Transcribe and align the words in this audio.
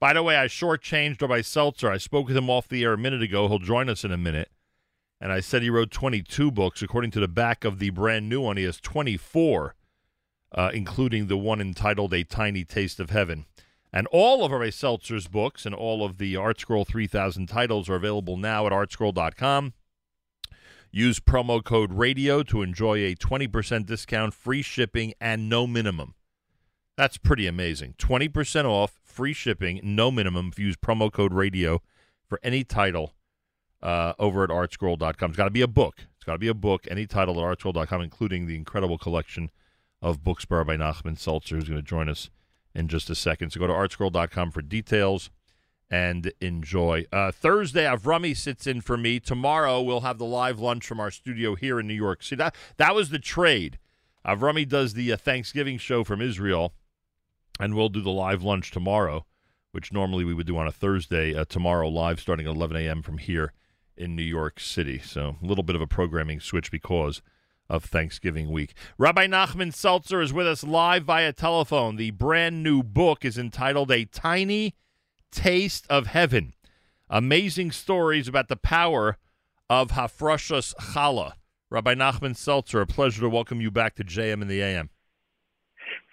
By 0.00 0.12
the 0.12 0.22
way, 0.22 0.36
I 0.36 0.46
shortchanged 0.46 1.20
Rabbi 1.20 1.40
Seltzer. 1.40 1.90
I 1.90 1.98
spoke 1.98 2.28
with 2.28 2.36
him 2.36 2.48
off 2.48 2.68
the 2.68 2.84
air 2.84 2.92
a 2.92 2.98
minute 2.98 3.22
ago. 3.22 3.48
He'll 3.48 3.58
join 3.58 3.88
us 3.88 4.04
in 4.04 4.12
a 4.12 4.16
minute. 4.16 4.50
And 5.20 5.32
I 5.32 5.40
said 5.40 5.62
he 5.62 5.70
wrote 5.70 5.90
22 5.90 6.52
books. 6.52 6.82
According 6.82 7.10
to 7.12 7.20
the 7.20 7.26
back 7.26 7.64
of 7.64 7.80
the 7.80 7.90
brand 7.90 8.28
new 8.28 8.42
one, 8.42 8.56
he 8.56 8.62
has 8.62 8.80
24, 8.80 9.74
uh, 10.52 10.70
including 10.72 11.26
the 11.26 11.36
one 11.36 11.60
entitled 11.60 12.14
A 12.14 12.22
Tiny 12.22 12.64
Taste 12.64 13.00
of 13.00 13.10
Heaven. 13.10 13.46
And 13.92 14.06
all 14.12 14.44
of 14.44 14.52
Rabbi 14.52 14.70
Seltzer's 14.70 15.26
books 15.26 15.66
and 15.66 15.74
all 15.74 16.04
of 16.04 16.18
the 16.18 16.34
ArtScroll 16.34 16.86
3000 16.86 17.48
titles 17.48 17.88
are 17.88 17.96
available 17.96 18.36
now 18.36 18.66
at 18.66 18.72
artscroll.com. 18.72 19.72
Use 20.92 21.18
promo 21.20 21.62
code 21.62 21.92
RADIO 21.92 22.42
to 22.44 22.62
enjoy 22.62 22.98
a 22.98 23.14
20% 23.14 23.86
discount, 23.86 24.32
free 24.32 24.62
shipping, 24.62 25.12
and 25.20 25.48
no 25.48 25.66
minimum. 25.66 26.14
That's 26.98 27.16
pretty 27.16 27.46
amazing. 27.46 27.94
20% 27.98 28.64
off, 28.64 28.98
free 29.04 29.32
shipping, 29.32 29.78
no 29.84 30.10
minimum 30.10 30.48
if 30.50 30.58
you 30.58 30.66
use 30.66 30.76
promo 30.76 31.12
code 31.12 31.32
RADIO 31.32 31.80
for 32.26 32.40
any 32.42 32.64
title 32.64 33.14
uh, 33.80 34.14
over 34.18 34.42
at 34.42 34.50
artscroll.com. 34.50 35.30
It's 35.30 35.36
got 35.36 35.44
to 35.44 35.50
be 35.50 35.60
a 35.60 35.68
book. 35.68 35.94
It's 36.16 36.24
got 36.24 36.32
to 36.32 36.38
be 36.40 36.48
a 36.48 36.54
book, 36.54 36.88
any 36.90 37.06
title 37.06 37.38
at 37.38 37.58
artscroll.com, 37.58 38.02
including 38.02 38.48
the 38.48 38.56
incredible 38.56 38.98
collection 38.98 39.52
of 40.02 40.24
books 40.24 40.44
by 40.44 40.64
Nachman 40.64 41.16
Seltzer, 41.16 41.54
who's 41.54 41.68
going 41.68 41.80
to 41.80 41.86
join 41.86 42.08
us 42.08 42.30
in 42.74 42.88
just 42.88 43.08
a 43.10 43.14
second. 43.14 43.50
So 43.50 43.60
go 43.60 43.68
to 43.68 43.72
artscroll.com 43.72 44.50
for 44.50 44.60
details 44.60 45.30
and 45.88 46.32
enjoy. 46.40 47.06
Uh, 47.12 47.30
Thursday, 47.30 47.84
Avrami 47.84 48.36
sits 48.36 48.66
in 48.66 48.80
for 48.80 48.96
me. 48.96 49.20
Tomorrow, 49.20 49.82
we'll 49.82 50.00
have 50.00 50.18
the 50.18 50.24
live 50.24 50.58
lunch 50.58 50.84
from 50.84 50.98
our 50.98 51.12
studio 51.12 51.54
here 51.54 51.78
in 51.78 51.86
New 51.86 51.94
York 51.94 52.24
See, 52.24 52.34
That, 52.34 52.56
that 52.76 52.96
was 52.96 53.10
the 53.10 53.20
trade. 53.20 53.78
Avrami 54.26 54.68
does 54.68 54.94
the 54.94 55.12
uh, 55.12 55.16
Thanksgiving 55.16 55.78
show 55.78 56.02
from 56.02 56.20
Israel, 56.20 56.74
and 57.58 57.74
we'll 57.74 57.88
do 57.88 58.00
the 58.00 58.10
live 58.10 58.42
lunch 58.42 58.70
tomorrow, 58.70 59.26
which 59.72 59.92
normally 59.92 60.24
we 60.24 60.34
would 60.34 60.46
do 60.46 60.56
on 60.56 60.66
a 60.66 60.72
Thursday. 60.72 61.34
Uh, 61.34 61.44
tomorrow, 61.44 61.88
live 61.88 62.20
starting 62.20 62.46
at 62.46 62.54
11 62.54 62.76
a.m. 62.76 63.02
from 63.02 63.18
here 63.18 63.52
in 63.96 64.14
New 64.14 64.22
York 64.22 64.60
City. 64.60 64.98
So 64.98 65.36
a 65.42 65.46
little 65.46 65.64
bit 65.64 65.76
of 65.76 65.82
a 65.82 65.86
programming 65.86 66.40
switch 66.40 66.70
because 66.70 67.20
of 67.68 67.84
Thanksgiving 67.84 68.50
week. 68.50 68.74
Rabbi 68.96 69.26
Nachman 69.26 69.74
Seltzer 69.74 70.22
is 70.22 70.32
with 70.32 70.46
us 70.46 70.64
live 70.64 71.04
via 71.04 71.32
telephone. 71.32 71.96
The 71.96 72.12
brand 72.12 72.62
new 72.62 72.82
book 72.82 73.24
is 73.24 73.36
entitled 73.36 73.90
A 73.90 74.06
Tiny 74.06 74.74
Taste 75.30 75.86
of 75.90 76.06
Heaven. 76.06 76.54
Amazing 77.10 77.72
stories 77.72 78.28
about 78.28 78.48
the 78.48 78.56
power 78.56 79.18
of 79.68 79.90
Hafrashas 79.90 80.74
Challah. 80.76 81.32
Rabbi 81.70 81.94
Nachman 81.94 82.34
Seltzer, 82.34 82.80
a 82.80 82.86
pleasure 82.86 83.20
to 83.20 83.28
welcome 83.28 83.60
you 83.60 83.70
back 83.70 83.94
to 83.96 84.04
JM 84.04 84.40
in 84.40 84.48
the 84.48 84.62
AM. 84.62 84.88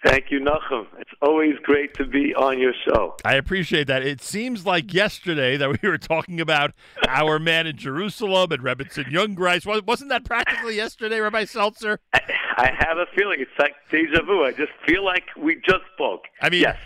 Thank 0.06 0.30
you, 0.30 0.38
Nachum. 0.38 0.86
It's 1.00 1.10
always 1.20 1.54
great 1.64 1.92
to 1.94 2.04
be 2.04 2.32
on 2.36 2.60
your 2.60 2.72
show. 2.86 3.16
I 3.24 3.34
appreciate 3.34 3.88
that. 3.88 4.06
It 4.06 4.22
seems 4.22 4.64
like 4.64 4.94
yesterday 4.94 5.56
that 5.56 5.82
we 5.82 5.88
were 5.88 5.98
talking 5.98 6.40
about 6.40 6.74
our 7.08 7.40
man 7.40 7.66
in 7.66 7.76
Jerusalem 7.76 8.52
and 8.52 8.62
Rebbitzin 8.62 9.06
Jungreis. 9.06 9.66
Wasn't 9.84 10.10
that 10.10 10.24
practically 10.24 10.76
yesterday, 10.76 11.18
Rabbi 11.18 11.44
Seltzer? 11.44 11.98
I 12.58 12.72
have 12.78 12.96
a 12.96 13.04
feeling 13.14 13.40
it's 13.40 13.50
like 13.58 13.74
deja 13.90 14.22
vu. 14.24 14.44
I 14.44 14.50
just 14.50 14.72
feel 14.86 15.04
like 15.04 15.24
we 15.36 15.56
just 15.56 15.84
spoke. 15.94 16.24
I 16.40 16.48
mean, 16.48 16.62
yes. 16.62 16.78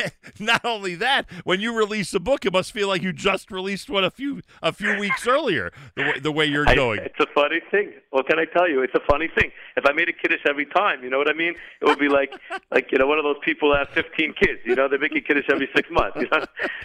not 0.40 0.64
only 0.64 0.94
that, 0.94 1.26
when 1.44 1.60
you 1.60 1.76
release 1.76 2.14
a 2.14 2.20
book, 2.20 2.46
it 2.46 2.52
must 2.52 2.72
feel 2.72 2.88
like 2.88 3.02
you 3.02 3.12
just 3.12 3.50
released 3.50 3.90
one 3.90 4.04
a 4.04 4.10
few 4.10 4.40
a 4.62 4.72
few 4.72 4.98
weeks 4.98 5.26
earlier. 5.26 5.70
The 5.96 6.02
way, 6.02 6.18
the 6.20 6.32
way 6.32 6.46
you're 6.46 6.68
I, 6.68 6.74
going. 6.74 7.00
It's 7.00 7.20
a 7.20 7.26
funny 7.34 7.60
thing. 7.70 7.92
What 8.10 8.26
can 8.26 8.38
I 8.38 8.46
tell 8.46 8.70
you? 8.70 8.82
It's 8.82 8.94
a 8.94 9.02
funny 9.10 9.28
thing. 9.28 9.50
If 9.76 9.84
I 9.84 9.92
made 9.92 10.08
a 10.08 10.14
kiddush 10.14 10.40
every 10.48 10.64
time, 10.64 11.04
you 11.04 11.10
know 11.10 11.18
what 11.18 11.28
I 11.28 11.34
mean? 11.34 11.54
It 11.82 11.84
would 11.84 11.98
be 11.98 12.08
like 12.08 12.32
like 12.70 12.90
you 12.90 12.96
know 12.96 13.06
one 13.06 13.18
of 13.18 13.24
those 13.24 13.36
people 13.44 13.70
that 13.72 13.86
have 13.86 13.94
15 13.94 14.32
kids. 14.40 14.60
You 14.64 14.76
know, 14.76 14.88
they 14.88 14.96
make 14.96 15.14
a 15.14 15.20
kiddush 15.20 15.44
every 15.50 15.68
six 15.76 15.90
months. 15.90 16.16
You 16.16 16.28
know? 16.32 16.44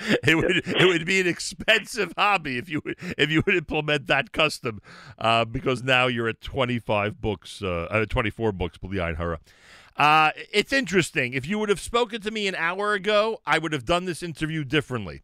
it 0.27 0.35
would 0.35 0.67
it 0.67 0.85
would 0.85 1.05
be 1.05 1.21
an 1.21 1.27
expensive 1.27 2.13
hobby 2.17 2.57
if 2.57 2.67
you 2.67 2.81
would 2.83 2.97
if 3.17 3.31
you 3.31 3.41
would 3.45 3.55
implement 3.55 4.07
that 4.07 4.33
custom, 4.33 4.81
uh, 5.17 5.45
because 5.45 5.81
now 5.81 6.07
you're 6.07 6.27
at 6.27 6.41
25 6.41 7.21
books, 7.21 7.61
uh, 7.63 7.87
uh 7.89 8.05
24 8.35 8.51
four 8.51 8.51
books, 8.51 8.77
B'li 8.77 9.17
Hara. 9.17 9.39
Uh, 9.95 10.31
it's 10.51 10.73
interesting. 10.73 11.33
If 11.33 11.47
you 11.47 11.59
would 11.59 11.69
have 11.69 11.79
spoken 11.79 12.21
to 12.21 12.31
me 12.31 12.47
an 12.47 12.55
hour 12.55 12.93
ago, 12.93 13.39
I 13.45 13.59
would 13.59 13.73
have 13.73 13.85
done 13.85 14.05
this 14.05 14.23
interview 14.23 14.63
differently. 14.63 15.21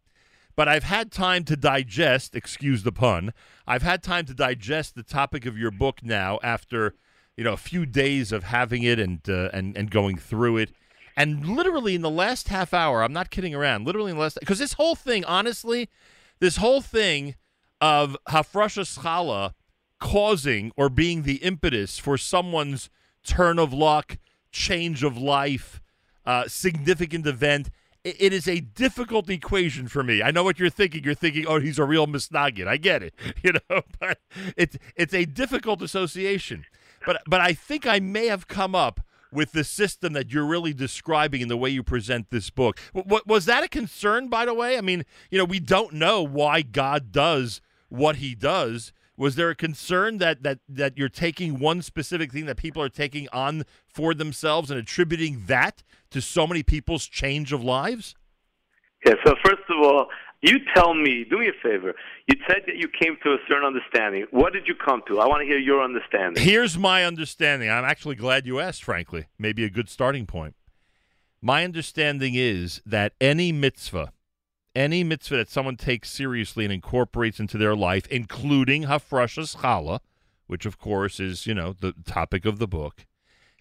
But 0.55 0.67
I've 0.67 0.83
had 0.83 1.11
time 1.11 1.43
to 1.45 1.55
digest, 1.55 2.35
excuse 2.35 2.83
the 2.83 2.91
pun, 2.91 3.33
I've 3.65 3.81
had 3.81 4.03
time 4.03 4.25
to 4.25 4.33
digest 4.33 4.95
the 4.95 5.03
topic 5.03 5.45
of 5.45 5.57
your 5.57 5.71
book 5.71 6.03
now 6.03 6.37
after, 6.43 6.95
you 7.37 7.43
know, 7.43 7.53
a 7.53 7.57
few 7.57 7.85
days 7.85 8.31
of 8.31 8.43
having 8.43 8.83
it 8.83 8.99
and, 8.99 9.21
uh, 9.29 9.49
and, 9.53 9.77
and 9.77 9.89
going 9.89 10.17
through 10.17 10.57
it. 10.57 10.71
And 11.15 11.47
literally 11.47 11.95
in 11.95 12.01
the 12.01 12.09
last 12.09 12.49
half 12.49 12.73
hour, 12.73 13.03
I'm 13.03 13.13
not 13.13 13.29
kidding 13.29 13.55
around, 13.55 13.85
literally 13.85 14.11
in 14.11 14.17
the 14.17 14.21
last, 14.21 14.37
because 14.39 14.59
this 14.59 14.73
whole 14.73 14.95
thing, 14.95 15.23
honestly, 15.25 15.89
this 16.39 16.57
whole 16.57 16.81
thing 16.81 17.35
of 17.79 18.17
Hafrasha 18.27 18.99
Challah 18.99 19.53
causing 19.99 20.71
or 20.75 20.89
being 20.89 21.23
the 21.23 21.37
impetus 21.37 21.97
for 21.97 22.17
someone's 22.17 22.89
turn 23.25 23.59
of 23.59 23.73
luck, 23.73 24.17
change 24.51 25.03
of 25.03 25.17
life, 25.17 25.81
uh, 26.25 26.47
significant 26.47 27.25
event. 27.25 27.69
It, 28.03 28.15
it 28.19 28.33
is 28.33 28.47
a 28.47 28.59
difficult 28.59 29.29
equation 29.29 29.87
for 29.87 30.03
me. 30.03 30.21
I 30.21 30.31
know 30.31 30.43
what 30.43 30.59
you're 30.59 30.69
thinking. 30.69 31.03
You're 31.03 31.13
thinking, 31.13 31.45
"Oh, 31.47 31.59
he's 31.59 31.79
a 31.79 31.83
real 31.83 32.07
misnagid." 32.07 32.67
I 32.67 32.77
get 32.77 33.03
it, 33.03 33.13
you 33.43 33.53
know, 33.53 33.81
but 33.99 34.19
it's 34.57 34.77
it's 34.95 35.13
a 35.13 35.25
difficult 35.25 35.81
association. 35.81 36.65
But 37.05 37.21
but 37.27 37.41
I 37.41 37.53
think 37.53 37.87
I 37.87 37.99
may 37.99 38.27
have 38.27 38.47
come 38.47 38.75
up 38.75 39.01
with 39.31 39.51
the 39.51 39.63
system 39.63 40.13
that 40.13 40.31
you're 40.31 40.45
really 40.45 40.73
describing 40.73 41.41
in 41.41 41.47
the 41.47 41.57
way 41.57 41.69
you 41.69 41.83
present 41.83 42.29
this 42.29 42.49
book. 42.49 42.79
What 42.93 43.27
was 43.27 43.45
that 43.45 43.63
a 43.63 43.67
concern, 43.67 44.27
by 44.27 44.45
the 44.45 44.53
way? 44.53 44.77
I 44.77 44.81
mean, 44.81 45.05
you 45.29 45.37
know, 45.37 45.45
we 45.45 45.59
don't 45.59 45.93
know 45.93 46.23
why 46.23 46.61
God 46.63 47.11
does 47.11 47.61
what 47.89 48.17
He 48.17 48.33
does 48.35 48.91
was 49.19 49.35
there 49.35 49.49
a 49.49 49.55
concern 49.55 50.17
that 50.19 50.41
that 50.43 50.59
that 50.67 50.97
you're 50.97 51.09
taking 51.09 51.59
one 51.59 51.81
specific 51.81 52.31
thing 52.31 52.45
that 52.45 52.57
people 52.57 52.81
are 52.81 52.89
taking 52.89 53.27
on 53.33 53.65
for 53.85 54.13
themselves 54.13 54.71
and 54.71 54.79
attributing 54.79 55.43
that 55.47 55.83
to 56.09 56.21
so 56.21 56.47
many 56.47 56.63
people's 56.63 57.05
change 57.05 57.51
of 57.51 57.61
lives? 57.61 58.15
Yeah. 59.05 59.15
So 59.25 59.35
first 59.43 59.61
of 59.69 59.85
all, 59.85 60.07
you 60.41 60.57
tell 60.73 60.93
me. 60.93 61.25
Do 61.29 61.37
me 61.37 61.49
a 61.49 61.61
favor. 61.61 61.93
You 62.27 62.39
said 62.47 62.61
that 62.65 62.77
you 62.77 62.87
came 62.87 63.17
to 63.23 63.31
a 63.31 63.37
certain 63.49 63.65
understanding. 63.65 64.25
What 64.31 64.53
did 64.53 64.63
you 64.67 64.73
come 64.73 65.01
to? 65.09 65.19
I 65.19 65.27
want 65.27 65.41
to 65.41 65.45
hear 65.45 65.59
your 65.59 65.83
understanding. 65.83 66.41
Here's 66.41 66.77
my 66.77 67.03
understanding. 67.03 67.69
I'm 67.69 67.83
actually 67.83 68.15
glad 68.15 68.47
you 68.47 68.61
asked. 68.61 68.85
Frankly, 68.85 69.25
maybe 69.37 69.65
a 69.65 69.69
good 69.69 69.89
starting 69.89 70.25
point. 70.25 70.55
My 71.41 71.65
understanding 71.65 72.35
is 72.35 72.81
that 72.85 73.13
any 73.19 73.51
mitzvah 73.51 74.13
any 74.79 75.03
mitzvah 75.03 75.35
that 75.35 75.49
someone 75.49 75.75
takes 75.75 76.09
seriously 76.09 76.63
and 76.63 76.73
incorporates 76.73 77.39
into 77.39 77.57
their 77.57 77.75
life, 77.75 78.07
including 78.07 78.83
Hafrashas 78.83 79.57
Challah, 79.57 79.99
which 80.47 80.65
of 80.65 80.79
course 80.79 81.19
is, 81.19 81.45
you 81.45 81.53
know, 81.53 81.73
the 81.73 81.93
topic 82.05 82.45
of 82.45 82.59
the 82.59 82.67
book, 82.67 83.05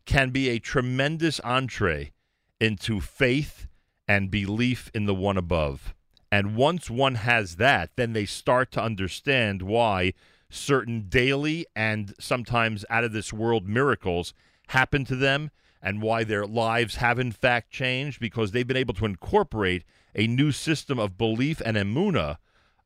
can 0.06 0.30
be 0.30 0.48
a 0.48 0.60
tremendous 0.60 1.40
entree 1.40 2.12
into 2.60 3.00
faith 3.00 3.66
and 4.06 4.30
belief 4.30 4.90
in 4.94 5.06
the 5.06 5.14
one 5.14 5.36
above. 5.36 5.92
And 6.30 6.54
once 6.54 6.88
one 6.88 7.16
has 7.16 7.56
that, 7.56 7.90
then 7.96 8.12
they 8.12 8.24
start 8.24 8.70
to 8.72 8.82
understand 8.82 9.62
why 9.62 10.12
certain 10.50 11.08
daily 11.08 11.66
and 11.74 12.14
sometimes 12.20 12.84
out 12.88 13.04
of 13.04 13.12
this 13.12 13.32
world 13.32 13.68
miracles 13.68 14.32
happen 14.68 15.04
to 15.06 15.16
them 15.16 15.50
and 15.82 16.00
why 16.00 16.22
their 16.22 16.46
lives 16.46 16.96
have 16.96 17.18
in 17.18 17.32
fact 17.32 17.70
changed 17.70 18.20
because 18.20 18.52
they've 18.52 18.66
been 18.66 18.76
able 18.76 18.94
to 18.94 19.04
incorporate 19.04 19.84
a 20.18 20.26
new 20.26 20.52
system 20.52 20.98
of 20.98 21.16
belief 21.16 21.62
and 21.64 21.76
emuna 21.76 22.36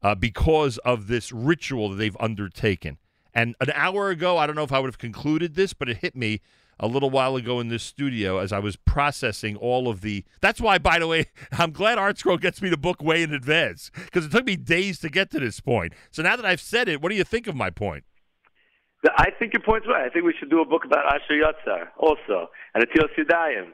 uh, 0.02 0.14
because 0.14 0.78
of 0.78 1.06
this 1.06 1.32
ritual 1.32 1.88
that 1.88 1.96
they've 1.96 2.16
undertaken. 2.20 2.98
And 3.34 3.56
an 3.60 3.72
hour 3.74 4.10
ago, 4.10 4.36
I 4.36 4.46
don't 4.46 4.54
know 4.54 4.64
if 4.64 4.72
I 4.72 4.78
would 4.78 4.88
have 4.88 4.98
concluded 4.98 5.54
this, 5.54 5.72
but 5.72 5.88
it 5.88 5.98
hit 5.98 6.14
me 6.14 6.42
a 6.78 6.86
little 6.86 7.08
while 7.08 7.36
ago 7.36 7.60
in 7.60 7.68
this 7.68 7.82
studio 7.82 8.38
as 8.38 8.52
I 8.52 8.58
was 8.58 8.76
processing 8.76 9.56
all 9.56 9.88
of 9.88 10.02
the. 10.02 10.24
That's 10.42 10.60
why, 10.60 10.76
by 10.76 10.98
the 10.98 11.06
way, 11.06 11.26
I'm 11.52 11.70
glad 11.70 11.96
ArtScroll 11.96 12.40
gets 12.40 12.60
me 12.60 12.68
the 12.68 12.76
book 12.76 13.02
way 13.02 13.22
in 13.22 13.32
advance 13.32 13.90
because 13.94 14.26
it 14.26 14.32
took 14.32 14.44
me 14.44 14.56
days 14.56 14.98
to 15.00 15.08
get 15.08 15.30
to 15.30 15.40
this 15.40 15.60
point. 15.60 15.94
So 16.10 16.22
now 16.22 16.36
that 16.36 16.44
I've 16.44 16.60
said 16.60 16.88
it, 16.88 17.00
what 17.00 17.08
do 17.08 17.16
you 17.16 17.24
think 17.24 17.46
of 17.46 17.56
my 17.56 17.70
point? 17.70 18.04
I 19.16 19.30
think 19.36 19.52
your 19.54 19.62
point's 19.62 19.86
right. 19.88 20.04
I 20.04 20.10
think 20.10 20.24
we 20.24 20.34
should 20.38 20.50
do 20.50 20.60
a 20.60 20.64
book 20.64 20.84
about 20.84 21.06
Asher 21.06 21.34
Yatzar 21.34 21.88
also, 21.96 22.50
and 22.74 22.84
Atil 22.86 23.08
Sidayim, 23.18 23.70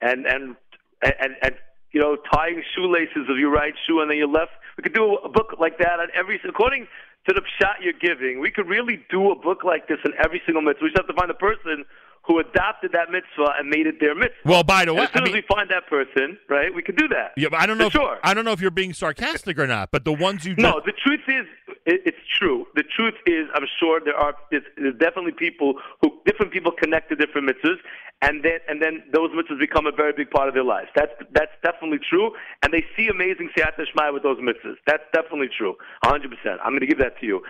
and 0.00 0.24
and 0.24 0.56
and 1.02 1.34
and 1.42 1.54
you 1.92 2.00
know, 2.00 2.16
tying 2.32 2.62
shoelaces 2.74 3.28
of 3.28 3.38
your 3.38 3.50
right 3.50 3.74
shoe 3.86 4.00
and 4.00 4.10
then 4.10 4.18
your 4.18 4.28
left. 4.28 4.52
We 4.76 4.82
could 4.82 4.94
do 4.94 5.16
a 5.24 5.28
book 5.28 5.56
like 5.58 5.78
that 5.78 6.00
on 6.00 6.08
every, 6.14 6.40
according 6.48 6.86
to 7.28 7.34
the 7.34 7.42
shot 7.60 7.76
you're 7.82 7.92
giving. 7.92 8.40
We 8.40 8.50
could 8.50 8.68
really 8.68 9.04
do 9.10 9.30
a 9.30 9.36
book 9.36 9.64
like 9.64 9.88
this 9.88 9.98
in 10.04 10.12
every 10.22 10.40
single 10.46 10.62
mitzvah. 10.62 10.84
We 10.84 10.88
just 10.90 10.98
have 10.98 11.08
to 11.08 11.14
find 11.14 11.28
the 11.28 11.34
person 11.34 11.84
who 12.26 12.38
adopted 12.38 12.92
that 12.92 13.10
mitzvah 13.10 13.58
and 13.58 13.68
made 13.68 13.86
it 13.86 13.96
their 14.00 14.14
mitzvah. 14.14 14.36
Well, 14.44 14.62
by 14.62 14.84
the 14.84 14.94
way, 14.94 15.00
and 15.00 15.08
as 15.08 15.12
soon 15.12 15.22
I 15.22 15.24
mean, 15.26 15.36
as 15.36 15.42
we 15.42 15.54
find 15.54 15.70
that 15.70 15.86
person, 15.86 16.38
right, 16.48 16.72
we 16.74 16.82
could 16.82 16.96
do 16.96 17.08
that. 17.08 17.32
Yeah, 17.36 17.48
but 17.50 17.60
I 17.60 17.66
don't 17.66 17.78
know. 17.78 17.86
If, 17.86 17.92
sure. 17.92 18.18
I 18.22 18.34
don't 18.34 18.44
know 18.44 18.52
if 18.52 18.60
you're 18.60 18.70
being 18.70 18.92
sarcastic 18.92 19.58
or 19.58 19.66
not. 19.66 19.90
But 19.90 20.04
the 20.04 20.12
ones 20.12 20.44
you 20.44 20.54
no, 20.56 20.80
the 20.84 20.92
truth 20.92 21.20
is, 21.28 21.46
it, 21.90 22.00
it's 22.06 22.24
true. 22.38 22.66
The 22.74 22.84
truth 22.84 23.14
is, 23.26 23.50
I'm 23.54 23.66
sure 23.78 24.00
there 24.02 24.16
are 24.16 24.34
there's, 24.50 24.62
definitely 24.98 25.32
people 25.32 25.74
who 26.00 26.20
different 26.24 26.52
people 26.52 26.72
connect 26.72 27.10
to 27.10 27.16
different 27.16 27.50
mitzvahs, 27.50 27.82
and 28.22 28.44
then 28.44 28.58
and 28.68 28.80
then 28.80 29.02
those 29.12 29.30
mitzvahs 29.30 29.58
become 29.58 29.86
a 29.86 29.92
very 29.92 30.12
big 30.12 30.30
part 30.30 30.48
of 30.48 30.54
their 30.54 30.64
lives. 30.64 30.88
That's 30.94 31.12
that's 31.34 31.52
definitely 31.62 31.98
true, 32.08 32.30
and 32.62 32.72
they 32.72 32.84
see 32.96 33.08
amazing 33.08 33.50
shmaya 33.56 34.14
with 34.14 34.22
those 34.22 34.38
mitzvahs. 34.38 34.78
That's 34.86 35.04
definitely 35.12 35.50
true, 35.56 35.74
100. 36.06 36.30
percent 36.30 36.60
I'm 36.62 36.70
going 36.70 36.86
to 36.86 36.86
give 36.86 36.98
that 36.98 37.18
to 37.20 37.26
you. 37.26 37.42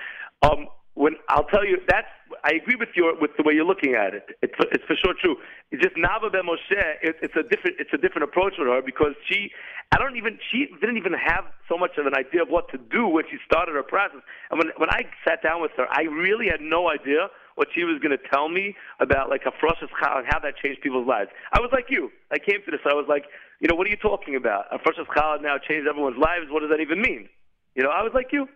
Um, 0.43 0.69
when 1.01 1.17
I'll 1.33 1.49
tell 1.49 1.65
you 1.65 1.81
that's 1.89 2.13
I 2.45 2.53
agree 2.61 2.77
with 2.77 2.91
your 2.95 3.17
with 3.19 3.33
the 3.39 3.43
way 3.43 3.55
you're 3.55 3.65
looking 3.65 3.97
at 3.97 4.13
it. 4.13 4.37
It's 4.43 4.53
it's 4.71 4.85
for 4.85 4.97
sure 5.01 5.15
true. 5.17 5.37
It's 5.73 5.83
just 5.83 5.97
Nava 5.97 6.31
Ben 6.31 6.45
Moshe. 6.45 6.77
It, 7.01 7.17
it's 7.25 7.35
a 7.35 7.43
different 7.43 7.81
it's 7.81 7.93
a 7.97 7.97
different 7.97 8.29
approach 8.29 8.55
with 8.61 8.69
her 8.69 8.83
because 8.85 9.17
she 9.25 9.51
I 9.93 9.97
don't 9.97 10.17
even 10.21 10.39
she 10.53 10.69
didn't 10.79 10.99
even 10.99 11.17
have 11.17 11.49
so 11.69 11.79
much 11.81 11.97
of 11.97 12.05
an 12.05 12.13
idea 12.15 12.43
of 12.43 12.49
what 12.53 12.69
to 12.77 12.79
do 12.79 13.09
when 13.09 13.25
she 13.33 13.39
started 13.49 13.73
her 13.73 13.83
process. 13.83 14.21
And 14.53 14.61
when 14.61 14.69
when 14.77 14.91
I 14.93 15.09
sat 15.25 15.43
down 15.43 15.65
with 15.65 15.73
her, 15.81 15.89
I 15.89 16.03
really 16.03 16.53
had 16.53 16.61
no 16.61 16.93
idea 16.93 17.33
what 17.57 17.69
she 17.75 17.85
was 17.85 17.97
going 18.05 18.13
to 18.13 18.23
tell 18.29 18.49
me 18.49 18.77
about 19.01 19.29
like 19.29 19.49
a 19.49 19.53
froshes 19.57 19.89
and 19.89 20.27
how 20.29 20.39
that 20.39 20.57
changed 20.61 20.83
people's 20.83 21.09
lives. 21.09 21.31
I 21.53 21.61
was 21.61 21.71
like 21.73 21.89
you. 21.89 22.13
I 22.31 22.39
came 22.39 22.61
to 22.65 22.71
this. 22.71 22.81
I 22.85 22.95
was 22.95 23.07
like, 23.09 23.25
you 23.61 23.69
know, 23.69 23.75
what 23.75 23.87
are 23.87 23.91
you 23.91 24.01
talking 24.01 24.37
about? 24.37 24.69
A 24.71 24.79
froshes 24.79 25.09
now 25.41 25.57
changed 25.57 25.89
everyone's 25.89 26.21
lives. 26.21 26.53
What 26.53 26.61
does 26.61 26.71
that 26.71 26.81
even 26.81 27.01
mean? 27.01 27.29
You 27.75 27.85
know, 27.85 27.91
I 27.91 28.03
was 28.03 28.13
like 28.15 28.33
you. 28.33 28.49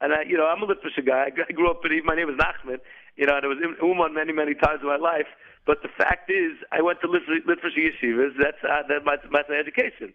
And 0.00 0.12
I, 0.12 0.22
you 0.26 0.36
know, 0.36 0.46
I'm 0.46 0.62
a 0.62 0.66
Litvisher 0.66 1.04
guy. 1.04 1.28
I 1.28 1.52
grew 1.52 1.70
up 1.70 1.84
in. 1.84 1.92
My 2.04 2.14
name 2.14 2.28
is 2.28 2.36
Nachman. 2.36 2.78
You 3.16 3.26
know, 3.26 3.36
and 3.36 3.44
it 3.44 3.48
was 3.48 3.58
in 3.62 3.76
Uman 3.86 4.14
many, 4.14 4.32
many 4.32 4.54
times 4.54 4.80
in 4.80 4.88
my 4.88 4.96
life. 4.96 5.28
But 5.66 5.82
the 5.82 5.90
fact 5.96 6.30
is, 6.30 6.56
I 6.72 6.80
went 6.80 7.00
to 7.02 7.08
Litvisher 7.08 7.76
yeshivas. 7.76 8.32
That's 8.40 8.56
uh, 8.64 8.82
that 8.88 9.04
my, 9.04 9.16
my 9.30 9.42
education. 9.54 10.14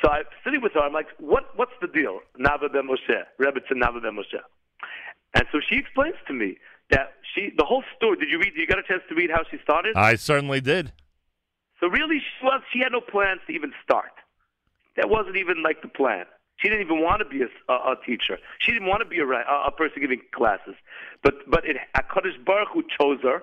So 0.00 0.10
I'm 0.10 0.24
sitting 0.44 0.62
with 0.62 0.72
her. 0.72 0.80
I'm 0.80 0.94
like, 0.94 1.08
what 1.18 1.44
What's 1.56 1.76
the 1.80 1.88
deal? 1.88 2.20
Nava 2.40 2.72
ben 2.72 2.88
Moshe, 2.88 3.18
Rebbitzin 3.38 3.76
Nava 3.76 4.02
ben 4.02 4.16
Moshe. 4.16 4.40
And 5.34 5.44
so 5.52 5.60
she 5.60 5.76
explains 5.76 6.16
to 6.26 6.32
me 6.32 6.56
that 6.90 7.14
she, 7.34 7.50
the 7.56 7.64
whole 7.64 7.84
story. 7.96 8.16
Did 8.16 8.30
you 8.30 8.38
read? 8.38 8.52
You 8.56 8.66
got 8.66 8.78
a 8.78 8.82
chance 8.82 9.02
to 9.08 9.14
read 9.14 9.30
how 9.30 9.42
she 9.50 9.58
started? 9.62 9.96
I 9.96 10.14
certainly 10.14 10.60
did. 10.60 10.92
So 11.80 11.88
really, 11.88 12.18
she 12.18 12.44
was. 12.44 12.62
She 12.72 12.78
had 12.80 12.92
no 12.92 13.00
plans 13.00 13.40
to 13.46 13.52
even 13.52 13.72
start. 13.84 14.12
That 14.96 15.08
wasn't 15.08 15.36
even 15.36 15.62
like 15.62 15.82
the 15.82 15.88
plan. 15.88 16.24
She 16.56 16.68
didn't 16.68 16.82
even 16.82 17.02
want 17.02 17.20
to 17.20 17.28
be 17.28 17.42
a, 17.42 17.72
a, 17.72 17.92
a 17.92 17.96
teacher. 18.06 18.38
She 18.60 18.72
didn't 18.72 18.88
want 18.88 19.02
to 19.02 19.08
be 19.08 19.18
a, 19.18 19.26
a, 19.26 19.66
a 19.66 19.70
person 19.72 20.00
giving 20.00 20.20
classes. 20.34 20.74
But 21.22 21.34
but 21.50 21.64
it, 21.64 21.76
Hakadosh 21.96 22.44
Baruch 22.44 22.68
Hu 22.72 22.82
chose 22.98 23.18
her. 23.22 23.42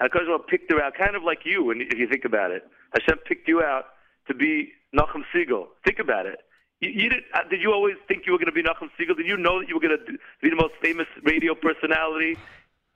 Hakadosh 0.00 0.26
Baruch 0.26 0.42
Hu 0.42 0.46
picked 0.48 0.70
her 0.70 0.80
out, 0.80 0.94
kind 0.94 1.16
of 1.16 1.22
like 1.22 1.40
you. 1.44 1.70
And 1.70 1.82
if 1.82 1.98
you 1.98 2.08
think 2.08 2.24
about 2.24 2.50
it, 2.50 2.62
Hashem 2.94 3.18
picked 3.26 3.48
you 3.48 3.62
out 3.62 3.86
to 4.28 4.34
be 4.34 4.72
Nachum 4.94 5.22
Segal. 5.34 5.66
Think 5.84 5.98
about 5.98 6.26
it. 6.26 6.38
You, 6.80 6.90
you 6.90 7.08
did, 7.08 7.22
uh, 7.34 7.40
did 7.50 7.60
you 7.60 7.72
always 7.72 7.96
think 8.06 8.24
you 8.26 8.32
were 8.32 8.38
going 8.38 8.46
to 8.46 8.52
be 8.52 8.62
Nachum 8.62 8.88
Segal? 8.98 9.16
Did 9.16 9.26
you 9.26 9.36
know 9.36 9.60
that 9.60 9.68
you 9.68 9.74
were 9.74 9.80
going 9.80 9.98
to 9.98 10.12
be 10.42 10.50
the 10.50 10.56
most 10.56 10.74
famous 10.80 11.06
radio 11.24 11.54
personality 11.54 12.36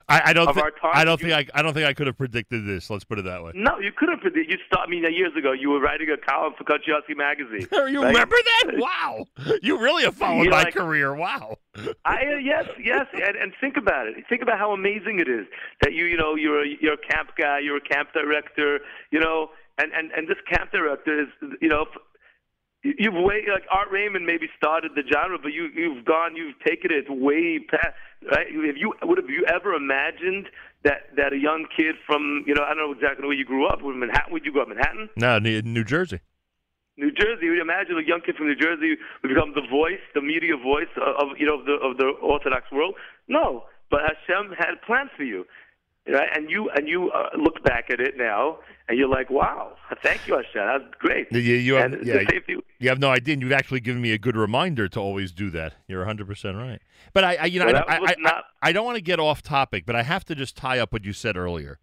I, 0.09 0.21
I 0.25 0.33
don't. 0.33 0.53
Th- 0.53 0.65
I 0.93 1.05
don't 1.05 1.19
think 1.19 1.33
I. 1.33 1.45
I 1.53 1.61
don't 1.61 1.73
think 1.73 1.85
I 1.85 1.93
could 1.93 2.07
have 2.07 2.17
predicted 2.17 2.65
this. 2.65 2.89
Let's 2.89 3.03
put 3.03 3.19
it 3.19 3.25
that 3.25 3.43
way. 3.43 3.51
No, 3.55 3.79
you 3.79 3.91
could 3.91 4.09
have 4.09 4.19
predicted. 4.19 4.51
You 4.51 4.57
stopped. 4.67 4.87
I 4.87 4.89
mean, 4.89 5.03
years 5.13 5.31
ago, 5.37 5.51
you 5.53 5.69
were 5.69 5.79
writing 5.79 6.09
a 6.09 6.17
column 6.17 6.53
for 6.57 6.63
Country 6.63 6.93
magazine. 7.15 7.67
you 7.71 8.01
right? 8.01 8.07
remember 8.07 8.35
that? 8.35 8.73
Wow, 8.83 9.25
you 9.61 9.79
really 9.79 10.03
have 10.03 10.15
followed 10.15 10.49
my 10.49 10.63
like, 10.63 10.73
career. 10.73 11.13
Wow. 11.13 11.57
I 12.05 12.15
uh, 12.15 12.37
yes, 12.41 12.65
yes, 12.83 13.05
and, 13.13 13.35
and 13.35 13.53
think 13.61 13.77
about 13.77 14.07
it. 14.07 14.15
Think 14.27 14.41
about 14.41 14.57
how 14.57 14.71
amazing 14.73 15.19
it 15.19 15.27
is 15.27 15.45
that 15.81 15.93
you, 15.93 16.05
you 16.05 16.17
know, 16.17 16.35
you're 16.35 16.63
a, 16.63 16.67
you're 16.81 16.93
a 16.93 16.97
camp 16.97 17.31
guy, 17.37 17.59
you're 17.59 17.77
a 17.77 17.81
camp 17.81 18.09
director, 18.13 18.79
you 19.11 19.19
know, 19.19 19.49
and 19.77 19.91
and 19.93 20.11
and 20.11 20.27
this 20.27 20.37
camp 20.51 20.71
director 20.71 21.21
is, 21.21 21.27
you 21.61 21.69
know, 21.69 21.85
you've 22.83 23.13
way 23.13 23.43
like 23.51 23.63
Art 23.71 23.87
Raymond 23.91 24.25
maybe 24.25 24.47
started 24.57 24.91
the 24.95 25.03
genre, 25.11 25.37
but 25.41 25.53
you 25.53 25.69
you've 25.73 26.05
gone, 26.05 26.35
you've 26.35 26.59
taken 26.65 26.91
it 26.91 27.05
way 27.09 27.59
past. 27.59 27.95
Right? 28.29 28.47
Have 28.47 28.77
you 28.77 28.93
would 29.01 29.17
have 29.17 29.29
you 29.29 29.45
ever 29.47 29.73
imagined 29.73 30.47
that 30.83 31.15
that 31.15 31.33
a 31.33 31.37
young 31.37 31.65
kid 31.75 31.95
from 32.05 32.43
you 32.45 32.53
know 32.53 32.63
I 32.63 32.75
don't 32.75 32.89
know 32.89 32.93
exactly 32.93 33.25
where 33.25 33.35
you 33.35 33.45
grew 33.45 33.67
up. 33.67 33.81
With 33.81 33.95
Manhattan, 33.95 34.33
would 34.33 34.45
you 34.45 34.51
grow 34.51 34.63
up 34.63 34.69
Manhattan? 34.69 35.09
No, 35.15 35.39
New 35.39 35.83
Jersey. 35.83 36.19
New 36.95 37.11
Jersey. 37.11 37.49
Would 37.49 37.57
you 37.57 37.61
imagine 37.61 37.97
a 37.97 38.05
young 38.05 38.21
kid 38.21 38.35
from 38.35 38.47
New 38.47 38.55
Jersey 38.55 38.95
would 39.23 39.29
become 39.29 39.53
the 39.55 39.65
voice, 39.67 40.03
the 40.13 40.21
media 40.21 40.55
voice 40.55 40.91
of 40.97 41.35
you 41.39 41.47
know 41.47 41.59
of 41.59 41.65
the 41.65 41.73
of 41.81 41.97
the 41.97 42.13
Orthodox 42.21 42.71
world? 42.71 42.95
No, 43.27 43.65
but 43.89 44.01
Hashem 44.01 44.53
had 44.57 44.81
plans 44.85 45.09
for 45.17 45.23
you. 45.23 45.45
Right? 46.05 46.29
And 46.35 46.49
you 46.49 46.69
and 46.69 46.87
you 46.87 47.11
uh, 47.11 47.29
look 47.37 47.63
back 47.63 47.89
at 47.89 48.01
it 48.01 48.17
now, 48.17 48.59
and 48.89 48.97
you're 48.97 49.07
like, 49.07 49.29
"Wow, 49.29 49.77
thank 50.03 50.27
you, 50.27 50.35
Hashem. 50.35 50.81
That's 50.81 50.93
great." 50.99 51.31
You, 51.31 51.39
you 51.39 51.75
have, 51.75 52.05
yeah, 52.05 52.25
you, 52.47 52.61
you, 52.79 52.89
have 52.89 52.99
no 52.99 53.09
idea. 53.09 53.33
And 53.33 53.41
you've 53.41 53.53
actually 53.53 53.79
given 53.79 54.01
me 54.01 54.11
a 54.11 54.17
good 54.17 54.35
reminder 54.35 54.89
to 54.89 54.99
always 54.99 55.31
do 55.31 55.49
that. 55.51 55.75
You're 55.87 56.01
100 56.01 56.27
percent 56.27 56.57
right. 56.57 56.81
But 57.13 57.23
I, 57.23 57.35
I 57.35 57.45
you 57.45 57.59
know, 57.59 57.67
well, 57.67 57.85
I, 57.87 57.95
I, 57.95 58.15
not... 58.19 58.43
I, 58.61 58.69
I 58.69 58.71
don't 58.73 58.83
want 58.83 58.97
to 58.97 59.01
get 59.01 59.17
off 59.17 59.41
topic, 59.41 59.85
but 59.85 59.95
I 59.95 60.03
have 60.03 60.25
to 60.25 60.35
just 60.35 60.57
tie 60.57 60.77
up 60.77 60.91
what 60.91 61.05
you 61.05 61.13
said 61.13 61.37
earlier. 61.37 61.79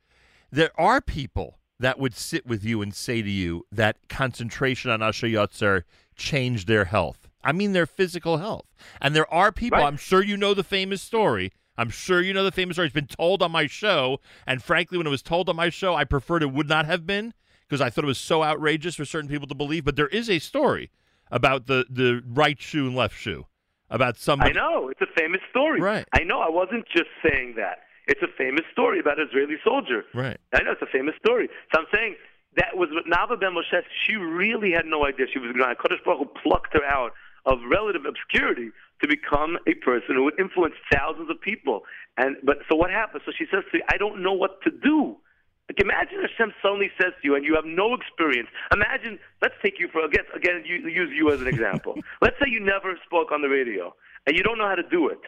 There 0.50 0.78
are 0.78 1.00
people 1.00 1.58
that 1.78 1.98
would 1.98 2.14
sit 2.14 2.46
with 2.46 2.62
you 2.62 2.82
and 2.82 2.94
say 2.94 3.22
to 3.22 3.30
you 3.30 3.64
that 3.72 3.96
concentration 4.10 4.90
on 4.90 5.02
Asher 5.02 5.28
Yotzer 5.28 5.84
changed 6.14 6.68
their 6.68 6.84
health. 6.84 7.26
I 7.42 7.52
mean, 7.52 7.72
their 7.72 7.86
physical 7.86 8.36
health. 8.36 8.66
And 9.00 9.16
there 9.16 9.32
are 9.32 9.50
people. 9.50 9.78
Right. 9.78 9.86
I'm 9.86 9.96
sure 9.96 10.22
you 10.22 10.36
know 10.36 10.52
the 10.52 10.62
famous 10.62 11.00
story 11.00 11.52
I'm 11.80 11.88
sure 11.88 12.20
you 12.20 12.34
know 12.34 12.44
the 12.44 12.52
famous 12.52 12.74
story. 12.74 12.88
It's 12.88 12.94
been 12.94 13.06
told 13.06 13.42
on 13.42 13.50
my 13.50 13.66
show, 13.66 14.20
and 14.46 14.62
frankly, 14.62 14.98
when 14.98 15.06
it 15.06 15.10
was 15.10 15.22
told 15.22 15.48
on 15.48 15.56
my 15.56 15.70
show, 15.70 15.94
I 15.94 16.04
preferred 16.04 16.42
it 16.42 16.52
would 16.52 16.68
not 16.68 16.84
have 16.84 17.06
been 17.06 17.32
because 17.66 17.80
I 17.80 17.88
thought 17.88 18.04
it 18.04 18.06
was 18.06 18.18
so 18.18 18.44
outrageous 18.44 18.96
for 18.96 19.06
certain 19.06 19.30
people 19.30 19.48
to 19.48 19.54
believe. 19.54 19.86
But 19.86 19.96
there 19.96 20.08
is 20.08 20.28
a 20.28 20.40
story 20.40 20.90
about 21.30 21.68
the 21.68 21.86
the 21.88 22.22
right 22.26 22.60
shoe 22.60 22.86
and 22.86 22.94
left 22.94 23.16
shoe 23.16 23.46
about 23.88 24.18
somebody. 24.18 24.50
I 24.50 24.52
know 24.52 24.90
it's 24.90 25.00
a 25.00 25.06
famous 25.18 25.40
story. 25.48 25.80
Right. 25.80 26.06
I 26.12 26.22
know. 26.22 26.40
I 26.40 26.50
wasn't 26.50 26.84
just 26.94 27.08
saying 27.26 27.54
that. 27.56 27.78
It's 28.06 28.20
a 28.22 28.28
famous 28.36 28.64
story 28.72 29.00
about 29.00 29.18
an 29.18 29.28
Israeli 29.30 29.56
soldier. 29.64 30.04
Right. 30.12 30.36
I 30.52 30.62
know 30.62 30.72
it's 30.72 30.82
a 30.82 30.92
famous 30.92 31.14
story. 31.24 31.48
So 31.72 31.80
I'm 31.80 31.86
saying 31.94 32.16
that 32.56 32.76
was 32.76 32.90
Nava 33.10 33.40
Ben 33.40 33.54
Moshe. 33.54 33.80
She 34.06 34.16
really 34.16 34.72
had 34.72 34.84
no 34.84 35.06
idea 35.06 35.26
she 35.32 35.38
was 35.38 35.52
going. 35.56 35.74
to 35.74 35.80
Kodesh 35.80 36.04
Baruch 36.04 36.34
plucked 36.42 36.74
her 36.74 36.84
out 36.84 37.12
of 37.46 37.58
relative 37.70 38.02
obscurity 38.04 38.70
to 39.02 39.08
become 39.08 39.56
a 39.66 39.74
person 39.74 40.16
who 40.16 40.24
would 40.24 40.38
influence 40.38 40.74
thousands 40.92 41.30
of 41.30 41.40
people. 41.40 41.82
And 42.16 42.36
but 42.44 42.58
so 42.68 42.76
what 42.76 42.90
happens? 42.90 43.22
So 43.24 43.32
she 43.36 43.46
says 43.50 43.64
to 43.70 43.78
me, 43.78 43.82
I 43.88 43.96
don't 43.96 44.22
know 44.22 44.32
what 44.32 44.62
to 44.62 44.70
do. 44.70 45.16
Like 45.68 45.80
imagine 45.80 46.18
Hashem 46.20 46.52
suddenly 46.62 46.90
says 47.00 47.12
to 47.20 47.22
you, 47.22 47.36
and 47.36 47.44
you 47.44 47.54
have 47.54 47.64
no 47.64 47.94
experience. 47.94 48.48
Imagine, 48.72 49.18
let's 49.40 49.54
take 49.62 49.78
you 49.78 49.88
for 49.88 50.04
again, 50.04 50.24
again 50.34 50.64
use 50.66 51.10
you 51.14 51.30
as 51.30 51.40
an 51.40 51.46
example. 51.46 51.94
let's 52.22 52.36
say 52.42 52.50
you 52.50 52.58
never 52.58 52.98
spoke 53.06 53.30
on 53.30 53.40
the 53.40 53.48
radio, 53.48 53.94
and 54.26 54.36
you 54.36 54.42
don't 54.42 54.58
know 54.58 54.66
how 54.66 54.74
to 54.74 54.88
do 54.90 55.08
it, 55.08 55.22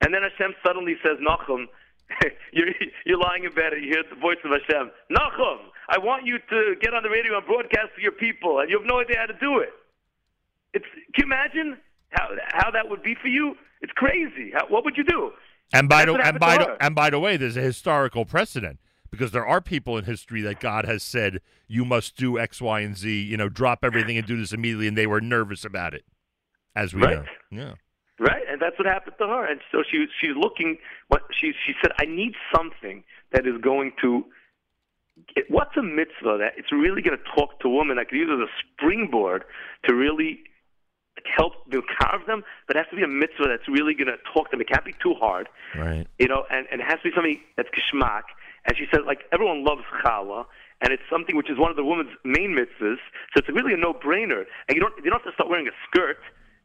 and 0.00 0.14
then 0.14 0.22
Hashem 0.22 0.54
suddenly 0.64 0.96
says, 1.02 1.18
Nachum, 1.18 1.66
you're, 2.52 2.68
you're 3.04 3.18
lying 3.18 3.44
in 3.44 3.52
bed 3.52 3.72
and 3.72 3.84
you 3.84 3.90
hear 3.90 4.04
the 4.08 4.18
voice 4.20 4.38
of 4.44 4.50
Hashem, 4.50 4.90
Nachum, 5.10 5.58
I 5.88 5.98
want 5.98 6.26
you 6.26 6.38
to 6.38 6.74
get 6.80 6.94
on 6.94 7.02
the 7.02 7.10
radio 7.10 7.36
and 7.36 7.46
broadcast 7.46 7.94
to 7.96 8.02
your 8.02 8.12
people, 8.12 8.60
and 8.60 8.70
you 8.70 8.78
have 8.78 8.86
no 8.86 9.00
idea 9.00 9.18
how 9.18 9.26
to 9.26 9.38
do 9.38 9.58
it. 9.58 9.70
It's, 10.72 10.86
can 11.14 11.26
you 11.26 11.34
imagine? 11.34 11.78
How 12.10 12.28
how 12.48 12.70
that 12.70 12.88
would 12.88 13.02
be 13.02 13.14
for 13.20 13.28
you? 13.28 13.56
It's 13.80 13.92
crazy. 13.92 14.52
How, 14.52 14.66
what 14.68 14.84
would 14.84 14.96
you 14.96 15.04
do? 15.04 15.32
And 15.72 15.88
by 15.88 16.04
the 16.04 16.14
and 16.14 16.38
by 16.38 16.58
the, 16.58 16.76
and 16.80 16.94
by 16.94 17.10
the 17.10 17.18
way, 17.18 17.36
there's 17.36 17.56
a 17.56 17.62
historical 17.62 18.24
precedent 18.24 18.78
because 19.10 19.30
there 19.30 19.46
are 19.46 19.60
people 19.60 19.96
in 19.98 20.04
history 20.04 20.42
that 20.42 20.60
God 20.60 20.84
has 20.84 21.02
said 21.02 21.40
you 21.68 21.84
must 21.84 22.16
do 22.16 22.38
X, 22.38 22.60
Y, 22.60 22.80
and 22.80 22.96
Z. 22.96 23.22
You 23.22 23.36
know, 23.36 23.48
drop 23.48 23.80
everything 23.84 24.16
and 24.16 24.26
do 24.26 24.36
this 24.36 24.52
immediately, 24.52 24.88
and 24.88 24.96
they 24.96 25.06
were 25.06 25.20
nervous 25.20 25.64
about 25.64 25.94
it, 25.94 26.04
as 26.74 26.94
we 26.94 27.02
right. 27.02 27.18
know. 27.18 27.24
Yeah. 27.50 27.74
Right, 28.18 28.42
and 28.50 28.60
that's 28.60 28.78
what 28.78 28.86
happened 28.86 29.16
to 29.18 29.26
her. 29.26 29.50
And 29.50 29.60
so 29.72 29.82
she 29.88 30.06
she's 30.20 30.36
looking. 30.36 30.78
What 31.08 31.22
she 31.32 31.52
she 31.64 31.72
said, 31.82 31.92
I 31.98 32.04
need 32.04 32.34
something 32.54 33.04
that 33.32 33.46
is 33.46 33.60
going 33.62 33.92
to. 34.02 34.26
What's 35.48 35.76
a 35.76 35.82
mitzvah 35.82 36.38
that 36.38 36.52
it's 36.56 36.72
really 36.72 37.02
going 37.02 37.16
to 37.16 37.40
talk 37.40 37.60
to 37.60 37.68
women? 37.68 37.98
I 37.98 38.04
could 38.04 38.16
use 38.16 38.30
as 38.32 38.40
a 38.40 38.50
springboard 38.74 39.44
to 39.86 39.94
really 39.94 40.40
help 41.36 41.70
to 41.70 41.82
carve 41.98 42.26
them, 42.26 42.42
but 42.66 42.76
it 42.76 42.80
has 42.80 42.90
to 42.90 42.96
be 42.96 43.02
a 43.02 43.08
mitzvah 43.08 43.48
that's 43.48 43.68
really 43.68 43.94
going 43.94 44.08
to 44.08 44.18
talk 44.32 44.50
to 44.50 44.56
them. 44.56 44.60
It 44.60 44.68
can't 44.68 44.84
be 44.84 44.94
too 45.02 45.14
hard, 45.14 45.48
right? 45.76 46.06
You 46.18 46.28
know, 46.28 46.44
and, 46.50 46.66
and 46.70 46.80
it 46.80 46.84
has 46.84 46.98
to 47.02 47.10
be 47.10 47.14
something 47.14 47.40
that's 47.56 47.68
kishmak. 47.70 48.22
And 48.66 48.76
she 48.76 48.86
said, 48.92 49.00
like 49.06 49.24
everyone 49.32 49.64
loves 49.64 49.82
challah, 50.04 50.44
and 50.82 50.92
it's 50.92 51.02
something 51.10 51.36
which 51.36 51.50
is 51.50 51.58
one 51.58 51.70
of 51.70 51.76
the 51.76 51.84
woman's 51.84 52.12
main 52.24 52.56
mitzvahs. 52.56 53.00
So 53.32 53.36
it's 53.36 53.48
really 53.48 53.74
a 53.74 53.76
no-brainer. 53.76 54.44
And 54.68 54.76
you 54.76 54.80
don't 54.80 54.94
you 55.02 55.10
don't 55.10 55.22
have 55.22 55.30
to 55.30 55.34
start 55.34 55.48
wearing 55.48 55.68
a 55.68 55.76
skirt. 55.88 56.18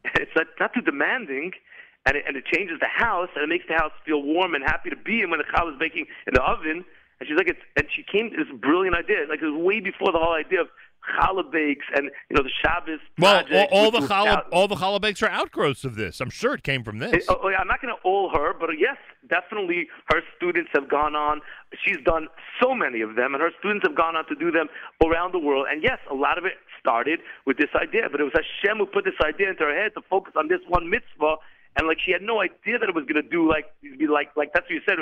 It's 0.16 0.32
not, 0.36 0.46
not 0.60 0.72
too 0.72 0.82
demanding, 0.82 1.52
and 2.06 2.16
it, 2.16 2.26
and 2.28 2.38
it 2.38 2.46
changes 2.46 2.78
the 2.80 2.88
house, 2.88 3.30
and 3.34 3.44
it 3.44 3.50
makes 3.50 3.66
the 3.68 3.74
house 3.74 3.92
feel 4.06 4.22
warm 4.22 4.54
and 4.54 4.64
happy 4.64 4.92
to 4.92 4.96
be 4.96 5.22
in 5.22 5.32
when 5.32 5.40
the 5.40 5.46
challah 5.46 5.74
is 5.74 5.80
baking 5.80 6.06
in 6.28 6.34
the 6.36 6.44
oven. 6.44 6.86
And 7.20 7.28
she's 7.28 7.38
like, 7.38 7.48
it's, 7.48 7.64
and 7.76 7.88
she 7.90 8.04
came 8.04 8.30
to 8.30 8.38
this 8.38 8.52
brilliant 8.60 8.96
idea. 8.96 9.26
Like 9.28 9.42
it 9.42 9.48
was 9.50 9.58
way 9.58 9.80
before 9.80 10.12
the 10.12 10.20
whole 10.20 10.36
idea 10.36 10.62
of 10.62 10.68
challah 11.14 11.52
bakes 11.52 11.86
and 11.96 12.12
you 12.30 12.36
know 12.36 12.44
the 12.44 12.52
Shabbos. 12.64 13.00
Well, 13.18 13.44
all, 13.54 13.68
all 13.72 13.92
the 13.92 14.08
challah 14.08 14.46
all 14.52 14.68
the 14.68 14.76
challah 14.76 15.02
bakes 15.02 15.22
are 15.24 15.30
outgrowths 15.30 15.86
of 15.86 15.96
this. 15.96 16.22
I'm 16.22 16.30
sure 16.30 16.54
it 16.54 16.64
came 16.64 16.84
from 16.84 17.00
this. 17.00 17.14
It, 17.14 17.24
oh, 17.30 17.40
oh, 17.44 17.50
yeah, 17.50 17.58
I'm 17.60 17.68
not 17.68 17.82
going 17.82 17.94
to 17.94 18.02
all 18.04 18.30
her, 18.34 18.54
but 18.54 18.70
uh, 18.70 18.74
yes, 18.74 18.98
definitely 19.30 19.88
her 20.10 20.22
students 20.38 20.70
have 20.74 20.90
gone 20.90 21.16
on. 21.16 21.42
She's 21.84 21.98
done 22.06 22.28
so 22.62 22.74
many 22.74 23.02
of 23.02 23.16
them, 23.16 23.34
and 23.34 23.42
her 23.42 23.52
students 23.60 23.86
have 23.88 23.96
gone 23.96 24.16
on 24.16 24.26
to 24.28 24.36
do 24.36 24.52
them 24.52 24.68
around 25.04 25.34
the 25.34 25.40
world. 25.40 25.68
And 25.70 25.84
yes, 25.84 26.00
a 26.10 26.16
lot 26.16 26.38
of 26.38 26.46
it 26.46 26.54
started 26.80 27.20
with 27.46 27.58
this 27.58 27.70
idea, 27.76 28.04
but 28.12 28.22
it 28.22 28.24
was 28.24 28.34
Hashem 28.34 28.78
who 28.78 28.86
put 28.86 29.06
this 29.06 29.20
idea 29.24 29.50
into 29.50 29.64
her 29.64 29.76
head 29.76 29.94
to 29.96 30.02
focus 30.10 30.34
on 30.38 30.48
this 30.48 30.62
one 30.68 30.90
mitzvah 30.90 31.38
and 31.78 31.88
like 31.88 31.98
she 32.04 32.12
had 32.12 32.22
no 32.22 32.42
idea 32.42 32.80
that 32.80 32.88
it 32.90 32.96
was 32.96 33.06
going 33.06 33.22
to 33.22 33.30
do 33.30 33.48
like 33.50 33.66
be 33.82 34.08
like 34.08 34.30
like 34.36 34.52
that's 34.54 34.66
what 34.66 34.72
you 34.72 34.82
said. 34.86 34.98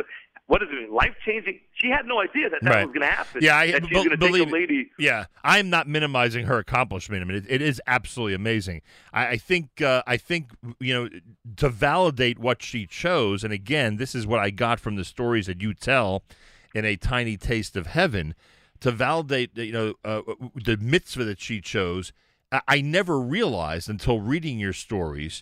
What 0.48 0.62
is 0.62 0.68
it? 0.72 0.92
Life 0.92 1.16
changing. 1.26 1.62
She 1.74 1.88
had 1.88 2.06
no 2.06 2.20
idea 2.20 2.50
that 2.50 2.60
that 2.64 2.70
Right. 2.70 2.86
was 2.86 2.94
going 2.94 3.08
to 3.10 3.16
happen. 3.16 3.42
Yeah, 3.42 3.56
I- 3.58 3.72
that 3.72 3.82
she's 3.84 3.90
be- 3.90 3.96
going 3.96 4.10
to 4.10 4.18
take 4.18 4.20
believe- 4.32 4.48
a 4.50 4.52
lady. 4.52 4.92
Yeah, 5.00 5.26
I'm 5.44 5.70
not 5.70 5.88
minimizing 5.88 6.48
her 6.48 6.58
accomplishment. 6.58 7.22
I 7.22 7.26
mean, 7.26 7.38
it, 7.38 7.46
it 7.48 7.62
is 7.62 7.82
absolutely 7.88 8.34
amazing. 8.34 8.82
I, 9.14 9.28
I 9.28 9.38
think 9.38 9.82
uh, 9.82 10.04
I 10.06 10.18
think 10.18 10.50
you 10.80 10.94
know 10.94 11.10
to 11.58 11.70
validate 11.70 12.40
what 12.40 12.62
she 12.62 12.86
chose, 12.86 13.44
and 13.46 13.54
again, 13.54 13.96
this 13.98 14.14
is 14.16 14.28
what 14.28 14.40
I 14.42 14.50
got 14.50 14.80
from 14.82 14.96
the 14.98 15.06
stories 15.06 15.46
that 15.48 15.62
you 15.62 15.74
tell 15.74 16.24
in 16.76 16.84
a 16.86 16.96
tiny 16.98 17.38
taste 17.38 17.76
of 17.78 17.88
heaven. 17.88 18.36
To 18.82 18.92
validate, 18.92 19.58
you 19.58 19.72
know, 19.72 19.94
uh, 20.04 20.24
the 20.56 20.76
mitzvah 20.76 21.24
that 21.24 21.40
she 21.40 21.62
chose, 21.62 22.12
I, 22.52 22.62
I 22.68 22.82
never 22.82 23.18
realized 23.18 23.90
until 23.90 24.20
reading 24.20 24.60
your 24.60 24.74
stories 24.74 25.42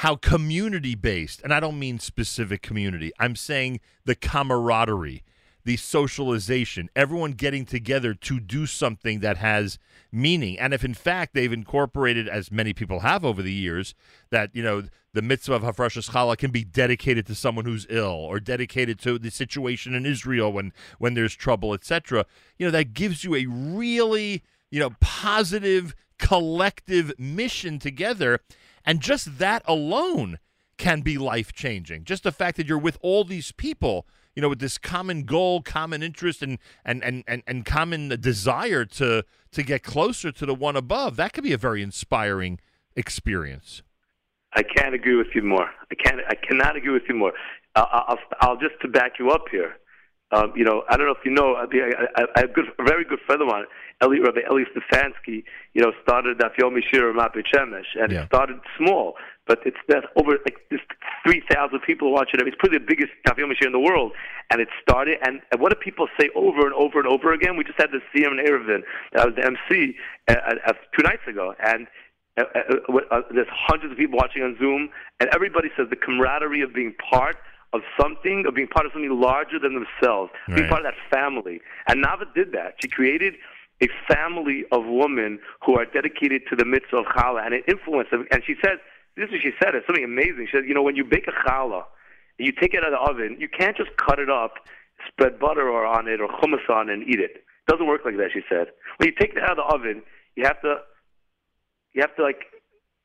how 0.00 0.16
community 0.16 0.94
based, 0.94 1.42
and 1.42 1.52
I 1.52 1.60
don't 1.60 1.78
mean 1.78 1.98
specific 1.98 2.62
community. 2.62 3.12
I'm 3.18 3.36
saying 3.36 3.80
the 4.06 4.14
camaraderie, 4.14 5.22
the 5.62 5.76
socialization, 5.76 6.88
everyone 6.96 7.32
getting 7.32 7.66
together 7.66 8.14
to 8.14 8.40
do 8.40 8.64
something 8.64 9.20
that 9.20 9.36
has 9.36 9.78
meaning. 10.10 10.58
And 10.58 10.72
if 10.72 10.86
in 10.86 10.94
fact 10.94 11.34
they've 11.34 11.52
incorporated, 11.52 12.30
as 12.30 12.50
many 12.50 12.72
people 12.72 13.00
have 13.00 13.26
over 13.26 13.42
the 13.42 13.52
years, 13.52 13.94
that 14.30 14.48
you 14.56 14.62
know 14.62 14.84
the 15.12 15.20
mitzvah 15.20 15.56
of 15.56 15.62
Hafrashas 15.62 16.08
Challah 16.12 16.38
can 16.38 16.50
be 16.50 16.64
dedicated 16.64 17.26
to 17.26 17.34
someone 17.34 17.66
who's 17.66 17.86
ill 17.90 18.06
or 18.06 18.40
dedicated 18.40 18.98
to 19.00 19.18
the 19.18 19.30
situation 19.30 19.94
in 19.94 20.06
Israel 20.06 20.50
when 20.50 20.72
when 20.96 21.12
there's 21.12 21.34
trouble, 21.34 21.74
etc. 21.74 22.24
You 22.56 22.66
know 22.66 22.72
that 22.72 22.94
gives 22.94 23.22
you 23.22 23.34
a 23.34 23.44
really 23.44 24.42
you 24.70 24.80
know 24.80 24.92
positive 25.00 25.94
collective 26.20 27.12
mission 27.18 27.78
together, 27.78 28.40
and 28.84 29.00
just 29.00 29.38
that 29.38 29.62
alone 29.66 30.38
can 30.76 31.02
be 31.02 31.18
life 31.18 31.52
changing. 31.52 32.04
Just 32.04 32.22
the 32.22 32.32
fact 32.32 32.56
that 32.56 32.66
you're 32.66 32.78
with 32.78 32.98
all 33.02 33.22
these 33.22 33.52
people, 33.52 34.06
you 34.34 34.40
know, 34.40 34.48
with 34.48 34.60
this 34.60 34.78
common 34.78 35.24
goal, 35.24 35.60
common 35.60 36.02
interest, 36.02 36.42
and 36.42 36.58
and 36.84 37.04
and 37.04 37.22
and, 37.28 37.42
and 37.46 37.64
common 37.66 38.08
desire 38.20 38.84
to 38.86 39.24
to 39.52 39.62
get 39.62 39.82
closer 39.82 40.32
to 40.32 40.46
the 40.46 40.54
one 40.54 40.76
above, 40.76 41.16
that 41.16 41.32
could 41.32 41.44
be 41.44 41.52
a 41.52 41.58
very 41.58 41.82
inspiring 41.82 42.58
experience. 42.96 43.82
I 44.54 44.62
can't 44.62 44.94
agree 44.94 45.16
with 45.16 45.28
you 45.34 45.42
more. 45.42 45.68
I 45.90 45.94
can't. 45.94 46.20
I 46.28 46.34
cannot 46.34 46.76
agree 46.76 46.92
with 46.92 47.04
you 47.08 47.14
more. 47.14 47.32
Uh, 47.76 47.84
I'll, 47.92 48.18
I'll 48.40 48.56
just 48.56 48.74
to 48.82 48.88
back 48.88 49.12
you 49.18 49.30
up 49.30 49.44
here. 49.50 49.76
Um, 50.32 50.52
you 50.56 50.64
know, 50.64 50.82
I 50.88 50.96
don't 50.96 51.06
know 51.06 51.12
if 51.12 51.24
you 51.24 51.30
know. 51.30 51.54
I, 51.54 51.64
I, 52.16 52.22
I 52.36 52.40
have 52.40 52.50
a, 52.50 52.52
good, 52.52 52.64
a 52.78 52.84
very 52.84 53.04
good 53.04 53.18
friend 53.26 53.42
of 53.42 53.48
mine, 53.48 53.64
Eli, 54.02 54.18
Rabbi 54.20 54.40
Eli 54.50 54.62
Stefansky. 54.74 55.44
You 55.74 55.82
know, 55.82 55.92
started 56.02 56.38
Daf 56.38 56.56
Yomi 56.56 56.80
Shir 56.82 57.12
Mapei 57.12 57.44
Shemesh, 57.46 57.90
and 57.94 58.10
Yeah. 58.12 58.22
it 58.22 58.26
started 58.26 58.58
small, 58.76 59.14
but 59.46 59.60
it's 59.64 59.76
there's 59.86 60.04
over 60.16 60.32
like 60.44 60.56
there's 60.68 60.82
three 61.24 61.42
thousand 61.50 61.80
people 61.80 62.12
watching 62.12 62.40
it. 62.40 62.46
It's 62.48 62.56
probably 62.58 62.78
the 62.78 62.84
biggest 62.84 63.12
Daf 63.26 63.38
Yomi 63.38 63.54
Shir 63.60 63.66
in 63.68 63.72
the 63.72 63.78
world, 63.78 64.12
and 64.50 64.60
it 64.60 64.68
started. 64.82 65.18
And, 65.22 65.40
and 65.52 65.60
what 65.60 65.70
do 65.70 65.76
people 65.76 66.08
say 66.18 66.28
over 66.34 66.66
and 66.66 66.74
over 66.74 66.98
and 66.98 67.06
over 67.06 67.32
again? 67.32 67.56
We 67.56 67.62
just 67.64 67.80
had 67.80 67.90
the 67.92 68.00
Siyum 68.12 68.32
in 68.38 68.44
Eruvin. 68.44 68.82
I 69.16 69.26
was 69.26 69.34
the 69.36 69.44
MC 69.44 69.94
uh, 70.28 70.34
uh, 70.66 70.72
two 70.96 71.02
nights 71.04 71.22
ago, 71.28 71.54
and 71.64 71.86
uh, 72.36 72.42
uh, 72.54 72.96
uh, 73.12 73.20
there's 73.32 73.46
hundreds 73.50 73.92
of 73.92 73.98
people 73.98 74.18
watching 74.18 74.42
on 74.42 74.56
Zoom, 74.58 74.88
and 75.20 75.28
everybody 75.32 75.68
says 75.76 75.86
the 75.90 75.96
camaraderie 75.96 76.62
of 76.62 76.72
being 76.74 76.94
part 77.12 77.36
of 77.72 77.82
something, 78.00 78.44
of 78.48 78.54
being 78.54 78.66
part 78.66 78.86
of 78.86 78.92
something 78.92 79.10
larger 79.20 79.58
than 79.60 79.74
themselves, 79.74 80.32
being 80.48 80.68
part 80.68 80.84
of 80.84 80.92
that 80.92 80.98
family. 81.16 81.60
And 81.86 82.04
Nava 82.04 82.24
did 82.34 82.50
that. 82.52 82.74
She 82.82 82.88
created 82.88 83.34
a 83.82 83.88
family 84.12 84.64
of 84.72 84.84
women 84.86 85.38
who 85.64 85.78
are 85.78 85.84
dedicated 85.84 86.42
to 86.50 86.56
the 86.56 86.64
mitzvah 86.64 86.98
of 86.98 87.06
challah, 87.06 87.44
and 87.44 87.54
it 87.54 87.64
influenced 87.68 88.10
them. 88.10 88.26
And 88.30 88.42
she 88.46 88.54
says, 88.64 88.78
this 89.16 89.26
is 89.26 89.32
what 89.32 89.42
she 89.42 89.52
said, 89.62 89.74
it's 89.74 89.86
something 89.86 90.04
amazing. 90.04 90.46
She 90.50 90.56
said, 90.56 90.64
you 90.66 90.74
know, 90.74 90.82
when 90.82 90.96
you 90.96 91.04
bake 91.04 91.26
a 91.28 91.48
challah, 91.48 91.84
you 92.38 92.52
take 92.52 92.74
it 92.74 92.84
out 92.84 92.92
of 92.92 92.98
the 92.98 93.10
oven, 93.10 93.36
you 93.38 93.48
can't 93.48 93.76
just 93.76 93.90
cut 93.96 94.18
it 94.18 94.30
up, 94.30 94.54
spread 95.08 95.38
butter 95.38 95.68
on 95.84 96.08
it 96.08 96.20
or 96.20 96.28
hummus 96.28 96.68
on 96.70 96.88
it 96.88 96.94
and 96.94 97.02
eat 97.08 97.20
it. 97.20 97.44
It 97.44 97.66
doesn't 97.66 97.86
work 97.86 98.02
like 98.04 98.16
that, 98.16 98.30
she 98.32 98.40
said. 98.48 98.68
When 98.96 99.08
you 99.08 99.14
take 99.18 99.36
it 99.36 99.42
out 99.42 99.58
of 99.58 99.64
the 99.64 99.74
oven, 99.74 100.02
you 100.36 100.44
have 100.44 100.60
to 100.62 100.76
you 101.92 102.02
have 102.02 102.14
to 102.16 102.22
like 102.22 102.46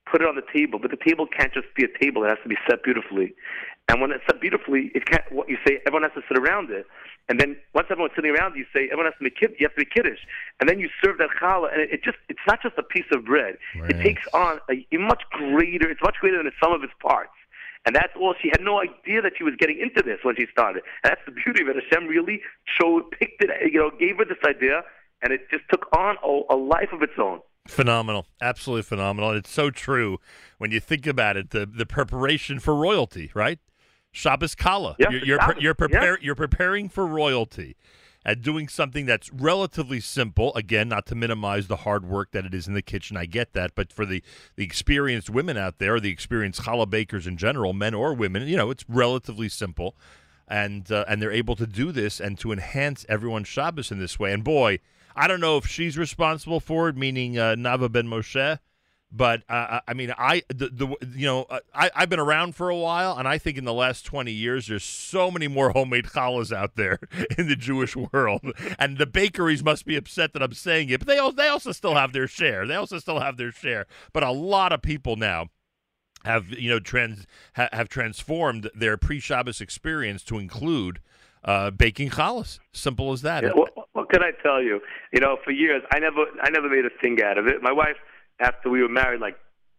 put 0.10 0.22
it 0.22 0.28
on 0.28 0.36
the 0.36 0.46
table, 0.54 0.80
but 0.80 0.92
the 0.92 0.98
table 0.98 1.28
can't 1.28 1.54
just 1.54 1.68
be 1.76 1.84
a 1.84 2.00
table; 2.00 2.24
it 2.24 2.30
has 2.30 2.38
to 2.44 2.50
be 2.50 2.58
set 2.68 2.84
beautifully. 2.84 3.34
And 3.88 4.02
when 4.02 4.12
it's 4.12 4.24
set 4.26 4.42
beautifully, 4.42 4.92
it 4.96 5.06
can't. 5.06 5.24
What 5.32 5.50
you 5.50 5.58
say, 5.66 5.80
everyone 5.86 6.10
has 6.10 6.14
to 6.14 6.24
sit 6.28 6.38
around 6.38 6.72
it, 6.72 6.88
and 7.30 7.40
then 7.40 7.56
once 7.74 7.88
everyone's 7.92 8.14
sitting 8.16 8.32
around, 8.32 8.56
you 8.56 8.66
say 8.74 8.86
everyone 8.86 9.06
has 9.06 9.14
to 9.20 9.24
be 9.24 9.30
kid. 9.30 9.56
You 9.60 9.68
have 9.68 9.76
to 9.76 9.86
be 9.86 9.90
kiddish, 9.90 10.20
and 10.60 10.68
then 10.68 10.80
you 10.80 10.90
serve 11.04 11.18
that 11.20 11.30
challah, 11.40 11.72
and 11.72 11.82
it, 11.82 11.92
it 11.92 12.04
just—it's 12.04 12.40
not 12.48 12.62
just 12.62 12.78
a 12.78 12.84
piece 12.84 13.06
of 13.12 13.26
bread. 13.26 13.58
Right. 13.80 13.92
It 13.92 14.02
takes 14.02 14.24
on 14.34 14.60
a, 14.70 14.86
a 14.92 14.98
much 14.98 15.24
greater. 15.30 15.90
It's 15.90 16.02
much 16.02 16.16
greater 16.20 16.38
than 16.38 16.48
the 16.48 16.58
sum 16.62 16.74
of 16.74 16.84
its 16.84 16.94
parts. 17.02 17.34
And 17.86 17.96
that's 17.96 18.14
all. 18.20 18.34
She 18.42 18.50
had 18.50 18.62
no 18.62 18.82
idea 18.82 19.22
that 19.22 19.34
she 19.38 19.44
was 19.44 19.54
getting 19.60 19.80
into 19.80 20.02
this 20.02 20.18
when 20.24 20.36
she 20.36 20.48
started. 20.52 20.82
And 21.04 21.12
that's 21.12 21.22
the 21.28 21.32
beauty 21.32 21.62
of 21.62 21.70
it. 21.70 21.76
Hashem 21.84 22.08
really 22.08 22.42
showed, 22.66 23.12
picked 23.12 23.44
it, 23.44 23.52
you 23.72 23.80
know, 23.80 23.92
gave 23.92 24.18
her 24.18 24.26
this 24.26 24.42
idea, 24.44 24.82
and 25.22 25.32
it 25.32 25.42
just 25.52 25.66
took 25.70 25.86
on 25.96 26.18
a, 26.24 26.42
a 26.50 26.58
life 26.58 26.90
of 26.92 27.04
its 27.04 27.14
own. 27.20 27.42
Phenomenal, 27.68 28.28
absolutely 28.42 28.84
phenomenal. 28.84 29.30
And 29.30 29.40
it's 29.40 29.50
so 29.50 29.72
true 29.72 30.20
when 30.60 30.72
you 30.72 30.80
think 30.80 31.08
about 31.08 31.36
it. 31.36 31.50
The 31.50 31.66
the 31.66 31.86
preparation 31.86 32.60
for 32.60 32.76
royalty, 32.76 33.32
right? 33.34 33.60
Shabbos 34.12 34.56
Kala. 34.56 34.96
Yeah, 35.00 35.10
you're 35.10 35.26
you're, 35.26 35.40
Shabbos, 35.40 35.64
you're, 35.64 35.76
yeah. 35.90 36.16
you're 36.22 36.36
preparing 36.36 36.90
for 36.90 37.06
royalty 37.06 37.76
and 38.24 38.42
doing 38.42 38.68
something 38.68 39.06
that's 39.06 39.32
relatively 39.32 40.00
simple. 40.00 40.54
Again, 40.56 40.90
not 40.90 41.06
to 41.08 41.16
minimize 41.16 41.68
the 41.68 41.78
hard 41.78 42.06
work 42.06 42.32
that 42.32 42.46
it 42.46 42.54
is 42.54 42.68
in 42.68 42.74
the 42.74 42.82
kitchen. 42.82 43.18
I 43.18 43.26
get 43.26 43.54
that, 43.54 43.76
but 43.76 43.92
for 43.92 44.06
the 44.06 44.24
the 44.56 44.64
experienced 44.64 45.30
women 45.30 45.58
out 45.58 45.80
there, 45.80 46.00
the 46.00 46.10
experienced 46.10 46.62
challah 46.62 46.90
bakers 46.90 47.28
in 47.28 47.38
general, 47.38 47.74
men 47.74 47.94
or 47.94 48.14
women, 48.14 48.48
you 48.48 48.58
know, 48.58 48.70
it's 48.70 48.86
relatively 48.88 49.50
simple. 49.50 49.96
And 50.48 50.92
uh, 50.92 51.06
and 51.08 51.20
they're 51.20 51.32
able 51.32 51.56
to 51.56 51.66
do 51.66 51.92
this 51.92 52.20
and 52.20 52.38
to 52.40 52.52
enhance 52.52 53.06
everyone's 53.10 53.48
Shabbos 53.48 53.92
in 53.92 53.98
this 53.98 54.20
way. 54.20 54.32
And 54.32 54.44
boy, 54.44 54.80
I 55.16 55.28
don't 55.28 55.40
know 55.42 55.58
if 55.58 55.66
she's 55.68 55.98
responsible 55.98 56.60
for 56.60 56.90
it, 56.90 56.96
meaning 56.98 57.38
uh, 57.38 57.56
Nava 57.56 57.92
Ben 57.92 58.08
Moshe. 58.08 58.60
But 59.12 59.44
uh, 59.48 59.54
I- 59.54 59.82
I 59.88 59.94
mean, 59.94 60.14
I 60.18 60.44
the, 60.50 60.68
the 60.70 60.88
you 61.16 61.26
know 61.26 61.44
uh, 61.44 61.60
I 61.74 61.90
I've 61.96 62.10
been 62.10 62.20
around 62.20 62.56
for 62.56 62.70
a 62.70 62.76
while, 62.76 63.18
and 63.18 63.28
I 63.28 63.38
think 63.38 63.58
in 63.58 63.64
the 63.64 63.74
last 63.74 64.04
twenty 64.06 64.32
years, 64.34 64.68
there's 64.68 64.84
so 64.84 65.32
many 65.32 65.48
more 65.48 65.70
homemade 65.70 66.06
challahs 66.06 66.52
out 66.52 66.76
there 66.76 67.00
in 67.38 67.48
the 67.48 67.56
Jewish 67.56 67.96
world, 67.96 68.42
and 68.78 68.98
the 68.98 69.06
bakeries 69.06 69.64
must 69.64 69.86
be 69.86 69.96
upset 69.96 70.34
that 70.34 70.42
I'm 70.44 70.54
saying 70.54 70.90
it. 70.90 71.00
But 71.00 71.08
they 71.08 71.18
also 71.20 71.36
they 71.38 71.48
also 71.48 71.72
still 71.72 71.96
have 71.96 72.12
their 72.12 72.28
share. 72.28 72.66
They 72.68 72.76
also 72.76 73.00
still 73.00 73.20
have 73.22 73.38
their 73.38 73.52
share. 73.52 73.86
But 74.12 74.24
a 74.24 74.32
lot 74.32 74.74
of 74.74 74.82
people 74.82 75.16
now 75.16 75.48
have 76.26 76.50
you 76.50 76.70
know 76.70 76.80
trans 76.80 77.26
ha, 77.56 77.70
have 77.72 77.88
transformed 77.88 78.70
their 78.76 78.98
pre-Shabbos 78.98 79.62
experience 79.62 80.24
to 80.24 80.40
include 80.40 81.00
uh, 81.46 81.70
baking 81.72 82.10
challahs. 82.10 82.60
Simple 82.74 83.14
as 83.14 83.22
that. 83.22 83.44
Yeah, 83.44 83.52
what, 83.54 83.85
can 84.16 84.24
I 84.24 84.32
tell 84.42 84.62
you? 84.62 84.82
You 85.12 85.20
know, 85.20 85.38
for 85.44 85.52
years 85.52 85.84
I 85.92 86.00
never 86.00 86.26
I 86.42 86.50
never 86.50 86.70
made 86.70 86.86
a 86.86 86.90
thing 87.02 87.18
out 87.24 87.38
of 87.38 87.48
it. 87.48 87.62
My 87.62 87.72
wife, 87.72 87.98
after 88.40 88.70
we 88.70 88.82
were 88.82 88.90
married, 88.90 89.22
like 89.22 89.38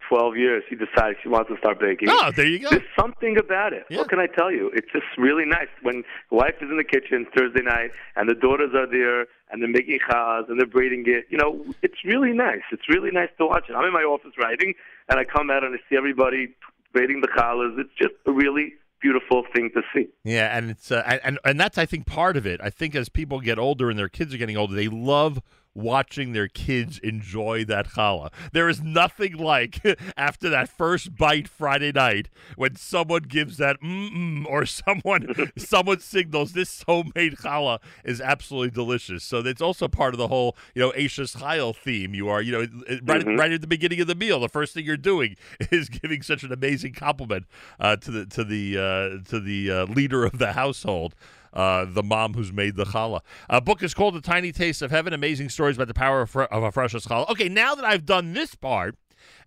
twelve 0.08 0.36
years, 0.36 0.62
she 0.68 0.76
decided 0.76 1.16
she 1.22 1.28
wants 1.28 1.50
to 1.50 1.56
start 1.58 1.80
baking. 1.80 2.08
oh, 2.10 2.30
there 2.36 2.46
you 2.46 2.58
go. 2.58 2.70
There's 2.70 2.82
something 2.98 3.36
about 3.38 3.72
it. 3.72 3.84
Yeah. 3.90 3.98
What 3.98 4.08
can 4.08 4.20
I 4.20 4.26
tell 4.26 4.52
you? 4.52 4.70
It's 4.74 4.90
just 4.92 5.06
really 5.18 5.44
nice 5.44 5.72
when 5.82 6.04
the 6.30 6.36
wife 6.36 6.56
is 6.60 6.70
in 6.70 6.76
the 6.76 6.84
kitchen 6.84 7.26
Thursday 7.36 7.62
night 7.62 7.90
and 8.14 8.28
the 8.28 8.34
daughters 8.34 8.72
are 8.74 8.86
there 8.86 9.26
and 9.50 9.62
they're 9.62 9.68
making 9.68 9.98
chaz 10.08 10.48
and 10.48 10.60
they're 10.60 10.66
braiding 10.66 11.04
it. 11.06 11.24
You 11.30 11.38
know, 11.38 11.64
it's 11.82 12.04
really 12.04 12.32
nice. 12.32 12.62
It's 12.72 12.88
really 12.88 13.10
nice 13.10 13.30
to 13.38 13.46
watch 13.46 13.64
it. 13.68 13.74
I'm 13.74 13.84
in 13.84 13.92
my 13.92 14.02
office 14.02 14.32
writing 14.38 14.74
and 15.08 15.18
I 15.18 15.24
come 15.24 15.50
out 15.50 15.64
and 15.64 15.74
I 15.74 15.78
see 15.88 15.96
everybody 15.96 16.54
braiding 16.92 17.20
the 17.20 17.28
challahs. 17.28 17.78
It's 17.78 17.94
just 17.98 18.14
a 18.26 18.32
really 18.32 18.74
beautiful 19.06 19.44
thing 19.54 19.70
to 19.74 19.82
see. 19.94 20.08
Yeah, 20.24 20.56
and 20.56 20.70
it's 20.70 20.90
uh, 20.90 21.18
and 21.22 21.38
and 21.44 21.60
that's 21.60 21.78
I 21.78 21.86
think 21.86 22.06
part 22.06 22.36
of 22.36 22.46
it. 22.46 22.60
I 22.62 22.70
think 22.70 22.94
as 22.94 23.08
people 23.08 23.40
get 23.40 23.58
older 23.58 23.90
and 23.90 23.98
their 23.98 24.08
kids 24.08 24.34
are 24.34 24.38
getting 24.38 24.56
older, 24.56 24.74
they 24.74 24.88
love 24.88 25.40
watching 25.76 26.32
their 26.32 26.48
kids 26.48 26.98
enjoy 27.00 27.64
that 27.66 27.88
challah. 27.88 28.32
There 28.52 28.68
is 28.68 28.82
nothing 28.82 29.36
like 29.36 29.80
after 30.16 30.48
that 30.48 30.68
first 30.68 31.16
bite 31.16 31.46
Friday 31.48 31.92
night 31.92 32.28
when 32.56 32.76
someone 32.76 33.22
gives 33.24 33.58
that 33.58 33.80
mm 33.80 34.46
or 34.46 34.64
someone 34.66 35.34
someone 35.56 36.00
signals 36.00 36.52
this 36.52 36.82
homemade 36.86 37.36
challah 37.36 37.78
is 38.04 38.20
absolutely 38.20 38.70
delicious. 38.70 39.22
So 39.22 39.38
it's 39.38 39.60
also 39.62 39.86
part 39.88 40.14
of 40.14 40.18
the 40.18 40.28
whole 40.28 40.56
you 40.74 40.82
know 40.82 40.92
Eishes 40.92 41.36
Chayil 41.36 41.76
theme. 41.76 42.14
You 42.14 42.28
are 42.28 42.40
you 42.42 42.52
know 42.52 42.60
right 43.04 43.24
Mhm. 43.26 43.38
right 43.38 43.52
at 43.52 43.60
the 43.60 43.66
beginning 43.66 44.00
of 44.00 44.06
the 44.06 44.14
meal, 44.14 44.40
the 44.40 44.48
first 44.48 44.72
thing 44.74 44.84
you're 44.84 44.96
doing 44.96 45.36
is 45.70 45.88
giving 45.88 46.22
such 46.22 46.42
an 46.42 46.52
amazing 46.52 46.94
compliment 46.94 47.44
uh, 47.80 47.96
to 47.96 48.10
the 48.10 48.26
to 48.26 48.44
the 48.44 48.78
uh, 48.78 49.28
to 49.28 49.40
the 49.40 49.70
uh, 49.70 49.84
leader 49.86 50.24
of 50.24 50.38
the 50.38 50.52
household. 50.52 51.14
Uh, 51.56 51.86
the 51.88 52.02
mom 52.02 52.34
who's 52.34 52.52
made 52.52 52.76
the 52.76 52.84
challah. 52.84 53.22
A 53.48 53.62
book 53.62 53.82
is 53.82 53.94
called 53.94 54.14
"The 54.14 54.20
Tiny 54.20 54.52
Taste 54.52 54.82
of 54.82 54.90
Heaven: 54.90 55.14
Amazing 55.14 55.48
Stories 55.48 55.76
about 55.76 55.88
the 55.88 55.94
Power 55.94 56.20
of, 56.20 56.36
of 56.36 56.62
a 56.62 56.70
Fresh 56.70 56.92
Challah." 56.92 57.30
Okay, 57.30 57.48
now 57.48 57.74
that 57.74 57.84
I've 57.84 58.04
done 58.04 58.34
this 58.34 58.54
part 58.54 58.94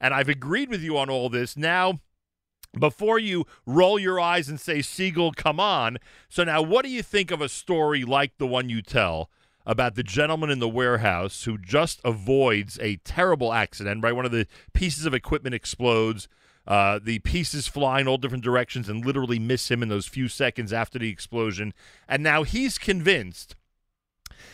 and 0.01 0.11
I've 0.11 0.27
agreed 0.27 0.69
with 0.69 0.81
you 0.81 0.97
on 0.97 1.11
all 1.11 1.29
this, 1.29 1.55
now 1.55 1.99
before 2.77 3.19
you 3.19 3.45
roll 3.65 3.99
your 3.99 4.19
eyes 4.19 4.49
and 4.49 4.59
say, 4.59 4.79
"Segal, 4.79 5.35
come 5.35 5.59
on!" 5.59 5.99
So 6.29 6.43
now, 6.43 6.63
what 6.63 6.83
do 6.83 6.89
you 6.89 7.03
think 7.03 7.29
of 7.29 7.41
a 7.41 7.49
story 7.49 8.03
like 8.03 8.39
the 8.39 8.47
one 8.47 8.69
you 8.69 8.81
tell 8.81 9.29
about 9.69 9.93
the 9.93 10.01
gentleman 10.01 10.49
in 10.49 10.57
the 10.57 10.67
warehouse 10.67 11.43
who 11.43 11.55
just 11.55 12.01
avoids 12.03 12.79
a 12.79 12.95
terrible 12.97 13.53
accident. 13.53 14.03
Right, 14.03 14.15
one 14.15 14.25
of 14.25 14.31
the 14.31 14.47
pieces 14.73 15.05
of 15.05 15.13
equipment 15.13 15.53
explodes. 15.53 16.27
Uh, 16.69 16.99
the 17.03 17.17
pieces 17.19 17.67
fly 17.67 17.99
in 17.99 18.07
all 18.07 18.19
different 18.19 18.43
directions 18.43 18.87
and 18.87 19.03
literally 19.03 19.39
miss 19.39 19.71
him 19.71 19.81
in 19.81 19.89
those 19.89 20.05
few 20.05 20.27
seconds 20.27 20.71
after 20.71 20.99
the 20.99 21.09
explosion. 21.09 21.73
And 22.07 22.21
now 22.21 22.43
he's 22.43 22.77
convinced 22.77 23.55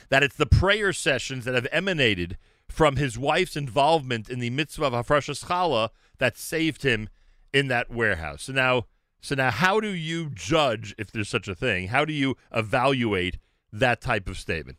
that 0.07 0.23
it's 0.23 0.37
the 0.37 0.45
prayer 0.45 0.93
sessions 0.93 1.43
that 1.43 1.55
have 1.55 1.67
emanated 1.73 2.37
from 2.69 2.95
his 2.95 3.17
wife's 3.17 3.57
involvement 3.57 4.29
in 4.29 4.39
the 4.39 4.49
mitzvah 4.49 4.85
of 4.85 4.93
Hafrashas 4.93 5.45
Challah 5.45 5.89
that 6.17 6.37
saved 6.37 6.83
him 6.83 7.09
in 7.53 7.67
that 7.67 7.91
warehouse. 7.91 8.43
So 8.43 8.53
now, 8.53 8.85
so 9.21 9.35
now, 9.35 9.51
how 9.51 9.79
do 9.79 9.89
you 9.89 10.29
judge 10.33 10.95
if 10.97 11.11
there's 11.11 11.29
such 11.29 11.47
a 11.47 11.55
thing? 11.55 11.89
How 11.89 12.05
do 12.05 12.13
you 12.13 12.37
evaluate 12.53 13.39
that 13.73 13.99
type 13.99 14.29
of 14.29 14.37
statement? 14.37 14.77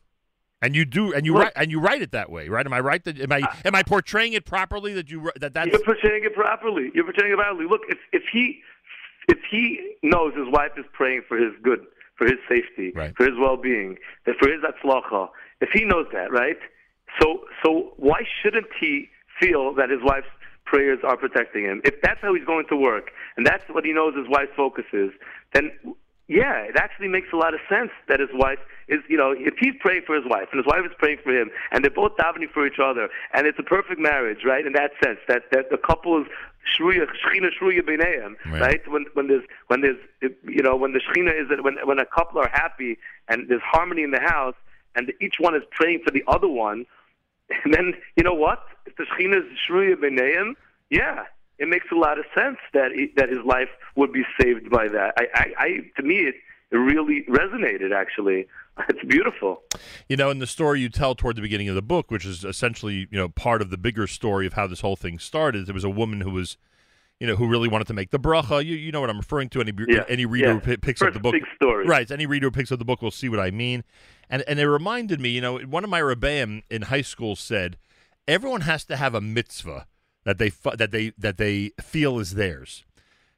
And 0.63 0.75
you 0.75 0.85
do, 0.87 1.13
and 1.13 1.27
you 1.27 1.35
Well- 1.35 1.45
write, 1.45 1.53
and 1.55 1.71
you 1.71 1.81
write 1.81 2.01
it 2.03 2.13
that 2.13 2.31
way, 2.31 2.49
right? 2.49 2.65
Am 2.65 2.73
I 2.73 2.81
right? 2.81 3.03
That 3.05 3.21
am 3.21 3.31
I 3.31 3.41
uh, 3.41 3.55
am 3.67 3.75
I 3.75 3.83
portraying 3.83 4.33
it 4.33 4.47
properly? 4.47 4.95
That 4.95 5.11
you 5.11 5.31
that 5.37 5.53
that's 5.53 5.71
You're 5.71 5.81
portraying 5.85 6.25
it 6.25 6.35
properly. 6.35 6.91
You're 6.95 7.05
portraying 7.05 7.33
it 7.33 7.37
properly. 7.37 7.67
Look, 7.67 7.83
if 7.89 7.99
if 8.13 8.23
he 8.33 8.63
if 9.29 9.39
he 9.51 9.97
knows 10.03 10.35
his 10.35 10.49
wife 10.49 10.73
is 10.79 10.87
praying 10.95 11.23
for 11.29 11.37
his 11.37 11.53
good, 11.63 11.81
for 12.17 12.25
his 12.25 12.39
safety, 12.49 12.93
Right. 12.95 13.15
for 13.17 13.25
his 13.27 13.35
well-being, 13.39 13.99
that 14.25 14.37
for 14.39 14.49
his 14.49 14.63
atzlacha, 14.63 15.29
if 15.61 15.69
he 15.75 15.85
knows 15.85 16.07
that, 16.13 16.33
right? 16.33 16.59
So 17.21 17.45
so 17.63 17.93
why 17.99 18.23
shouldn't 18.43 18.69
he 18.81 19.11
feel 19.39 19.75
that 19.75 19.91
his 19.91 20.01
wife's 20.03 20.27
prayers 20.65 21.01
are 21.05 21.19
protecting 21.19 21.65
him? 21.65 21.83
If 21.85 22.01
that's 22.01 22.21
how 22.23 22.33
he's 22.33 22.47
going 22.47 22.65
to 22.71 22.77
work, 22.77 23.11
and 23.37 23.45
that's 23.47 23.65
what 23.69 23.85
he 23.85 23.93
knows 23.93 24.15
his 24.17 24.27
wife's 24.27 24.53
focus 24.57 24.87
is, 24.95 25.11
then 25.53 25.71
yeah, 26.29 26.63
it 26.63 26.77
actually 26.77 27.09
makes 27.09 27.29
a 27.33 27.37
lot 27.37 27.55
of 27.55 27.61
sense 27.69 27.91
that 28.09 28.19
his 28.19 28.31
wife 28.33 28.59
is, 28.89 28.99
you 29.09 29.17
know, 29.17 29.33
if 29.37 29.55
he's 29.61 29.75
praying 29.81 30.03
for 30.07 30.17
his 30.17 30.25
wife 30.29 30.49
and 30.53 30.59
his 30.59 30.67
wife 30.67 30.85
is 30.85 30.93
praying 30.99 31.19
for 31.23 31.33
him, 31.33 31.51
and 31.71 31.85
they're 31.85 31.91
both 31.91 32.17
davening 32.17 32.51
for 32.53 32.67
each 32.67 32.81
other, 32.83 33.09
and 33.33 33.47
it's 33.47 33.59
a 33.59 33.63
perfect 33.63 34.01
marriage, 34.01 34.41
right? 34.45 34.67
In 34.67 34.73
that 34.73 34.91
sense, 35.03 35.19
that 35.29 35.43
that 35.53 35.71
the 35.71 35.79
couple 35.79 36.21
is 36.23 36.27
shruya, 36.77 37.07
shchina 37.07 37.49
shruya 37.61 37.81
b'neihem, 37.81 38.35
Right. 38.51 38.61
right? 38.61 38.89
When 38.89 39.07
when 39.15 39.29
there's 39.29 39.45
when 39.69 39.83
there's 39.83 39.99
you 40.21 40.63
know 40.63 40.75
when 40.77 40.93
the 40.93 41.01
shchina 41.01 41.31
is 41.41 41.47
when 41.63 41.77
when 41.85 41.99
a 42.01 42.07
couple 42.07 42.41
are 42.41 42.51
happy 42.53 42.99
and 43.29 43.49
there's 43.49 43.63
harmony 43.65 44.03
in 44.03 44.11
the 44.11 44.21
house, 44.21 44.57
and 44.97 45.13
each 45.21 45.37
one 45.39 45.55
is 45.55 45.63
praying 45.71 46.01
for 46.05 46.11
the 46.11 46.25
other 46.27 46.49
one, 46.49 46.87
and 47.65 47.73
then 47.77 47.95
you 48.17 48.25
know 48.25 48.35
what? 48.35 48.61
If 48.87 48.97
the 48.97 49.05
shchina 49.05 49.39
is 49.39 49.59
shruya 49.69 49.95
b'neihem, 49.95 50.55
yeah, 50.91 51.25
it 51.59 51.69
makes 51.69 51.87
a 51.91 51.95
lot 51.95 52.19
of 52.19 52.25
sense 52.35 52.59
that 52.75 52.93
he, 52.93 53.13
that 53.17 53.29
his 53.29 53.39
life 53.45 53.69
would 53.97 54.13
be 54.13 54.25
saved 54.41 54.71
by 54.71 54.89
that. 54.89 55.15
I, 55.17 55.27
I, 55.35 55.53
I 55.59 55.69
to 55.97 56.03
me, 56.03 56.17
it, 56.21 56.35
it 56.71 56.77
really 56.77 57.25
resonated. 57.29 57.95
Actually, 57.95 58.47
it's 58.89 59.05
beautiful. 59.07 59.63
You 60.09 60.17
know, 60.17 60.31
in 60.31 60.39
the 60.39 60.47
story 60.47 60.81
you 60.81 60.89
tell 60.89 61.15
toward 61.15 61.37
the 61.37 61.43
beginning 61.43 61.69
of 61.69 61.75
the 61.75 61.83
book, 61.83 62.11
which 62.11 62.27
is 62.27 62.45
essentially, 62.45 63.09
you 63.11 63.19
know, 63.19 63.29
part 63.29 63.63
of 63.63 63.71
the 63.71 63.79
bigger 63.79 64.07
story 64.07 64.47
of 64.47 64.53
how 64.53 64.67
this 64.67 64.81
whole 64.81 64.97
thing 64.97 65.19
started, 65.19 65.67
there 65.67 65.75
was 65.75 65.85
a 65.85 65.91
woman 65.91 66.21
who 66.21 66.31
was, 66.31 66.59
you 67.21 67.27
know, 67.27 67.37
who 67.37 67.49
really 67.49 67.69
wanted 67.69 67.87
to 67.87 67.95
make 67.95 68.11
the 68.11 68.21
bracha. 68.21 68.65
You, 68.65 68.77
you 68.77 68.93
know 68.93 69.01
what 69.01 69.09
I'm 69.11 69.19
referring 69.19 69.49
to. 69.51 69.61
Any 69.61 69.73
Yeah, 69.89 70.05
any 70.09 70.27
reader 70.27 70.49
yeah. 70.49 70.55
who 70.55 70.61
pi- 70.61 70.77
picks 70.77 71.01
up 71.01 71.15
the 71.15 71.21
book, 71.21 71.33
big 71.33 71.47
story. 71.55 71.87
right? 71.87 72.11
Any 72.11 72.27
reader 72.27 72.49
who 72.49 72.51
picks 72.51 72.71
up 72.71 72.79
the 72.79 72.85
book 72.85 73.01
will 73.01 73.11
see 73.11 73.29
what 73.29 73.41
I 73.41 73.51
mean. 73.51 73.85
And 74.29 74.43
and 74.47 74.59
it 74.59 74.69
reminded 74.69 75.21
me, 75.21 75.31
you 75.31 75.41
know, 75.41 75.59
one 75.61 75.85
of 75.85 75.91
my 75.91 76.01
rebbeim 76.01 76.63
in 76.69 76.83
high 76.83 77.03
school 77.03 77.37
said, 77.37 77.79
everyone 78.29 78.63
has 78.63 78.85
to 78.87 78.97
have 78.97 79.15
a 79.15 79.21
mitzvah 79.21 79.87
that 80.27 80.39
they 80.39 80.51
that 80.51 80.91
they 80.91 81.13
that 81.17 81.39
they 81.39 81.71
feel 81.81 82.19
is 82.19 82.35
theirs. 82.35 82.85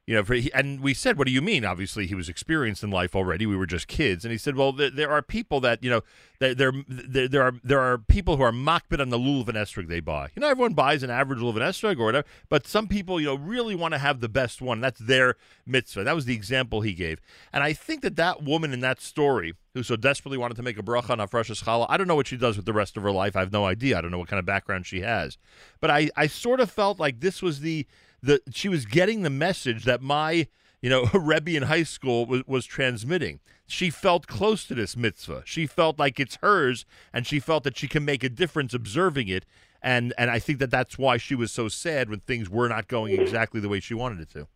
You 0.09 0.15
know, 0.15 0.23
for, 0.23 0.35
and 0.55 0.79
we 0.79 0.95
said, 0.95 1.19
"What 1.19 1.27
do 1.27 1.31
you 1.31 1.39
mean?" 1.39 1.63
Obviously, 1.63 2.07
he 2.07 2.15
was 2.15 2.29
experienced 2.29 2.83
in 2.83 2.89
life 2.89 3.15
already. 3.15 3.45
We 3.45 3.55
were 3.55 3.67
just 3.67 3.87
kids, 3.87 4.25
and 4.25 4.31
he 4.31 4.39
said, 4.39 4.55
"Well, 4.55 4.71
there, 4.71 4.89
there 4.89 5.11
are 5.11 5.21
people 5.21 5.59
that 5.59 5.83
you 5.83 5.89
know, 5.91 6.01
there, 6.39 6.55
there, 6.55 7.27
there, 7.27 7.43
are 7.43 7.53
there 7.63 7.79
are 7.79 7.99
people 7.99 8.35
who 8.35 8.41
are 8.41 8.51
makbid 8.51 8.99
on 8.99 9.11
the 9.11 9.19
lulav 9.19 9.49
and 9.49 9.55
estrog 9.55 9.87
they 9.87 9.99
buy. 9.99 10.29
You 10.35 10.39
know, 10.39 10.49
everyone 10.49 10.73
buys 10.73 11.03
an 11.03 11.11
average 11.11 11.37
lulav 11.37 11.57
and 11.57 11.59
estrog 11.59 11.99
or 11.99 12.05
whatever, 12.05 12.27
but 12.49 12.65
some 12.65 12.87
people, 12.87 13.19
you 13.19 13.27
know, 13.27 13.35
really 13.35 13.75
want 13.75 13.93
to 13.93 13.99
have 13.99 14.19
the 14.19 14.27
best 14.27 14.63
one. 14.63 14.81
That's 14.81 14.99
their 14.99 15.35
mitzvah. 15.67 16.05
That 16.05 16.15
was 16.15 16.25
the 16.25 16.33
example 16.33 16.81
he 16.81 16.93
gave, 16.93 17.21
and 17.53 17.63
I 17.63 17.73
think 17.73 18.01
that 18.01 18.15
that 18.15 18.41
woman 18.41 18.73
in 18.73 18.79
that 18.79 19.01
story 19.01 19.53
who 19.75 19.83
so 19.83 19.95
desperately 19.95 20.39
wanted 20.39 20.55
to 20.55 20.63
make 20.63 20.79
a 20.79 20.81
bracha 20.81 21.11
on 21.11 21.19
Afrashas 21.19 21.63
Challah, 21.63 21.85
I 21.87 21.97
don't 21.97 22.07
know 22.07 22.15
what 22.15 22.25
she 22.25 22.35
does 22.35 22.57
with 22.57 22.65
the 22.65 22.73
rest 22.73 22.97
of 22.97 23.03
her 23.03 23.11
life. 23.11 23.35
I 23.35 23.41
have 23.41 23.53
no 23.53 23.65
idea. 23.65 23.99
I 23.99 24.01
don't 24.01 24.09
know 24.09 24.17
what 24.17 24.27
kind 24.27 24.39
of 24.39 24.45
background 24.47 24.87
she 24.87 25.01
has, 25.01 25.37
but 25.79 25.91
I, 25.91 26.09
I 26.17 26.25
sort 26.25 26.61
of 26.61 26.71
felt 26.71 26.99
like 26.99 27.19
this 27.19 27.43
was 27.43 27.59
the 27.59 27.85
the 28.21 28.41
she 28.51 28.69
was 28.69 28.85
getting 28.85 29.21
the 29.21 29.29
message 29.29 29.85
that 29.85 30.01
my 30.01 30.47
you 30.81 30.89
know 30.89 31.05
Rebbe 31.13 31.51
in 31.51 31.63
high 31.63 31.83
school 31.83 32.25
was, 32.25 32.43
was 32.47 32.65
transmitting. 32.65 33.39
She 33.67 33.89
felt 33.89 34.27
close 34.27 34.65
to 34.65 34.75
this 34.75 34.97
mitzvah. 34.97 35.43
She 35.45 35.67
felt 35.67 35.99
like 35.99 36.19
it's 36.19 36.37
hers, 36.41 36.85
and 37.13 37.27
she 37.27 37.39
felt 37.39 37.63
that 37.63 37.77
she 37.77 37.87
can 37.87 38.03
make 38.03 38.23
a 38.23 38.29
difference 38.29 38.73
observing 38.73 39.27
it. 39.27 39.45
And 39.81 40.13
and 40.17 40.29
I 40.29 40.39
think 40.39 40.59
that 40.59 40.71
that's 40.71 40.97
why 40.97 41.17
she 41.17 41.35
was 41.35 41.51
so 41.51 41.67
sad 41.67 42.09
when 42.09 42.19
things 42.21 42.49
were 42.49 42.67
not 42.67 42.87
going 42.87 43.19
exactly 43.19 43.61
the 43.61 43.69
way 43.69 43.79
she 43.79 43.93
wanted 43.93 44.19
it 44.19 44.29
to. 44.31 44.47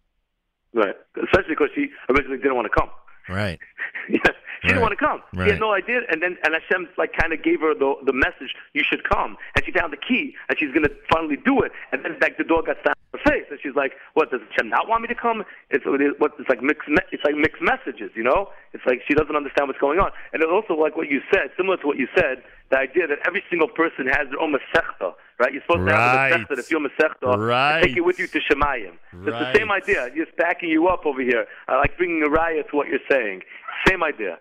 Right. 0.74 0.96
Especially 1.16 1.50
because 1.56 1.70
she 1.76 1.88
originally 2.10 2.38
didn't 2.38 2.56
want 2.56 2.68
to 2.72 2.80
come. 2.80 2.90
Right. 3.30 3.60
Yeah, 4.10 4.20
she 4.64 4.68
Right. 4.68 4.80
didn't 4.80 4.82
want 4.82 4.98
to 4.98 5.06
come. 5.06 5.22
She 5.34 5.40
Right. 5.40 5.52
had 5.52 5.60
no 5.60 5.74
idea, 5.74 6.02
and 6.10 6.22
then 6.24 6.38
and 6.44 6.54
Hashem 6.56 6.88
like 6.98 7.12
kind 7.14 7.34
of 7.34 7.42
gave 7.44 7.60
her 7.62 7.74
the 7.76 7.96
the 8.04 8.14
message, 8.14 8.56
you 8.74 8.84
should 8.84 9.04
come, 9.04 9.38
and 9.56 9.66
she 9.66 9.72
found 9.72 9.92
the 9.92 9.98
key, 9.98 10.36
and 10.48 10.58
she's 10.58 10.72
gonna 10.72 10.90
finally 11.12 11.36
do 11.36 11.62
it, 11.62 11.72
and 11.92 12.04
then 12.04 12.16
like 12.22 12.38
the 12.38 12.44
door 12.46 12.64
got 12.64 12.80
stabbed 12.82 12.98
in 13.14 13.20
her 13.20 13.24
face, 13.32 13.46
and 13.52 13.60
she's 13.62 13.76
like, 13.76 13.94
what 14.14 14.32
does 14.32 14.40
Hashem 14.50 14.70
not 14.70 14.88
want 14.88 15.02
me 15.02 15.08
to 15.10 15.16
come? 15.16 15.44
It's 15.70 15.86
what 15.86 16.00
it 16.02 16.16
is- 16.16 16.20
like 16.50 16.62
mixed 16.62 16.88
it's 17.12 17.24
like 17.26 17.36
mixed 17.36 17.62
messages, 17.62 18.12
you 18.16 18.24
know? 18.24 18.50
It's 18.74 18.86
like 18.86 19.02
she 19.08 19.14
doesn't 19.14 19.36
understand 19.36 19.68
what's 19.68 19.80
going 19.80 20.00
on, 20.00 20.12
and 20.32 20.42
it's 20.42 20.52
also 20.52 20.74
like 20.76 20.96
what 20.96 21.10
you 21.10 21.22
said, 21.34 21.52
similar 21.58 21.78
to 21.78 21.88
what 21.88 21.98
you 21.98 22.08
said, 22.16 22.44
the 22.70 22.80
idea 22.80 23.06
that 23.08 23.20
every 23.28 23.44
single 23.50 23.68
person 23.68 24.08
has 24.08 24.28
their 24.30 24.40
own 24.40 24.52
masechta, 24.56 25.14
right? 25.40 25.52
You're 25.54 25.62
supposed 25.62 25.88
to 25.88 25.94
have 25.96 26.16
Right. 26.16 26.32
a 26.32 26.38
masechta, 26.40 26.60
if 26.60 26.72
you're 26.72 26.80
masechta, 26.80 27.38
Right. 27.38 27.84
take 27.84 27.98
it 27.98 28.02
with 28.02 28.18
you 28.20 28.28
to 28.28 28.40
Shemayim. 28.40 28.94
It's 29.28 29.38
the 29.38 29.54
same 29.54 29.72
idea, 29.72 30.10
just 30.16 30.36
backing 30.38 30.70
you 30.70 30.88
up 30.88 31.06
over 31.06 31.22
here, 31.22 31.46
I 31.68 31.78
like 31.78 31.98
bringing 31.98 32.24
a 32.24 32.30
riot 32.30 32.70
to 32.70 32.76
what 32.76 32.88
you're 32.88 33.06
saying. 33.10 33.44
Same 33.88 34.04
idea. 34.04 34.40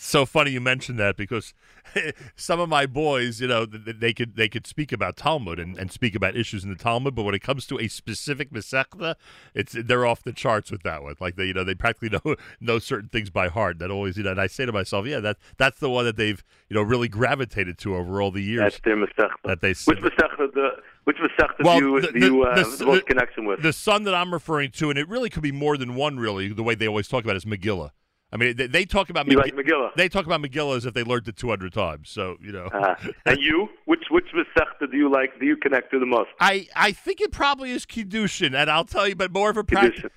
So 0.00 0.24
funny 0.24 0.52
you 0.52 0.60
mentioned 0.60 0.96
that 1.00 1.16
because 1.16 1.52
some 2.36 2.60
of 2.60 2.68
my 2.68 2.86
boys, 2.86 3.40
you 3.40 3.48
know, 3.48 3.66
th- 3.66 3.84
th- 3.84 3.96
they 3.98 4.12
could 4.14 4.36
they 4.36 4.48
could 4.48 4.64
speak 4.66 4.92
about 4.92 5.16
Talmud 5.16 5.58
and, 5.58 5.76
and 5.76 5.90
speak 5.90 6.14
about 6.14 6.36
issues 6.36 6.62
in 6.62 6.70
the 6.70 6.76
Talmud, 6.76 7.14
but 7.16 7.24
when 7.24 7.34
it 7.34 7.42
comes 7.42 7.66
to 7.66 7.78
a 7.80 7.88
specific 7.88 8.52
masechta, 8.52 9.16
it's 9.54 9.72
they're 9.76 10.06
off 10.06 10.22
the 10.22 10.32
charts 10.32 10.70
with 10.70 10.82
that 10.84 11.02
one. 11.02 11.14
Like 11.20 11.34
they, 11.36 11.46
you 11.46 11.52
know, 11.54 11.64
they 11.64 11.74
practically 11.74 12.16
know 12.24 12.36
know 12.60 12.78
certain 12.78 13.08
things 13.08 13.28
by 13.28 13.48
heart. 13.48 13.80
That 13.80 13.90
always, 13.90 14.16
you 14.16 14.22
know, 14.22 14.30
and 14.30 14.40
I 14.40 14.46
say 14.46 14.64
to 14.66 14.72
myself, 14.72 15.04
yeah, 15.06 15.18
that 15.20 15.36
that's 15.56 15.80
the 15.80 15.90
one 15.90 16.04
that 16.04 16.16
they've 16.16 16.42
you 16.70 16.74
know 16.74 16.82
really 16.82 17.08
gravitated 17.08 17.76
to 17.78 17.96
over 17.96 18.22
all 18.22 18.30
the 18.30 18.42
years 18.42 18.60
That's 18.60 18.80
their 18.84 18.96
masechta. 18.96 19.30
that 19.44 19.60
they 19.60 19.70
Which 19.70 19.98
masechta 19.98 20.52
the 20.54 20.70
which 21.04 21.16
masechta 21.16 21.64
Well, 21.64 21.78
you, 21.80 22.00
the- 22.02 22.20
you 22.20 22.42
uh, 22.44 22.54
the- 22.54 22.60
have 22.70 22.78
the 22.78 22.86
most 22.86 23.06
connection 23.06 23.46
with? 23.46 23.62
the 23.62 23.72
son 23.72 24.04
that 24.04 24.14
I'm 24.14 24.32
referring 24.32 24.70
to, 24.72 24.90
and 24.90 24.98
it 24.98 25.08
really 25.08 25.30
could 25.30 25.42
be 25.42 25.52
more 25.52 25.76
than 25.76 25.94
one. 25.96 26.18
Really, 26.20 26.48
the 26.52 26.62
way 26.62 26.74
they 26.76 26.86
always 26.86 27.08
talk 27.08 27.24
about 27.24 27.34
it 27.34 27.38
is 27.38 27.44
Megillah. 27.44 27.90
I 28.30 28.36
mean, 28.36 28.56
they, 28.56 28.66
they 28.66 28.84
talk 28.84 29.08
about 29.08 29.26
you 29.26 29.38
Megi- 29.38 29.56
like 29.56 29.66
Megillah? 29.66 29.94
they 29.96 30.08
talk 30.08 30.26
about 30.26 30.42
Megillah 30.42 30.76
as 30.76 30.84
if 30.84 30.92
they 30.92 31.02
learned 31.02 31.28
it 31.28 31.36
200 31.36 31.72
times. 31.72 32.10
So 32.10 32.36
you 32.40 32.52
know, 32.52 32.66
uh, 32.66 32.94
and 33.26 33.38
you, 33.38 33.68
which 33.86 34.04
which 34.10 34.26
masechta 34.34 34.90
do 34.90 34.96
you 34.96 35.10
like? 35.10 35.38
Do 35.40 35.46
you 35.46 35.56
connect 35.56 35.90
to 35.92 35.98
the 35.98 36.06
most? 36.06 36.28
I, 36.38 36.68
I 36.76 36.92
think 36.92 37.20
it 37.20 37.32
probably 37.32 37.70
is 37.70 37.86
kiddushin, 37.86 38.54
and 38.54 38.70
I'll 38.70 38.84
tell 38.84 39.08
you, 39.08 39.16
but 39.16 39.32
more 39.32 39.50
of 39.50 39.56
a 39.56 39.64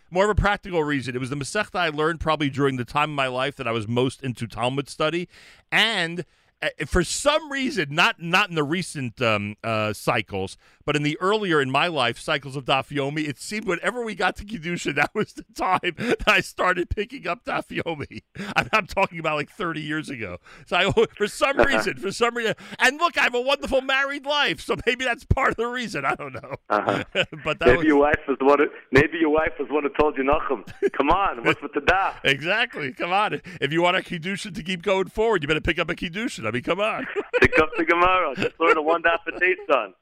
more 0.10 0.26
of 0.26 0.30
a 0.30 0.36
practical 0.36 0.84
reason. 0.84 1.16
It 1.16 1.20
was 1.20 1.30
the 1.30 1.38
Masechta 1.38 1.76
I 1.80 1.90
learned 1.90 2.20
probably 2.20 2.50
during 2.50 2.76
the 2.76 2.86
time 2.86 3.12
of 3.12 3.16
my 3.16 3.28
life 3.28 3.56
that 3.56 3.68
I 3.68 3.72
was 3.72 3.88
most 3.88 4.24
into 4.24 4.46
Talmud 4.46 4.90
study, 4.90 5.30
and 5.72 6.26
uh, 6.62 6.70
for 6.86 7.04
some 7.04 7.52
reason, 7.52 7.88
not 7.90 8.22
not 8.22 8.50
in 8.50 8.56
the 8.56 8.64
recent 8.64 9.22
um, 9.22 9.56
uh, 9.64 9.94
cycles, 9.94 10.58
but 10.86 10.96
in 10.96 11.04
the 11.04 11.18
earlier 11.20 11.62
in 11.62 11.70
my 11.72 11.88
life 11.88 12.20
cycles 12.20 12.56
of 12.56 12.66
Dafyomi, 12.66 13.28
it 13.28 13.40
seemed 13.40 13.66
whenever 13.66 14.04
we 14.04 14.16
got 14.16 14.36
to 14.38 14.46
kiddushin, 14.46 14.96
that 14.96 15.12
was 15.14 15.34
the 15.34 15.46
time 15.56 15.96
that 15.98 16.24
I 16.28 16.42
started 16.42 16.90
picking 16.90 17.28
up 17.28 17.46
Dafyomi. 17.46 18.22
I'm, 18.56 18.70
I'm 18.74 18.88
talking 18.88 19.20
about 19.20 19.36
like 19.36 19.50
30 19.50 19.82
years 19.82 20.10
ago. 20.10 20.38
So 20.66 20.78
I, 20.78 20.92
for 21.16 21.28
some 21.28 21.58
reason, 21.68 21.98
for 21.98 22.12
some 22.12 22.36
reason, 22.36 22.56
and 22.80 22.98
look, 22.98 23.18
I 23.18 23.24
have 23.24 23.36
a 23.36 23.42
wonderful 23.42 23.82
married 23.82 24.26
life, 24.26 24.62
so 24.62 24.76
maybe 24.86 25.06
that's 25.06 25.26
part 25.26 25.52
of 25.52 25.58
the 25.58 25.68
reason. 25.68 26.06
I 26.06 26.16
don't 26.16 26.34
know. 26.34 26.56
Uh-huh. 26.70 27.04
but 27.44 27.60
Maybe 27.62 27.78
was 27.78 27.86
your 27.86 27.98
wife 27.98 28.20
was 28.28 28.38
the 28.40 28.46
one. 28.46 28.60
Who, 28.60 28.68
maybe 28.92 29.18
your 29.20 29.30
wife 29.30 29.54
was 29.60 29.68
the 29.68 29.74
one 29.74 29.84
who 29.84 29.90
told 29.90 30.18
you, 30.18 30.24
Nachum, 30.24 30.68
come 30.94 31.10
on, 31.10 31.44
what's 31.44 31.62
with 31.62 31.74
the 31.74 31.82
daf? 31.82 32.16
exactly. 32.24 32.94
Come 32.94 33.12
on, 33.12 33.42
if 33.60 33.72
you 33.72 33.82
want 33.82 33.98
a 33.98 34.02
kiddushin 34.02 34.56
to 34.56 34.64
keep 34.64 34.82
going 34.82 35.08
forward, 35.08 35.42
you 35.42 35.48
better 35.48 35.62
pick 35.62 35.80
up 35.80 35.90
a 35.90 35.96
kiddushin. 35.96 36.46
I 36.48 36.52
mean, 36.52 36.64
come 36.64 36.80
on. 36.80 37.08
Pick 37.40 37.58
up 37.60 37.70
the 37.78 37.86
Gemara. 37.86 38.36
Just 38.36 38.60
learn 38.60 38.78
a 38.78 38.82
one 38.82 39.04
daf 39.04 39.20
a 39.28 39.40
day, 39.40 39.56
son. 39.70 39.94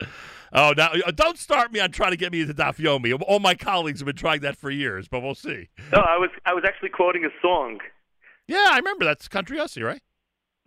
Oh, 0.53 0.73
now 0.75 0.91
uh, 1.05 1.11
don't 1.11 1.37
start 1.37 1.71
me 1.71 1.79
on 1.79 1.91
trying 1.91 2.11
to 2.11 2.17
get 2.17 2.31
me 2.31 2.41
into 2.41 2.53
Daf 2.53 2.77
Yomi. 2.77 3.19
All 3.27 3.39
my 3.39 3.55
colleagues 3.55 3.99
have 3.99 4.05
been 4.05 4.15
trying 4.15 4.41
that 4.41 4.55
for 4.55 4.71
years, 4.71 5.07
but 5.07 5.21
we'll 5.21 5.35
see. 5.35 5.69
No, 5.91 5.99
I 5.99 6.17
was 6.17 6.29
I 6.45 6.53
was 6.53 6.63
actually 6.65 6.89
quoting 6.89 7.25
a 7.25 7.29
song. 7.41 7.79
Yeah, 8.47 8.67
I 8.71 8.77
remember 8.77 9.05
that's 9.05 9.27
Country 9.27 9.57
Yossi, 9.57 9.83
right? 9.83 10.01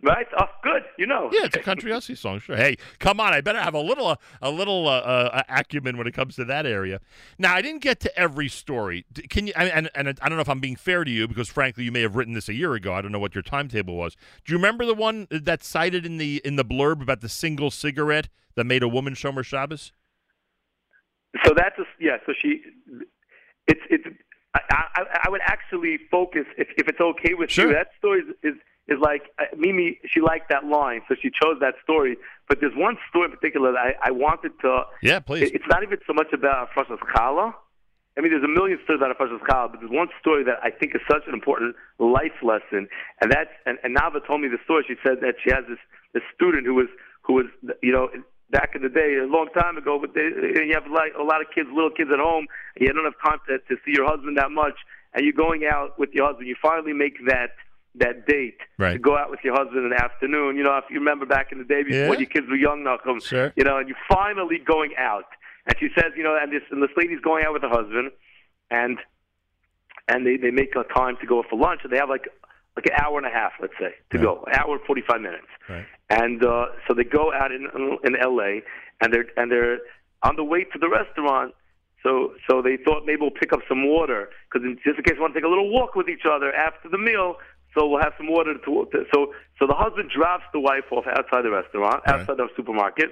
Right? 0.03 0.27
Oh, 0.37 0.45
good. 0.61 0.83
You 0.97 1.07
know. 1.07 1.29
Yeah, 1.31 1.45
it's 1.45 1.55
a 1.55 1.61
country 1.61 1.89
Yossi 1.93 2.17
song. 2.17 2.39
Sure. 2.39 2.57
Hey, 2.57 2.75
come 2.99 3.21
on! 3.21 3.33
I 3.33 3.39
better 3.39 3.61
have 3.61 3.73
a 3.73 3.79
little 3.79 4.07
uh, 4.07 4.15
a 4.41 4.51
little 4.51 4.85
uh, 4.87 4.99
uh, 4.99 5.43
acumen 5.47 5.97
when 5.97 6.07
it 6.07 6.13
comes 6.13 6.35
to 6.35 6.45
that 6.45 6.65
area. 6.65 6.99
Now, 7.39 7.55
I 7.55 7.61
didn't 7.61 7.81
get 7.81 8.01
to 8.01 8.19
every 8.19 8.49
story. 8.49 9.05
Can 9.29 9.47
you? 9.47 9.53
And, 9.55 9.89
and 9.95 10.09
I 10.09 10.27
don't 10.27 10.37
know 10.37 10.41
if 10.41 10.49
I'm 10.49 10.59
being 10.59 10.75
fair 10.75 11.05
to 11.05 11.11
you 11.11 11.25
because, 11.25 11.47
frankly, 11.47 11.85
you 11.85 11.91
may 11.91 12.01
have 12.01 12.17
written 12.17 12.33
this 12.33 12.49
a 12.49 12.53
year 12.53 12.73
ago. 12.73 12.93
I 12.93 13.01
don't 13.01 13.13
know 13.13 13.19
what 13.19 13.33
your 13.33 13.43
timetable 13.43 13.95
was. 13.95 14.17
Do 14.43 14.51
you 14.51 14.57
remember 14.57 14.85
the 14.85 14.93
one 14.93 15.27
that's 15.31 15.65
cited 15.65 16.05
in 16.05 16.17
the 16.17 16.41
in 16.43 16.57
the 16.57 16.65
blurb 16.65 17.01
about 17.01 17.21
the 17.21 17.29
single 17.29 17.71
cigarette 17.71 18.27
that 18.55 18.65
made 18.65 18.83
a 18.83 18.87
woman 18.87 19.13
Shomer 19.13 19.43
Shabbos? 19.43 19.91
So 21.45 21.53
that's 21.55 21.77
a, 21.79 21.83
yeah. 21.99 22.17
So 22.25 22.33
she, 22.39 22.61
it's 23.67 23.81
it's. 23.89 24.03
I, 24.53 24.59
I, 24.69 25.03
I 25.25 25.29
would 25.31 25.41
actually 25.43 25.97
focus 26.11 26.45
if 26.57 26.67
if 26.77 26.87
it's 26.87 26.99
okay 26.99 27.33
with 27.33 27.49
sure. 27.49 27.67
you. 27.67 27.73
That 27.73 27.87
story 27.97 28.19
is, 28.19 28.35
is 28.43 28.53
is 28.87 28.99
like 29.01 29.23
uh, 29.39 29.45
Mimi. 29.57 29.99
She 30.05 30.21
liked 30.21 30.49
that 30.49 30.65
line, 30.65 31.01
so 31.07 31.15
she 31.19 31.29
chose 31.29 31.57
that 31.61 31.75
story. 31.83 32.17
But 32.47 32.59
there's 32.59 32.75
one 32.75 32.97
story 33.09 33.25
in 33.25 33.31
particular 33.31 33.71
that 33.71 33.79
I, 33.79 34.09
I 34.09 34.11
wanted 34.11 34.51
to. 34.61 34.83
Yeah, 35.01 35.19
please. 35.19 35.49
It, 35.49 35.55
it's 35.55 35.65
not 35.69 35.83
even 35.83 35.97
so 36.05 36.13
much 36.13 36.31
about 36.33 36.69
Frashas 36.75 36.99
Kala. 37.15 37.55
I 38.15 38.21
mean, 38.21 38.29
there's 38.29 38.43
a 38.43 38.47
million 38.47 38.77
stories 38.83 39.01
out 39.01 39.09
of 39.09 39.17
Frashas 39.17 39.41
Kala, 39.49 39.69
but 39.69 39.79
there's 39.79 39.91
one 39.91 40.09
story 40.19 40.43
that 40.43 40.59
I 40.61 40.69
think 40.69 40.93
is 40.93 41.01
such 41.09 41.23
an 41.27 41.33
important 41.33 41.75
life 41.97 42.37
lesson, 42.43 42.87
and 43.21 43.31
that's 43.31 43.49
and, 43.65 43.79
and 43.83 43.97
Nava 43.97 44.25
told 44.25 44.41
me 44.41 44.49
the 44.49 44.59
story. 44.65 44.85
She 44.87 44.95
said 45.01 45.17
that 45.21 45.35
she 45.43 45.49
has 45.49 45.63
this 45.67 45.79
this 46.13 46.23
student 46.35 46.67
who 46.67 46.75
was 46.75 46.87
who 47.23 47.33
was 47.33 47.45
you 47.81 47.91
know 47.91 48.09
back 48.53 48.75
in 48.75 48.83
the 48.83 48.89
day, 48.89 49.17
a 49.17 49.25
long 49.25 49.49
time 49.57 49.75
ago, 49.75 49.97
but 49.99 50.13
they, 50.13 50.21
you 50.21 50.73
have 50.73 50.85
like 50.85 51.11
a 51.19 51.23
lot 51.23 51.41
of 51.41 51.47
kids, 51.53 51.67
little 51.73 51.89
kids 51.89 52.11
at 52.13 52.19
home, 52.19 52.45
and 52.77 52.87
you 52.87 52.93
don't 52.93 53.03
have 53.03 53.19
time 53.25 53.39
to, 53.49 53.57
to 53.57 53.81
see 53.83 53.91
your 53.97 54.05
husband 54.05 54.37
that 54.37 54.51
much, 54.51 54.77
and 55.13 55.25
you're 55.25 55.33
going 55.33 55.65
out 55.65 55.97
with 55.97 56.11
your 56.13 56.27
husband. 56.27 56.47
You 56.47 56.55
finally 56.61 56.93
make 56.93 57.17
that 57.25 57.57
that 57.95 58.25
date 58.25 58.57
right. 58.79 58.93
to 58.93 58.99
go 58.99 59.17
out 59.17 59.29
with 59.29 59.39
your 59.43 59.53
husband 59.53 59.83
in 59.83 59.89
the 59.89 60.01
afternoon. 60.01 60.55
You 60.55 60.63
know, 60.63 60.77
if 60.77 60.85
you 60.89 60.97
remember 60.99 61.25
back 61.25 61.51
in 61.51 61.57
the 61.57 61.65
day 61.65 61.83
before 61.83 62.13
yeah. 62.13 62.19
your 62.19 62.29
kids 62.29 62.47
were 62.49 62.55
young, 62.55 62.83
Malcolm, 62.83 63.19
sure. 63.19 63.53
you 63.55 63.63
know, 63.63 63.77
and 63.77 63.87
you're 63.87 64.05
finally 64.09 64.57
going 64.57 64.93
out. 64.97 65.25
And 65.65 65.75
she 65.79 65.89
says, 65.95 66.11
you 66.15 66.23
know, 66.23 66.37
and 66.39 66.51
this 66.51 66.63
and 66.71 66.81
this 66.81 66.91
lady's 66.95 67.21
going 67.21 67.45
out 67.45 67.53
with 67.53 67.63
her 67.63 67.69
husband, 67.69 68.11
and 68.69 68.97
and 70.07 70.25
they 70.25 70.37
they 70.37 70.51
make 70.51 70.75
a 70.75 70.83
time 70.93 71.17
to 71.21 71.25
go 71.25 71.43
for 71.49 71.57
lunch, 71.57 71.81
and 71.83 71.91
they 71.91 71.97
have 71.97 72.09
like 72.09 72.27
like 72.75 72.85
an 72.87 72.93
hour 73.03 73.17
and 73.17 73.27
a 73.27 73.29
half, 73.29 73.53
let's 73.61 73.73
say, 73.79 73.93
to 74.11 74.17
right. 74.17 74.23
go, 74.23 74.43
an 74.47 74.53
hour 74.55 74.75
and 74.75 74.81
forty 74.85 75.03
five 75.07 75.21
minutes. 75.21 75.47
Right. 75.69 75.85
And 76.09 76.43
uh, 76.43 76.67
so 76.87 76.93
they 76.93 77.03
go 77.03 77.31
out 77.33 77.51
in 77.51 77.67
in 78.03 78.15
L.A. 78.15 78.61
and 79.01 79.13
they're 79.13 79.25
and 79.37 79.51
they're 79.51 79.79
on 80.23 80.35
the 80.35 80.43
way 80.43 80.63
to 80.63 80.79
the 80.79 80.89
restaurant. 80.89 81.53
So 82.03 82.33
so 82.49 82.61
they 82.61 82.77
thought 82.77 83.05
maybe 83.05 83.21
we'll 83.21 83.31
pick 83.31 83.53
up 83.53 83.61
some 83.69 83.87
water 83.87 84.29
because 84.51 84.67
just 84.83 84.97
in 84.97 85.03
case 85.03 85.15
we 85.15 85.21
want 85.21 85.33
to 85.33 85.39
take 85.39 85.45
a 85.45 85.49
little 85.49 85.71
walk 85.71 85.95
with 85.95 86.09
each 86.09 86.25
other 86.29 86.53
after 86.53 86.89
the 86.89 86.97
meal. 86.97 87.35
So 87.75 87.87
we'll 87.87 88.01
have 88.01 88.13
some 88.17 88.29
water 88.29 88.53
to, 88.53 88.87
to 88.91 89.05
so 89.13 89.33
so 89.57 89.65
the 89.65 89.73
husband 89.73 90.11
drops 90.15 90.43
the 90.53 90.59
wife 90.59 90.85
off 90.91 91.05
outside 91.07 91.41
the 91.43 91.49
restaurant, 91.49 92.03
Right. 92.05 92.19
outside 92.21 92.37
the 92.37 92.47
supermarket, 92.55 93.09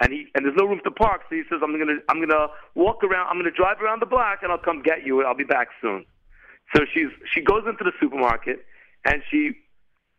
and 0.00 0.12
he 0.12 0.26
and 0.34 0.44
there's 0.44 0.56
no 0.56 0.66
room 0.66 0.80
to 0.84 0.90
park. 0.90 1.22
So 1.30 1.36
he 1.36 1.42
says, 1.48 1.60
"I'm 1.62 1.72
gonna 1.78 1.96
I'm 2.10 2.20
gonna 2.20 2.48
walk 2.74 3.02
around. 3.04 3.28
I'm 3.28 3.38
gonna 3.38 3.50
drive 3.50 3.80
around 3.80 4.02
the 4.02 4.06
block, 4.06 4.40
and 4.42 4.52
I'll 4.52 4.58
come 4.58 4.82
get 4.82 5.06
you. 5.06 5.24
I'll 5.24 5.34
be 5.34 5.44
back 5.44 5.68
soon." 5.80 6.04
So 6.76 6.84
she's 6.92 7.08
she 7.32 7.40
goes 7.40 7.64
into 7.66 7.84
the 7.84 7.92
supermarket, 8.00 8.66
and 9.04 9.22
she 9.30 9.52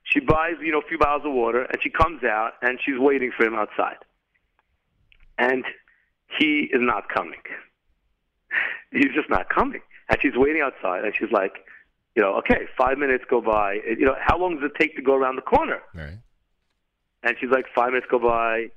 she 0.04 0.20
buys 0.20 0.54
you 0.62 0.72
know 0.72 0.80
a 0.80 0.88
few 0.88 0.98
bottles 0.98 1.26
of 1.26 1.34
water, 1.34 1.64
and 1.64 1.82
she 1.82 1.90
comes 1.90 2.24
out, 2.24 2.54
and 2.62 2.80
she's 2.84 2.98
waiting 2.98 3.32
for 3.36 3.46
him 3.46 3.56
outside, 3.56 3.98
and 5.38 5.64
he 6.40 6.70
is 6.72 6.82
not 6.82 7.10
coming. 7.10 7.42
He's 8.92 9.14
just 9.16 9.30
not 9.30 9.50
coming, 9.50 9.82
and 10.10 10.18
she's 10.22 10.36
waiting 10.36 10.62
outside, 10.62 11.06
and 11.06 11.14
she's 11.18 11.32
like, 11.32 11.54
you 12.16 12.22
know, 12.22 12.36
okay, 12.36 12.68
five 12.78 12.98
minutes 12.98 13.24
go 13.30 13.42
by. 13.42 13.80
You 13.86 14.06
know, 14.06 14.16
how 14.20 14.38
long 14.38 14.56
does 14.60 14.70
it 14.70 14.80
take 14.80 14.96
to 14.96 15.02
go 15.02 15.16
around 15.16 15.36
the 15.36 15.42
corner? 15.42 15.80
Right. 15.96 16.20
And 17.24 17.36
she's 17.40 17.50
like, 17.50 17.66
five 17.74 17.90
minutes 17.90 18.08
go 18.12 18.20
by, 18.20 18.68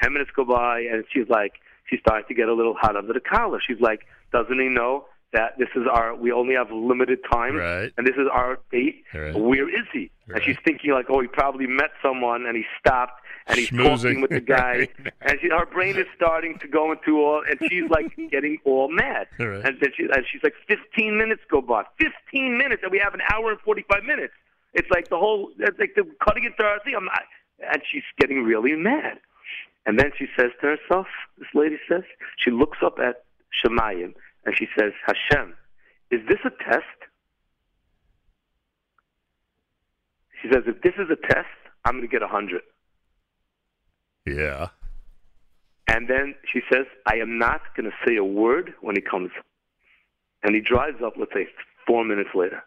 ten 0.00 0.12
minutes 0.12 0.30
go 0.36 0.44
by, 0.44 0.80
and 0.80 1.04
she's 1.12 1.28
like, 1.28 1.54
she's 1.88 2.00
starting 2.00 2.26
to 2.28 2.34
get 2.34 2.48
a 2.48 2.54
little 2.54 2.74
hot 2.74 2.96
under 2.96 3.12
the 3.12 3.20
collar. 3.20 3.58
She's 3.66 3.80
like, 3.80 4.00
doesn't 4.32 4.60
he 4.60 4.68
know 4.68 5.06
that 5.34 5.58
this 5.58 5.68
is 5.76 5.82
our, 5.92 6.14
we 6.16 6.32
only 6.32 6.54
have 6.54 6.70
limited 6.70 7.18
time, 7.30 7.56
Right. 7.56 7.92
and 7.98 8.06
this 8.06 8.16
is 8.16 8.26
our 8.32 8.58
date? 8.72 9.04
Right. 9.12 9.34
Where 9.34 9.68
is 9.68 9.86
he? 9.92 10.10
Right. 10.26 10.36
And 10.36 10.42
she's 10.44 10.56
thinking 10.64 10.92
like, 10.92 11.06
oh, 11.10 11.20
he 11.20 11.26
probably 11.28 11.66
met 11.66 11.90
someone, 12.02 12.46
and 12.46 12.56
he 12.56 12.64
stopped, 12.80 13.20
and 13.46 13.58
he's 13.58 13.68
Schmoozing. 13.70 14.02
talking 14.02 14.20
with 14.22 14.30
the 14.30 14.40
guy, 14.58 14.88
and 15.20 15.38
she, 15.42 15.48
her 15.50 15.66
brain 15.66 15.96
is 15.98 16.06
starting 16.16 16.58
to 16.60 16.68
go 16.68 16.92
into 16.92 17.18
all, 17.20 17.42
and 17.48 17.58
she's 17.68 17.90
like 17.90 18.16
getting 18.30 18.56
all 18.64 18.88
mad. 18.90 19.26
And 19.38 19.62
then 19.80 19.90
she, 19.96 20.04
and 20.04 20.24
she's 20.32 20.42
like, 20.42 20.54
15 20.68 21.18
minutes 21.18 21.42
go 21.50 21.60
by, 21.60 21.84
15 21.98 22.56
minutes, 22.56 22.82
and 22.82 22.90
we 22.90 22.98
have 22.98 23.12
an 23.14 23.20
hour 23.32 23.50
and 23.50 23.60
45 23.60 24.02
minutes. 24.04 24.32
It's 24.72 24.88
like 24.90 25.08
the 25.08 25.18
whole, 25.18 25.50
it's 25.58 25.78
like 25.78 25.94
the 25.94 26.04
cutting 26.24 26.44
into 26.44 26.64
our 26.64 26.80
thing. 26.84 26.94
I'm 26.96 27.04
not, 27.04 27.22
and 27.72 27.82
she's 27.90 28.02
getting 28.18 28.42
really 28.44 28.72
mad. 28.74 29.18
And 29.86 29.98
then 29.98 30.10
she 30.18 30.26
says 30.36 30.50
to 30.62 30.66
herself, 30.76 31.06
this 31.38 31.48
lady 31.54 31.76
says, 31.88 32.02
she 32.38 32.50
looks 32.50 32.78
up 32.82 32.98
at 32.98 33.24
Shemayim 33.62 34.14
and 34.46 34.54
she 34.56 34.66
says, 34.78 34.92
Hashem, 35.06 35.54
is 36.10 36.20
this 36.28 36.38
a 36.44 36.50
test? 36.50 36.84
She 40.42 40.48
says, 40.52 40.64
if 40.66 40.82
this 40.82 40.94
is 40.98 41.08
a 41.10 41.16
test, 41.16 41.48
I'm 41.84 41.94
going 41.94 42.02
to 42.02 42.08
get 42.08 42.22
a 42.22 42.26
100. 42.26 42.60
Yeah. 44.26 44.68
And 45.88 46.08
then 46.08 46.34
she 46.52 46.60
says, 46.70 46.86
I 47.06 47.16
am 47.16 47.38
not 47.38 47.60
going 47.76 47.90
to 47.90 47.96
say 48.06 48.16
a 48.16 48.24
word 48.24 48.74
when 48.80 48.96
he 48.96 49.02
comes. 49.02 49.30
And 50.42 50.54
he 50.54 50.60
drives 50.60 51.02
up, 51.04 51.14
let's 51.18 51.32
say, 51.32 51.46
four 51.86 52.04
minutes 52.04 52.30
later. 52.34 52.62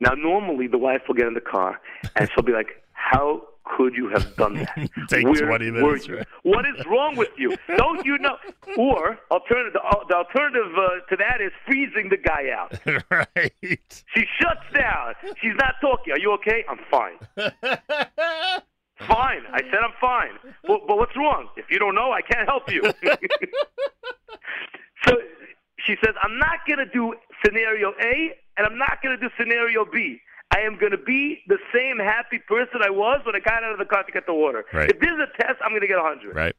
Now, 0.00 0.14
normally 0.14 0.66
the 0.66 0.78
wife 0.78 1.02
will 1.06 1.14
get 1.14 1.26
in 1.26 1.34
the 1.34 1.40
car 1.40 1.80
and 2.16 2.28
she'll 2.32 2.44
be 2.44 2.52
like, 2.52 2.82
How 2.92 3.42
could 3.64 3.94
you 3.94 4.08
have 4.08 4.34
done 4.36 4.54
that? 4.54 4.74
Take 5.08 5.24
Where 5.24 5.46
20 5.46 5.70
were 5.70 5.80
minutes, 5.80 6.08
right? 6.08 6.26
What 6.42 6.64
is 6.66 6.84
wrong 6.86 7.16
with 7.16 7.30
you? 7.36 7.56
Don't 7.76 8.04
you 8.04 8.18
know? 8.18 8.36
Or 8.76 9.18
alternative, 9.30 9.80
the, 10.08 10.14
alternative 10.14 10.72
uh, 10.76 10.88
to 11.08 11.16
that 11.16 11.40
is 11.40 11.52
freezing 11.66 12.08
the 12.08 12.16
guy 12.16 12.50
out. 12.50 12.78
right. 13.10 14.04
She 14.14 14.24
shuts 14.40 14.66
down. 14.74 15.14
She's 15.40 15.54
not 15.56 15.74
talking. 15.80 16.12
Are 16.12 16.18
you 16.18 16.32
okay? 16.32 16.64
I'm 16.68 16.80
fine. 16.90 17.18
Fine. 19.06 19.42
I 19.52 19.62
said 19.62 19.80
I'm 19.82 19.94
fine. 20.00 20.52
But, 20.66 20.80
but 20.86 20.98
what's 20.98 21.16
wrong? 21.16 21.48
If 21.56 21.66
you 21.70 21.78
don't 21.78 21.94
know, 21.94 22.12
I 22.12 22.20
can't 22.20 22.46
help 22.46 22.70
you. 22.70 22.82
so 25.06 25.16
she 25.86 25.96
says, 26.04 26.14
I'm 26.22 26.38
not 26.38 26.66
going 26.66 26.78
to 26.78 26.92
do 26.92 27.14
scenario 27.44 27.92
A, 28.02 28.36
and 28.56 28.66
I'm 28.66 28.76
not 28.76 29.02
going 29.02 29.18
to 29.18 29.20
do 29.20 29.32
scenario 29.38 29.86
B. 29.90 30.20
I 30.50 30.60
am 30.60 30.78
going 30.78 30.92
to 30.92 30.98
be 30.98 31.42
the 31.46 31.58
same 31.74 31.98
happy 31.98 32.38
person 32.38 32.82
I 32.82 32.90
was 32.90 33.20
when 33.24 33.36
I 33.36 33.40
got 33.40 33.62
out 33.62 33.72
of 33.72 33.78
the 33.78 33.84
car 33.84 34.02
to 34.02 34.12
get 34.12 34.26
the 34.26 34.34
water. 34.34 34.64
Right. 34.72 34.90
If 34.90 35.00
this 35.00 35.10
is 35.10 35.20
a 35.22 35.30
test, 35.40 35.60
I'm 35.62 35.70
going 35.70 35.82
to 35.82 35.86
get 35.86 35.96
100. 35.96 36.34
Right. 36.34 36.56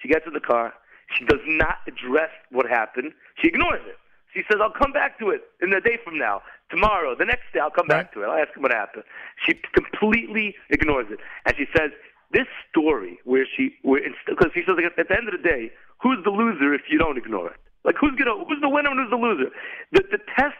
She 0.00 0.08
gets 0.08 0.26
in 0.26 0.32
the 0.32 0.40
car. 0.40 0.72
She 1.18 1.24
does 1.26 1.40
not 1.46 1.78
address 1.86 2.30
what 2.50 2.66
happened. 2.66 3.12
She 3.40 3.48
ignores 3.48 3.82
it. 3.86 3.96
She 4.32 4.40
says, 4.50 4.60
I'll 4.62 4.72
come 4.72 4.92
back 4.92 5.18
to 5.18 5.28
it 5.28 5.42
in 5.60 5.72
a 5.74 5.80
day 5.80 5.98
from 6.02 6.18
now. 6.18 6.40
Tomorrow, 6.70 7.14
the 7.18 7.26
next 7.26 7.52
day, 7.52 7.60
I'll 7.60 7.70
come 7.70 7.86
back 7.86 8.14
to 8.14 8.22
it. 8.22 8.26
I'll 8.26 8.40
ask 8.40 8.56
him 8.56 8.62
what 8.62 8.72
happened. 8.72 9.04
She 9.44 9.60
completely 9.74 10.54
ignores 10.70 11.06
it. 11.10 11.20
And 11.44 11.54
she 11.56 11.66
says, 11.76 11.90
this 12.32 12.48
story 12.70 13.18
where 13.24 13.44
she, 13.44 13.76
where 13.82 14.00
because 14.26 14.50
she 14.54 14.62
says, 14.64 14.76
at 14.80 14.96
the 14.96 15.16
end 15.16 15.28
of 15.28 15.36
the 15.36 15.46
day, 15.46 15.70
who's 16.00 16.16
the 16.24 16.30
loser 16.30 16.72
if 16.72 16.88
you 16.88 16.96
don't 16.96 17.18
ignore 17.18 17.50
it? 17.50 17.60
Like, 17.84 17.96
who's 18.00 18.16
gonna, 18.16 18.42
who's 18.48 18.60
the 18.62 18.70
winner 18.70 18.88
and 18.88 19.00
who's 19.00 19.10
the 19.10 19.20
loser? 19.20 19.50
The, 19.92 20.02
the 20.10 20.18
test, 20.38 20.56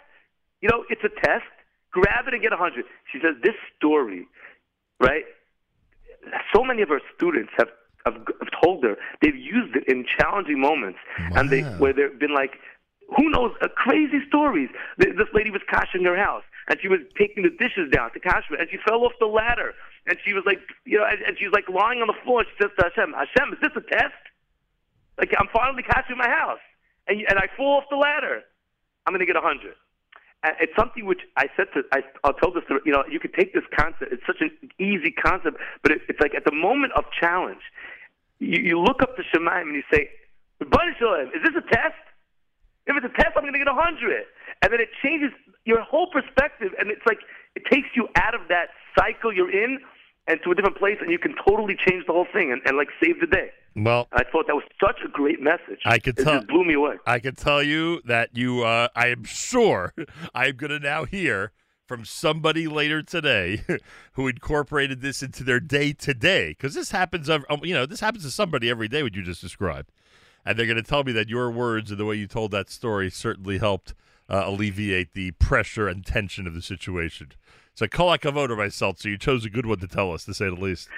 you 0.60 0.68
know, 0.68 0.84
it's 0.90 1.02
a 1.02 1.08
test. 1.24 1.48
Grab 1.92 2.26
it 2.26 2.34
and 2.34 2.42
get 2.42 2.52
a 2.52 2.56
100. 2.56 2.84
She 3.12 3.18
says, 3.20 3.36
this 3.42 3.54
story, 3.76 4.26
right? 4.98 5.24
So 6.54 6.64
many 6.64 6.82
of 6.82 6.88
her 6.88 7.00
students 7.16 7.52
have 7.58 7.68
have, 8.04 8.14
have 8.14 8.50
told 8.62 8.82
her 8.84 8.96
they've 9.20 9.36
used 9.36 9.76
it 9.76 9.84
in 9.86 10.04
challenging 10.04 10.60
moments, 10.60 10.98
and 11.18 11.50
they 11.50 11.62
where 11.78 11.92
they've 11.92 12.18
been 12.18 12.34
like, 12.34 12.58
who 13.16 13.30
knows, 13.30 13.52
uh, 13.60 13.68
crazy 13.68 14.20
stories. 14.26 14.70
This 14.98 15.28
lady 15.32 15.50
was 15.50 15.62
kashing 15.68 16.04
her 16.04 16.16
house, 16.16 16.44
and 16.68 16.78
she 16.80 16.88
was 16.88 17.00
taking 17.18 17.42
the 17.42 17.50
dishes 17.50 17.90
down 17.92 18.12
to 18.12 18.20
cash 18.20 18.44
it, 18.50 18.60
and 18.60 18.68
she 18.70 18.78
fell 18.88 19.04
off 19.04 19.12
the 19.20 19.26
ladder, 19.26 19.74
and 20.06 20.16
she 20.24 20.32
was 20.32 20.44
like, 20.46 20.58
you 20.84 20.98
know, 20.98 21.04
and, 21.04 21.20
and 21.22 21.38
she's 21.38 21.52
like 21.52 21.68
lying 21.68 22.00
on 22.00 22.06
the 22.08 22.18
floor. 22.24 22.40
And 22.40 22.48
she 22.50 22.62
says 22.62 22.70
to 22.78 22.90
Hashem, 22.90 23.12
Hashem, 23.12 23.52
is 23.54 23.60
this 23.60 23.72
a 23.76 23.82
test? 23.82 24.22
Like 25.18 25.32
I'm 25.38 25.48
finally 25.52 25.82
cashing 25.82 26.16
my 26.16 26.28
house, 26.28 26.62
and 27.06 27.20
and 27.28 27.38
I 27.38 27.48
fall 27.56 27.78
off 27.78 27.84
the 27.90 27.96
ladder. 27.96 28.42
I'm 29.06 29.12
going 29.12 29.20
to 29.20 29.26
get 29.26 29.36
a 29.36 29.44
hundred. 29.44 29.74
It's 30.44 30.74
something 30.76 31.06
which 31.06 31.20
I 31.36 31.46
said 31.56 31.66
to 31.74 31.82
I, 31.92 32.02
I'll 32.24 32.34
tell 32.34 32.52
this 32.52 32.64
to 32.68 32.80
you 32.84 32.92
know 32.92 33.04
you 33.10 33.20
could 33.20 33.34
take 33.34 33.54
this 33.54 33.64
concept. 33.76 34.12
It's 34.12 34.26
such 34.26 34.40
an 34.40 34.50
easy 34.78 35.12
concept, 35.12 35.56
but 35.82 35.92
it, 35.92 36.02
it's 36.08 36.20
like 36.20 36.34
at 36.34 36.44
the 36.44 36.54
moment 36.54 36.92
of 36.96 37.04
challenge, 37.18 37.62
you, 38.40 38.60
you 38.60 38.80
look 38.80 39.02
up 39.02 39.16
to 39.16 39.22
Shemaim 39.22 39.62
and 39.62 39.74
you 39.74 39.84
say, 39.92 40.10
"Bunny 40.58 40.92
Shalom, 40.98 41.28
is 41.28 41.42
this 41.44 41.54
a 41.56 41.62
test? 41.70 41.94
If 42.86 42.96
it's 42.96 43.06
a 43.06 43.22
test, 43.22 43.36
I'm 43.36 43.42
going 43.42 43.52
to 43.52 43.58
get 43.58 43.68
a 43.68 43.74
hundred. 43.74 44.24
And 44.62 44.72
then 44.72 44.80
it 44.80 44.90
changes 45.02 45.30
your 45.64 45.80
whole 45.82 46.08
perspective, 46.10 46.72
and 46.78 46.90
it's 46.90 47.06
like 47.06 47.18
it 47.54 47.62
takes 47.70 47.88
you 47.94 48.08
out 48.16 48.34
of 48.34 48.42
that 48.48 48.70
cycle 48.98 49.32
you're 49.32 49.50
in 49.50 49.78
and 50.26 50.40
to 50.44 50.50
a 50.50 50.54
different 50.54 50.78
place, 50.78 50.98
and 51.00 51.10
you 51.10 51.18
can 51.18 51.34
totally 51.46 51.76
change 51.76 52.06
the 52.06 52.12
whole 52.12 52.26
thing 52.32 52.52
and, 52.52 52.62
and 52.66 52.76
like 52.76 52.88
save 53.02 53.20
the 53.20 53.26
day. 53.26 53.50
Well, 53.74 54.08
I 54.12 54.24
thought 54.24 54.46
that 54.46 54.54
was 54.54 54.64
such 54.80 55.00
a 55.04 55.08
great 55.08 55.40
message. 55.40 55.80
I 55.84 55.98
could 55.98 56.18
it 56.18 56.24
tell- 56.24 56.34
just 56.34 56.48
blew 56.48 56.64
me 56.64 56.74
away. 56.74 56.96
I 57.06 57.18
can 57.18 57.34
tell 57.34 57.62
you 57.62 58.02
that 58.04 58.36
you, 58.36 58.62
uh, 58.62 58.88
I 58.94 59.08
am 59.08 59.24
sure, 59.24 59.94
I 60.34 60.48
am 60.48 60.56
going 60.56 60.70
to 60.70 60.78
now 60.78 61.04
hear 61.04 61.52
from 61.86 62.04
somebody 62.04 62.66
later 62.66 63.02
today 63.02 63.62
who 64.12 64.26
incorporated 64.28 65.00
this 65.00 65.22
into 65.22 65.44
their 65.44 65.60
day 65.60 65.92
today 65.92 66.50
because 66.50 66.74
this 66.74 66.90
happens 66.90 67.28
um, 67.28 67.44
you 67.62 67.74
know 67.74 67.84
this 67.84 68.00
happens 68.00 68.24
to 68.24 68.30
somebody 68.30 68.70
every 68.70 68.88
day 68.88 69.02
what 69.02 69.14
you 69.14 69.22
just 69.22 69.42
described 69.42 69.90
and 70.44 70.58
they're 70.58 70.64
going 70.64 70.76
to 70.76 70.82
tell 70.82 71.04
me 71.04 71.12
that 71.12 71.28
your 71.28 71.50
words 71.50 71.90
and 71.90 72.00
the 72.00 72.04
way 72.06 72.14
you 72.14 72.26
told 72.26 72.50
that 72.50 72.70
story 72.70 73.10
certainly 73.10 73.58
helped 73.58 73.94
uh, 74.30 74.42
alleviate 74.46 75.12
the 75.12 75.32
pressure 75.32 75.86
and 75.86 76.06
tension 76.06 76.46
of 76.46 76.54
the 76.54 76.62
situation 76.62 77.32
so 77.74 77.86
call 77.86 78.06
like 78.06 78.24
a 78.24 78.30
voter 78.30 78.56
myself 78.56 78.98
so 78.98 79.10
you 79.10 79.18
chose 79.18 79.44
a 79.44 79.50
good 79.50 79.66
one 79.66 79.78
to 79.78 79.88
tell 79.88 80.12
us 80.12 80.24
to 80.24 80.32
say 80.32 80.46
the 80.46 80.52
least 80.52 80.88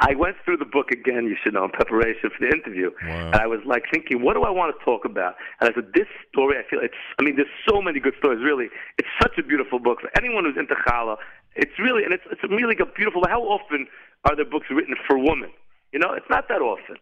I 0.00 0.14
went 0.16 0.36
through 0.44 0.56
the 0.56 0.64
book 0.64 0.90
again, 0.90 1.26
you 1.26 1.36
should 1.42 1.52
know, 1.52 1.64
in 1.64 1.70
preparation 1.70 2.30
for 2.32 2.40
the 2.40 2.48
interview. 2.48 2.90
Wow. 3.04 3.30
And 3.32 3.36
I 3.36 3.46
was 3.46 3.60
like 3.66 3.84
thinking, 3.92 4.22
what 4.24 4.34
do 4.34 4.42
I 4.42 4.50
want 4.50 4.74
to 4.76 4.84
talk 4.84 5.04
about? 5.04 5.36
And 5.60 5.68
I 5.68 5.74
said, 5.74 5.92
this 5.92 6.08
story, 6.32 6.56
I 6.56 6.68
feel 6.68 6.80
it's, 6.80 6.96
I 7.18 7.22
mean, 7.22 7.36
there's 7.36 7.52
so 7.68 7.82
many 7.82 8.00
good 8.00 8.14
stories, 8.18 8.40
really. 8.42 8.68
It's 8.96 9.08
such 9.20 9.36
a 9.38 9.42
beautiful 9.42 9.78
book. 9.78 10.00
For 10.00 10.10
anyone 10.16 10.44
who's 10.44 10.56
into 10.56 10.74
challah, 10.88 11.16
it's 11.54 11.76
really, 11.78 12.04
and 12.04 12.14
it's, 12.14 12.24
it's 12.32 12.42
really 12.48 12.76
a 12.80 12.86
beautiful, 12.86 13.22
how 13.28 13.42
often 13.42 13.86
are 14.24 14.34
there 14.34 14.48
books 14.48 14.66
written 14.70 14.94
for 15.06 15.18
women? 15.18 15.50
You 15.92 15.98
know, 15.98 16.12
it's 16.14 16.30
not 16.30 16.48
that 16.48 16.62
often. 16.62 16.96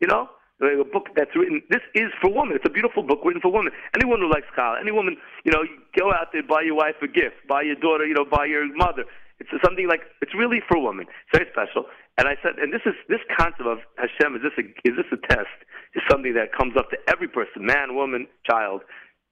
You 0.00 0.06
know? 0.06 0.30
A 0.62 0.84
book 0.84 1.08
that's 1.16 1.34
written, 1.34 1.60
this 1.68 1.82
is 1.94 2.14
for 2.22 2.32
women. 2.32 2.54
It's 2.54 2.64
a 2.64 2.70
beautiful 2.70 3.02
book 3.02 3.18
written 3.24 3.42
for 3.42 3.50
women. 3.50 3.72
Anyone 3.96 4.20
who 4.20 4.30
likes 4.30 4.46
challah, 4.56 4.80
any 4.80 4.92
woman, 4.92 5.16
you 5.44 5.50
know, 5.50 5.62
you 5.62 5.76
go 5.98 6.12
out 6.12 6.30
there, 6.32 6.44
buy 6.46 6.62
your 6.62 6.76
wife 6.76 6.94
a 7.02 7.08
gift, 7.08 7.42
buy 7.48 7.62
your 7.62 7.74
daughter, 7.74 8.06
you 8.06 8.14
know, 8.14 8.24
buy 8.24 8.46
your 8.46 8.64
mother. 8.76 9.04
It's 9.40 9.50
something 9.64 9.88
like, 9.88 10.00
it's 10.22 10.34
really 10.34 10.60
for 10.68 10.78
women. 10.80 11.06
It's 11.08 11.32
very 11.38 11.50
special. 11.50 11.86
And 12.18 12.28
I 12.28 12.36
said, 12.42 12.52
and 12.62 12.72
this 12.72 12.82
is 12.86 12.94
this 13.08 13.18
concept 13.36 13.66
of 13.66 13.78
Hashem 13.98 14.36
is 14.36 14.42
this 14.42 14.54
a, 14.56 14.62
is 14.88 14.94
this 14.96 15.10
a 15.10 15.18
test? 15.26 15.50
Is 15.94 16.02
something 16.10 16.34
that 16.34 16.52
comes 16.56 16.76
up 16.76 16.90
to 16.90 16.96
every 17.08 17.26
person, 17.28 17.66
man, 17.66 17.94
woman, 17.96 18.26
child, 18.48 18.82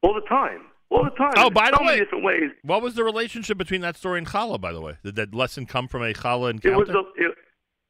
all 0.03 0.15
the 0.15 0.27
time, 0.29 0.63
all 0.91 1.05
the 1.05 1.11
time. 1.11 1.33
Oh, 1.37 1.51
by 1.51 1.71
so 1.71 1.79
the 1.79 1.85
way, 1.85 1.99
different 2.01 2.25
ways. 2.25 2.51
What 2.63 2.83
was 2.83 2.95
the 2.97 3.05
relationship 3.05 3.57
between 3.59 3.81
that 3.83 3.97
story 3.97 4.19
and 4.19 4.27
challah? 4.27 4.61
By 4.61 4.73
the 4.73 4.81
way, 4.81 4.95
did 5.05 5.15
that 5.17 5.35
lesson 5.35 5.67
come 5.67 5.87
from 5.87 6.03
a 6.03 6.13
challah 6.13 6.51
encounter? 6.51 6.75
It 6.75 6.79
was 6.79 6.89
a, 6.91 7.03
it, 7.23 7.35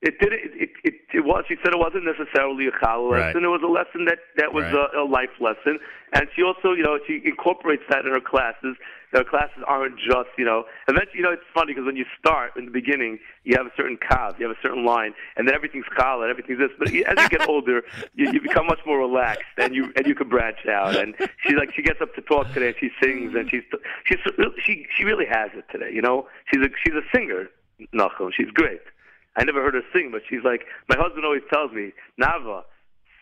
it 0.03 0.15
did 0.21 0.33
it, 0.33 0.51
it 0.55 0.71
it 0.85 0.95
it 1.15 1.25
was. 1.25 1.45
She 1.49 1.57
said 1.65 1.73
it 1.73 1.79
wasn't 1.79 2.05
necessarily 2.05 2.67
a 2.67 2.73
challah 2.73 3.11
Right. 3.13 3.27
lesson. 3.29 3.45
It 3.45 3.49
was 3.49 3.63
a 3.65 3.73
lesson 3.73 4.05
that 4.07 4.19
that 4.37 4.53
was 4.53 4.65
Right. 4.65 4.75
a, 4.95 5.01
a 5.01 5.05
life 5.09 5.33
lesson, 5.41 5.79
and 6.13 6.27
she 6.37 6.43
also, 6.43 6.73
you 6.77 6.83
know, 6.83 6.99
she 7.07 7.23
incorporates 7.25 7.83
that 7.89 8.05
in 8.05 8.13
her 8.13 8.21
classes. 8.21 8.77
Her 9.13 9.25
classes 9.25 9.63
aren't 9.67 9.99
just, 9.99 10.31
you 10.39 10.45
know. 10.45 10.65
Eventually, 10.89 11.19
you 11.19 11.23
know, 11.23 11.33
it's 11.33 11.43
funny 11.53 11.73
because 11.75 11.85
when 11.85 11.97
you 11.97 12.07
start 12.19 12.53
in 12.57 12.65
the 12.65 12.71
beginning, 12.71 13.19
you 13.45 13.55
have 13.57 13.67
a 13.67 13.73
certain 13.77 13.99
kav, 13.99 14.39
you 14.39 14.49
have 14.49 14.57
a 14.57 14.61
certain 14.63 14.87
line, 14.87 15.13
and 15.37 15.47
then 15.47 15.55
everything's 15.55 15.85
challah, 15.99 16.31
everything's 16.31 16.59
this. 16.59 16.71
But 16.79 16.89
as 16.89 17.23
you 17.23 17.29
get 17.29 17.49
older, 17.49 17.83
you, 18.15 18.33
you 18.33 18.41
become 18.41 18.67
much 18.67 18.81
more 18.87 18.99
relaxed, 18.99 19.45
and 19.59 19.75
you 19.75 19.93
and 19.97 20.07
you 20.07 20.15
can 20.15 20.29
branch 20.29 20.67
out. 20.67 20.97
And 20.97 21.15
she 21.47 21.55
like 21.55 21.75
she 21.75 21.83
gets 21.83 22.01
up 22.01 22.15
to 22.15 22.23
talk 22.23 22.53
today, 22.55 22.69
and 22.69 22.77
she 22.81 22.91
sings, 23.03 23.35
and 23.35 23.51
she's 23.51 23.63
she's 24.07 24.19
she 24.65 24.87
she 24.97 25.05
really 25.05 25.27
has 25.27 25.51
it 25.55 25.65
today. 25.71 25.91
You 25.93 26.03
know, 26.03 26.27
she's 26.51 26.63
a 26.63 26.69
she's 26.83 26.95
a 26.95 27.05
singer, 27.15 27.49
Nachum. 27.95 28.31
She's 28.35 28.51
great. 28.55 28.81
I 29.37 29.45
never 29.45 29.63
heard 29.63 29.75
her 29.75 29.83
sing, 29.95 30.11
but 30.11 30.23
she's 30.29 30.45
like 30.45 30.63
my 30.89 30.97
husband 30.97 31.25
always 31.25 31.43
tells 31.53 31.73
me, 31.73 31.93
Nava, 32.21 32.63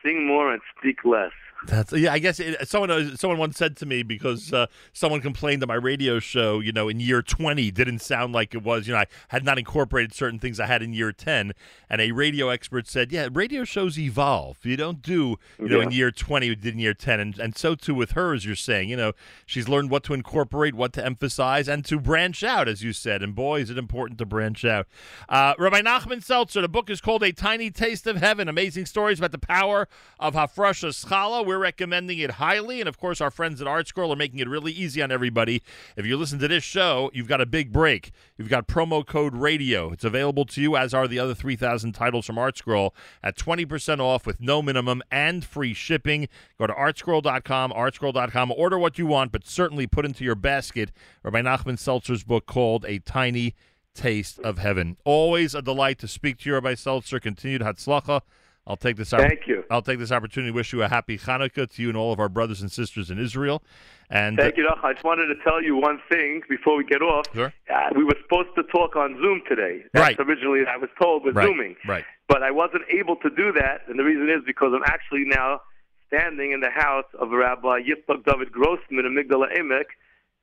sing 0.04 0.26
more 0.26 0.52
and 0.52 0.62
speak 0.78 1.04
less. 1.04 1.32
That's 1.66 1.92
yeah. 1.92 2.12
I 2.12 2.18
guess 2.18 2.40
it, 2.40 2.66
someone 2.66 2.90
uh, 2.90 3.16
someone 3.16 3.38
once 3.38 3.58
said 3.58 3.76
to 3.78 3.86
me 3.86 4.02
because 4.02 4.52
uh, 4.52 4.66
someone 4.94 5.20
complained 5.20 5.60
that 5.60 5.66
my 5.66 5.74
radio 5.74 6.18
show, 6.18 6.60
you 6.60 6.72
know, 6.72 6.88
in 6.88 7.00
year 7.00 7.20
twenty 7.20 7.70
didn't 7.70 7.98
sound 7.98 8.32
like 8.32 8.54
it 8.54 8.62
was. 8.62 8.86
You 8.86 8.94
know, 8.94 9.00
I 9.00 9.06
had 9.28 9.44
not 9.44 9.58
incorporated 9.58 10.14
certain 10.14 10.38
things 10.38 10.58
I 10.58 10.66
had 10.66 10.82
in 10.82 10.94
year 10.94 11.12
ten, 11.12 11.52
and 11.90 12.00
a 12.00 12.12
radio 12.12 12.48
expert 12.48 12.88
said, 12.88 13.12
"Yeah, 13.12 13.28
radio 13.30 13.64
shows 13.64 13.98
evolve. 13.98 14.58
You 14.62 14.76
don't 14.76 15.02
do 15.02 15.36
you 15.58 15.68
know 15.68 15.80
in 15.82 15.90
year 15.90 16.10
twenty 16.10 16.46
you 16.46 16.56
did 16.56 16.74
in 16.74 16.80
year 16.80 16.94
ten, 16.94 17.20
and 17.20 17.38
and 17.38 17.56
so 17.56 17.74
too 17.74 17.94
with 17.94 18.12
her, 18.12 18.32
as 18.34 18.46
you're 18.46 18.56
saying. 18.56 18.88
You 18.88 18.96
know, 18.96 19.12
she's 19.44 19.68
learned 19.68 19.90
what 19.90 20.02
to 20.04 20.14
incorporate, 20.14 20.74
what 20.74 20.94
to 20.94 21.04
emphasize, 21.04 21.68
and 21.68 21.84
to 21.84 22.00
branch 22.00 22.42
out, 22.42 22.68
as 22.68 22.82
you 22.82 22.94
said. 22.94 23.22
And 23.22 23.34
boy, 23.34 23.60
is 23.60 23.68
it 23.68 23.76
important 23.76 24.18
to 24.20 24.24
branch 24.24 24.64
out. 24.64 24.86
Uh, 25.28 25.52
Rabbi 25.58 25.82
Nachman 25.82 26.22
Seltzer, 26.22 26.62
the 26.62 26.68
book 26.68 26.88
is 26.88 27.02
called 27.02 27.22
A 27.22 27.32
Tiny 27.32 27.70
Taste 27.70 28.06
of 28.06 28.16
Heaven. 28.16 28.48
Amazing 28.48 28.86
stories 28.86 29.18
about 29.18 29.32
the 29.32 29.38
power 29.38 29.88
of 30.18 30.34
Hafrashas 30.34 31.04
Challah. 31.04 31.49
We're 31.50 31.58
recommending 31.58 32.20
it 32.20 32.30
highly. 32.30 32.78
And 32.78 32.88
of 32.88 32.96
course, 32.96 33.20
our 33.20 33.32
friends 33.32 33.60
at 33.60 33.66
Art 33.66 33.88
Scroll 33.88 34.12
are 34.12 34.16
making 34.16 34.38
it 34.38 34.48
really 34.48 34.70
easy 34.70 35.02
on 35.02 35.10
everybody. 35.10 35.64
If 35.96 36.06
you 36.06 36.16
listen 36.16 36.38
to 36.38 36.46
this 36.46 36.62
show, 36.62 37.10
you've 37.12 37.26
got 37.26 37.40
a 37.40 37.44
big 37.46 37.72
break. 37.72 38.12
You've 38.38 38.48
got 38.48 38.68
promo 38.68 39.04
code 39.04 39.34
radio. 39.34 39.90
It's 39.90 40.04
available 40.04 40.44
to 40.44 40.62
you, 40.62 40.76
as 40.76 40.94
are 40.94 41.08
the 41.08 41.18
other 41.18 41.34
3,000 41.34 41.90
titles 41.90 42.26
from 42.26 42.38
Art 42.38 42.56
Scroll, 42.56 42.94
at 43.20 43.36
20% 43.36 43.98
off 43.98 44.26
with 44.26 44.40
no 44.40 44.62
minimum 44.62 45.02
and 45.10 45.44
free 45.44 45.74
shipping. 45.74 46.28
Go 46.56 46.68
to 46.68 46.72
artscroll.com, 46.72 47.72
artscroll.com. 47.72 48.52
Order 48.52 48.78
what 48.78 48.96
you 48.96 49.06
want, 49.06 49.32
but 49.32 49.44
certainly 49.44 49.88
put 49.88 50.04
into 50.04 50.22
your 50.22 50.36
basket 50.36 50.92
Rabbi 51.24 51.42
Nachman 51.42 51.80
Seltzer's 51.80 52.22
book 52.22 52.46
called 52.46 52.84
A 52.86 53.00
Tiny 53.00 53.56
Taste 53.92 54.38
of 54.38 54.58
Heaven. 54.58 54.98
Always 55.04 55.56
a 55.56 55.62
delight 55.62 55.98
to 55.98 56.06
speak 56.06 56.38
to 56.38 56.50
you, 56.50 56.54
Rabbi 56.54 56.76
Seltzer. 56.76 57.18
Continued 57.18 57.62
Hatzlacha. 57.62 58.20
I'll 58.66 58.76
take 58.76 58.96
this 58.96 59.12
opp- 59.12 59.20
Thank 59.20 59.46
you. 59.46 59.64
I'll 59.70 59.82
take 59.82 59.98
this 59.98 60.12
opportunity 60.12 60.52
to 60.52 60.54
wish 60.54 60.72
you 60.72 60.82
a 60.82 60.88
happy 60.88 61.18
Hanukkah 61.18 61.68
to 61.74 61.82
you 61.82 61.88
and 61.88 61.96
all 61.96 62.12
of 62.12 62.20
our 62.20 62.28
brothers 62.28 62.60
and 62.60 62.70
sisters 62.70 63.10
in 63.10 63.18
Israel. 63.18 63.62
And 64.10 64.36
Thank 64.38 64.56
you, 64.56 64.64
Nachum. 64.64 64.84
I 64.84 64.92
just 64.92 65.04
wanted 65.04 65.26
to 65.26 65.34
tell 65.42 65.62
you 65.62 65.76
one 65.76 66.00
thing 66.10 66.42
before 66.48 66.76
we 66.76 66.84
get 66.84 67.00
off. 67.02 67.26
Sure. 67.34 67.52
Uh, 67.72 67.88
we 67.96 68.04
were 68.04 68.16
supposed 68.22 68.50
to 68.56 68.62
talk 68.64 68.96
on 68.96 69.16
Zoom 69.20 69.42
today. 69.48 69.84
That's 69.92 70.16
Right. 70.18 70.20
originally 70.28 70.60
I 70.66 70.76
was 70.76 70.90
told 71.00 71.24
was 71.24 71.34
Right, 71.34 71.46
Zooming. 71.46 71.76
right. 71.86 72.04
But 72.28 72.42
I 72.42 72.50
wasn't 72.50 72.82
able 72.90 73.16
to 73.16 73.30
do 73.30 73.52
that, 73.52 73.82
and 73.88 73.98
the 73.98 74.04
reason 74.04 74.28
is 74.28 74.42
because 74.46 74.72
I'm 74.74 74.84
actually 74.84 75.24
now 75.24 75.62
standing 76.08 76.52
in 76.52 76.60
the 76.60 76.70
house 76.70 77.06
of 77.18 77.30
Rabbi 77.30 77.80
Yitzhak 77.82 78.24
David 78.24 78.50
Grossman 78.52 79.06
in 79.06 79.14
Migdal 79.14 79.46
HaEmek, 79.52 79.86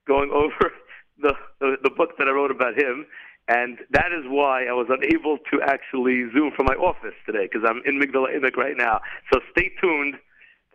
going 0.07 0.31
over 0.33 0.71
the, 1.19 1.33
the 1.59 1.77
the 1.83 1.89
book 1.89 2.17
that 2.17 2.27
I 2.27 2.31
wrote 2.31 2.51
about 2.51 2.77
him, 2.77 3.05
and 3.47 3.79
that 3.91 4.11
is 4.17 4.25
why 4.25 4.65
I 4.65 4.73
was 4.73 4.87
unable 4.89 5.37
to 5.51 5.61
actually 5.61 6.25
Zoom 6.33 6.51
from 6.55 6.65
my 6.65 6.75
office 6.75 7.15
today 7.25 7.47
because 7.51 7.67
I'm 7.67 7.81
in 7.85 7.99
Migdal 7.99 8.27
HaEmek 8.27 8.55
right 8.57 8.75
now. 8.77 8.99
So 9.31 9.39
stay 9.51 9.71
tuned 9.81 10.15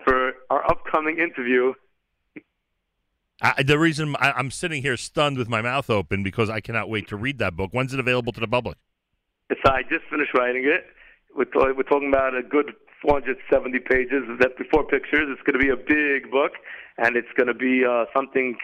for 0.05 0.33
our 0.51 0.65
upcoming 0.71 1.19
interview. 1.19 1.75
I, 3.41 3.63
the 3.63 3.79
reason 3.79 4.15
I, 4.21 4.33
I'm 4.33 4.51
sitting 4.51 4.83
here 4.83 4.97
stunned 4.97 5.37
with 5.37 5.49
my 5.49 5.61
mouth 5.61 5.91
open 5.91 6.23
because 6.23 6.49
I 6.49 6.61
cannot 6.61 6.89
wait 6.89 7.09
to 7.09 7.17
read 7.17 7.39
that 7.39 7.57
book. 7.57 7.71
When's 7.73 7.93
it 7.93 8.01
available 8.01 8.33
to 8.33 8.41
the 8.41 8.49
public? 8.49 8.79
So 9.51 9.73
I 9.73 9.83
just 9.83 10.05
finished 10.09 10.33
writing 10.35 10.65
it. 10.65 10.87
We're, 11.37 11.45
ta- 11.45 11.73
we're 11.77 11.83
talking 11.83 12.09
about 12.09 12.35
a 12.35 12.43
good 12.43 12.73
470 13.03 13.79
pages. 13.81 14.23
That 14.39 14.57
before 14.57 14.85
pictures. 14.85 15.29
It's 15.29 15.43
going 15.43 15.59
to 15.59 15.65
be 15.65 15.71
a 15.71 15.77
big 15.77 16.31
book, 16.31 16.53
and 16.99 17.17
it's 17.17 17.29
going 17.37 17.49
to 17.49 17.55
be 17.55 17.85
uh, 17.85 18.05
something. 18.15 18.57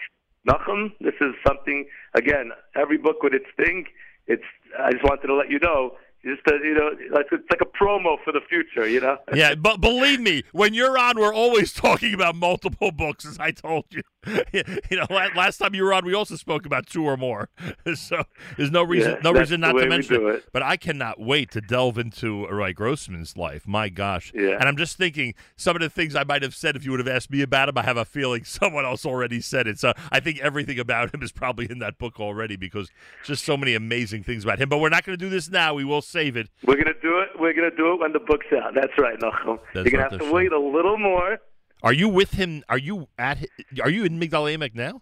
Nachum, 0.49 0.91
this 0.99 1.13
is 1.21 1.33
something. 1.45 1.85
Again, 2.15 2.51
every 2.75 2.97
book 2.97 3.21
with 3.21 3.33
its 3.33 3.45
thing. 3.55 3.85
It's. 4.27 4.43
I 4.77 4.91
just 4.91 5.03
wanted 5.03 5.27
to 5.27 5.35
let 5.35 5.49
you 5.49 5.59
know. 5.59 5.95
Just 6.23 6.41
you 6.47 6.73
know, 6.73 6.91
like 7.11 7.27
it's 7.31 7.49
like 7.49 7.61
a 7.61 7.65
promo 7.65 8.17
for 8.23 8.33
the 8.33 8.41
future. 8.49 8.87
You 8.87 9.01
know. 9.01 9.17
Yeah, 9.33 9.55
but 9.55 9.79
believe 9.79 10.19
me, 10.19 10.43
when 10.51 10.73
you're 10.73 10.97
on, 10.97 11.17
we're 11.17 11.33
always 11.33 11.71
talking 11.87 12.13
about 12.13 12.35
multiple 12.35 12.91
books, 12.91 13.25
as 13.25 13.39
I 13.39 13.51
told 13.51 13.85
you. 13.91 14.01
you 14.51 14.97
know, 14.97 15.05
last 15.09 15.59
time 15.59 15.73
you 15.73 15.83
were 15.83 15.93
on, 15.93 16.05
we 16.05 16.13
also 16.13 16.35
spoke 16.35 16.65
about 16.65 16.87
two 16.87 17.05
or 17.05 17.15
more. 17.15 17.49
so 17.95 18.23
there's 18.57 18.71
no 18.71 18.83
reason, 18.83 19.13
Yeah, 19.13 19.19
no 19.23 19.31
reason 19.31 19.61
not 19.61 19.73
to 19.73 19.87
mention 19.87 20.15
do 20.15 20.27
it. 20.27 20.45
But 20.51 20.61
I 20.61 20.75
cannot 20.75 21.21
wait 21.21 21.51
to 21.51 21.61
delve 21.61 21.97
into 21.97 22.45
Rav 22.47 22.75
Grossman's 22.75 23.37
life. 23.37 23.65
My 23.65 23.87
gosh. 23.87 24.33
Yeah. 24.35 24.57
And 24.59 24.63
I'm 24.63 24.75
just 24.75 24.97
thinking 24.97 25.35
some 25.55 25.75
of 25.77 25.81
the 25.81 25.89
things 25.89 26.15
I 26.15 26.25
might 26.25 26.43
have 26.43 26.53
said 26.53 26.75
if 26.75 26.83
you 26.83 26.91
would 26.91 26.99
have 26.99 27.07
asked 27.07 27.31
me 27.31 27.41
about 27.41 27.69
him. 27.69 27.77
I 27.77 27.83
have 27.83 27.97
a 27.97 28.03
feeling 28.03 28.43
someone 28.43 28.83
else 28.83 29.05
already 29.05 29.39
said 29.39 29.67
it. 29.67 29.79
So 29.79 29.93
I 30.11 30.19
think 30.19 30.39
everything 30.39 30.79
about 30.79 31.13
him 31.13 31.23
is 31.23 31.31
probably 31.31 31.67
in 31.69 31.79
that 31.79 31.97
book 31.97 32.19
already 32.19 32.57
because 32.57 32.91
just 33.23 33.45
so 33.45 33.55
many 33.55 33.73
amazing 33.73 34.23
things 34.23 34.43
about 34.43 34.59
him. 34.59 34.67
But 34.67 34.79
we're 34.79 34.89
not 34.89 35.05
going 35.05 35.17
to 35.17 35.23
do 35.23 35.29
this 35.29 35.49
now. 35.49 35.73
We 35.75 35.85
will 35.85 36.01
save 36.09 36.35
it. 36.35 36.49
We're 36.65 36.75
gonna 36.77 36.93
do 37.01 37.19
it. 37.19 37.29
We're 37.39 37.53
gonna 37.53 37.75
do 37.75 37.93
it 37.93 37.99
when 37.99 38.13
the 38.13 38.19
book's 38.19 38.47
out. 38.53 38.73
That's 38.75 38.97
right, 38.97 39.19
Nachum. 39.19 39.59
That's 39.73 39.85
You're 39.85 39.91
gonna 39.99 40.09
have 40.09 40.19
to 40.19 40.25
show. 40.25 40.31
wait 40.33 40.51
a 40.51 40.59
little 40.59 40.97
more. 40.97 41.39
Are 41.83 41.93
you 41.93 42.09
with 42.09 42.31
him? 42.31 42.63
Are 42.69 42.77
you 42.77 43.07
at? 43.17 43.45
Are 43.81 43.89
you 43.89 44.03
in 44.03 44.19
Migdal 44.19 44.53
Emek 44.53 44.75
now? 44.75 45.01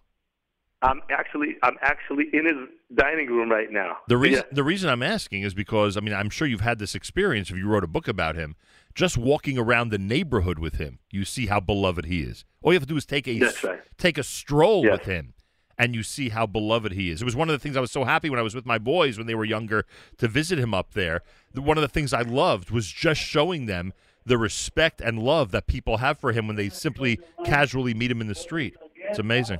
I'm 0.80 1.00
actually 1.10 1.56
I'm 1.64 1.76
actually 1.82 2.26
in 2.32 2.44
his 2.46 2.68
dining 2.94 3.26
room 3.28 3.50
right 3.50 3.66
now. 3.70 3.96
The 4.06 4.16
reason 4.16 4.44
Yeah. 4.48 4.54
the 4.54 4.62
reason 4.62 4.88
I'm 4.88 5.02
asking 5.02 5.42
is 5.42 5.52
because 5.52 5.96
I 5.96 6.00
mean 6.00 6.14
I'm 6.14 6.30
sure 6.30 6.46
you've 6.46 6.60
had 6.60 6.78
this 6.78 6.94
experience 6.94 7.50
if 7.50 7.56
you 7.56 7.66
wrote 7.66 7.82
a 7.82 7.88
book 7.88 8.06
about 8.06 8.36
him. 8.36 8.54
Just 8.94 9.18
walking 9.18 9.58
around 9.58 9.90
the 9.90 9.98
neighborhood 9.98 10.58
with 10.60 10.74
him, 10.76 10.98
you 11.10 11.24
see 11.24 11.46
how 11.46 11.58
beloved 11.60 12.04
he 12.06 12.20
is. 12.22 12.44
All 12.62 12.72
you 12.72 12.76
have 12.78 12.86
to 12.86 12.92
do 12.92 12.96
is 12.96 13.06
take 13.06 13.26
a 13.26 13.40
right. 13.40 13.80
take 13.96 14.18
a 14.18 14.22
stroll 14.22 14.84
Yes. 14.84 14.98
with 14.98 15.06
him, 15.06 15.34
and 15.77 15.95
you 15.95 16.03
see 16.03 16.29
how 16.29 16.45
beloved 16.45 16.91
he 16.93 17.09
is. 17.09 17.21
It 17.21 17.25
was 17.25 17.35
one 17.35 17.49
of 17.49 17.53
the 17.53 17.59
things 17.59 17.75
I 17.75 17.81
was 17.81 17.91
so 17.91 18.03
happy 18.03 18.29
when 18.29 18.39
I 18.39 18.43
was 18.43 18.53
with 18.55 18.65
my 18.65 18.77
boys 18.77 19.17
when 19.17 19.25
they 19.27 19.35
were 19.35 19.45
younger 19.45 19.85
to 20.19 20.27
visit 20.27 20.59
him 20.59 20.73
up 20.73 20.93
there. 20.93 21.21
The- 21.53 21.61
One 21.61 21.77
of 21.77 21.81
the 21.81 21.87
things 21.87 22.13
I 22.13 22.21
loved 22.21 22.69
was 22.69 22.87
just 22.87 23.19
showing 23.21 23.65
them 23.65 23.91
the 24.25 24.37
respect 24.37 25.01
and 25.01 25.19
love 25.19 25.51
that 25.51 25.65
people 25.67 25.97
have 25.97 26.17
for 26.19 26.31
him 26.31 26.47
when 26.47 26.55
they 26.55 26.69
simply 26.69 27.19
casually 27.43 27.93
meet 27.93 28.11
him 28.11 28.21
in 28.21 28.27
the 28.27 28.35
street. 28.35 28.75
It's 29.09 29.19
amazing. 29.19 29.59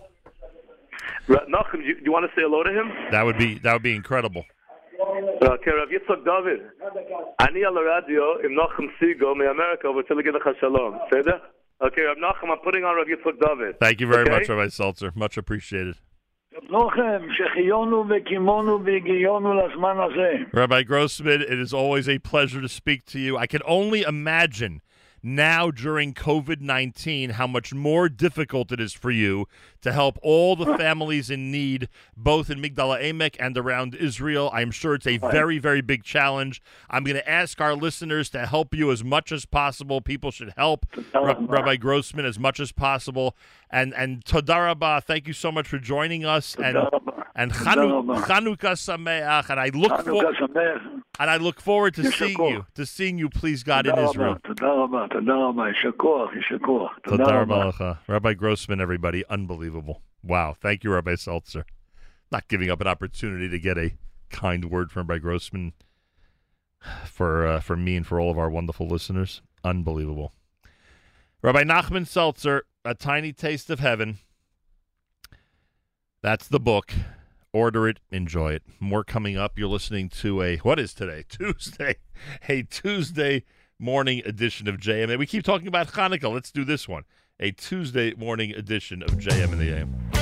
Ra- 1.28 1.46
Nachum, 1.56 1.84
you, 1.88 1.96
you 2.04 2.12
want 2.12 2.26
to 2.26 2.32
say 2.36 2.44
hello 2.48 2.64
to 2.64 2.72
him? 2.72 2.88
That 3.12 3.24
would 3.26 3.38
be 3.38 3.58
that 3.60 3.74
would 3.74 3.84
be 3.84 3.96
incredible. 3.96 4.46
אוקיי, 5.42 5.74
רב 5.74 5.92
יצחק 5.92 6.18
דוד, 6.26 6.60
אני 7.42 7.66
על 7.66 7.78
הרדיו 7.78 8.24
עם 8.44 8.54
נוחם 8.54 8.84
סיגו 9.00 9.36
מאמריקה 9.36 9.90
ורוצה 9.90 10.14
להגיד 10.14 10.34
לך 10.34 10.50
שלום, 10.62 10.98
בסדר? 11.08 11.38
אוקיי, 11.82 12.06
רב 12.08 12.18
נחם, 12.18 12.52
I'm 12.52 12.66
putting 12.66 12.84
on 12.84 13.02
רב 13.02 13.10
יצחק 13.10 13.40
דוד. 13.40 13.76
Thank 13.84 14.00
you 14.02 14.08
very 14.08 14.22
Okay? 14.24 14.30
much, 14.40 14.50
Rabbi 14.50 14.68
Seltzer. 14.68 15.12
Much 15.16 15.38
appreciated. 15.38 15.96
Rabbi 20.53 20.83
Grossman, 20.83 21.43
it 21.43 21.59
is 21.59 21.73
always 21.73 22.09
a 22.09 22.19
pleasure 22.19 22.61
to 22.61 22.69
speak 22.69 23.05
to 23.07 23.19
you. 23.19 23.37
I 23.37 23.47
can 23.47 23.63
only 23.67 24.03
imagine 24.03 24.81
now 25.23 25.71
during 25.71 26.15
COVID 26.15 26.61
19 26.61 27.31
how 27.31 27.47
much 27.47 27.75
more 27.75 28.09
difficult 28.09 28.73
it 28.73 28.81
is 28.81 28.93
for 28.93 29.11
you 29.11 29.47
to 29.81 29.93
help 29.93 30.19
all 30.23 30.57
the 30.57 30.77
families 30.79 31.31
in 31.31 31.51
need, 31.51 31.89
both 32.17 32.51
in 32.51 32.61
Migdal 32.61 33.01
HaEmek 33.01 33.37
and 33.39 33.57
around 33.57 33.95
Israel. 33.95 34.51
I'm 34.53 34.71
sure 34.71 34.95
it's 34.95 35.07
a 35.07 35.19
very, 35.19 35.59
very 35.59 35.81
big 35.81 36.03
challenge. 36.05 36.61
I'm 36.91 37.05
going 37.05 37.17
to 37.17 37.29
ask 37.29 37.61
our 37.61 37.75
listeners 37.75 38.31
to 38.31 38.47
help 38.47 38.75
you 38.75 38.91
as 38.91 39.05
much 39.05 39.33
as 39.33 39.45
possible. 39.45 40.01
People 40.01 40.31
should 40.31 40.53
help 40.57 40.87
Rabbi 41.15 41.77
Grossman 41.77 42.25
as 42.25 42.39
much 42.39 42.61
as 42.61 42.73
possible. 42.73 43.37
And 43.71 43.95
and 43.95 44.25
Todarabah, 44.25 45.03
thank 45.05 45.27
you 45.27 45.33
so 45.35 45.53
much 45.53 45.69
for 45.69 45.79
joining 45.79 46.25
us. 46.25 46.57
And 46.57 46.79
and 47.35 47.53
Chanukah 47.53 48.75
Sameach. 48.77 49.51
And 49.51 49.61
I 49.61 49.69
look 49.69 50.05
forward 50.05 50.37
and 51.21 51.31
I 51.31 51.37
look 51.37 51.61
forward 51.61 51.95
to 51.95 52.11
seeing 52.13 52.39
you, 52.39 52.67
to 52.75 52.87
seeing 52.87 53.19
you, 53.19 53.29
please 53.29 53.63
God, 53.63 53.87
in 53.87 53.99
Israel. 53.99 54.37
Rabbi 58.09 58.35
Grossman, 58.35 58.81
everybody, 58.81 59.25
unbelievable. 59.29 60.03
Wow, 60.23 60.55
thank 60.59 60.85
you, 60.85 60.93
Rabbi 60.93 61.15
Seltzer. 61.15 61.65
Not 62.31 62.49
giving 62.49 62.71
up 62.71 62.81
an 62.81 62.87
opportunity 62.87 63.49
to 63.49 63.59
get 63.59 63.79
a 63.79 63.93
kind 64.31 64.67
word 64.67 64.91
from 64.91 65.07
Rabbi 65.07 65.19
Grossman 65.19 65.73
for 67.05 67.47
uh, 67.47 67.61
for 67.61 67.77
me 67.77 67.97
and 67.97 68.07
for 68.07 68.21
all 68.21 68.31
of 68.31 68.39
our 68.39 68.51
wonderful 68.51 68.87
listeners. 68.87 69.43
Unbelievable. 69.65 70.33
Rabbi 71.43 71.63
Nachman 71.63 72.07
Seltzer, 72.07 72.65
A 72.85 72.95
Tiny 72.95 73.33
Taste 73.33 73.71
of 73.71 73.81
Heaven. 73.81 74.19
That's 76.23 76.49
the 76.49 76.61
book. 76.61 76.93
Order 77.53 77.89
it, 77.89 78.01
enjoy 78.11 78.53
it. 78.53 78.63
More 78.81 79.05
coming 79.05 79.37
up. 79.37 79.59
You're 79.59 79.69
listening 79.69 80.09
to 80.11 80.43
a, 80.43 80.57
what 80.59 80.79
is 80.79 80.93
today? 80.93 81.25
Tuesday. 81.29 81.97
A 82.49 82.63
Tuesday 82.63 83.45
morning 83.81 84.23
edition 84.25 84.69
of 84.69 84.77
JM. 84.77 85.17
We 85.19 85.27
keep 85.27 85.45
talking 85.45 85.69
about 85.69 85.89
Hanukkah. 85.89 86.33
Let's 86.33 86.51
do 86.51 86.65
this 86.65 86.89
one. 86.89 87.05
A 87.39 87.53
Tuesday 87.53 88.13
morning 88.15 88.53
edition 88.53 89.03
of 89.03 89.11
JM 89.11 89.53
in 89.53 89.59
the 89.59 89.71
AM. 89.71 90.18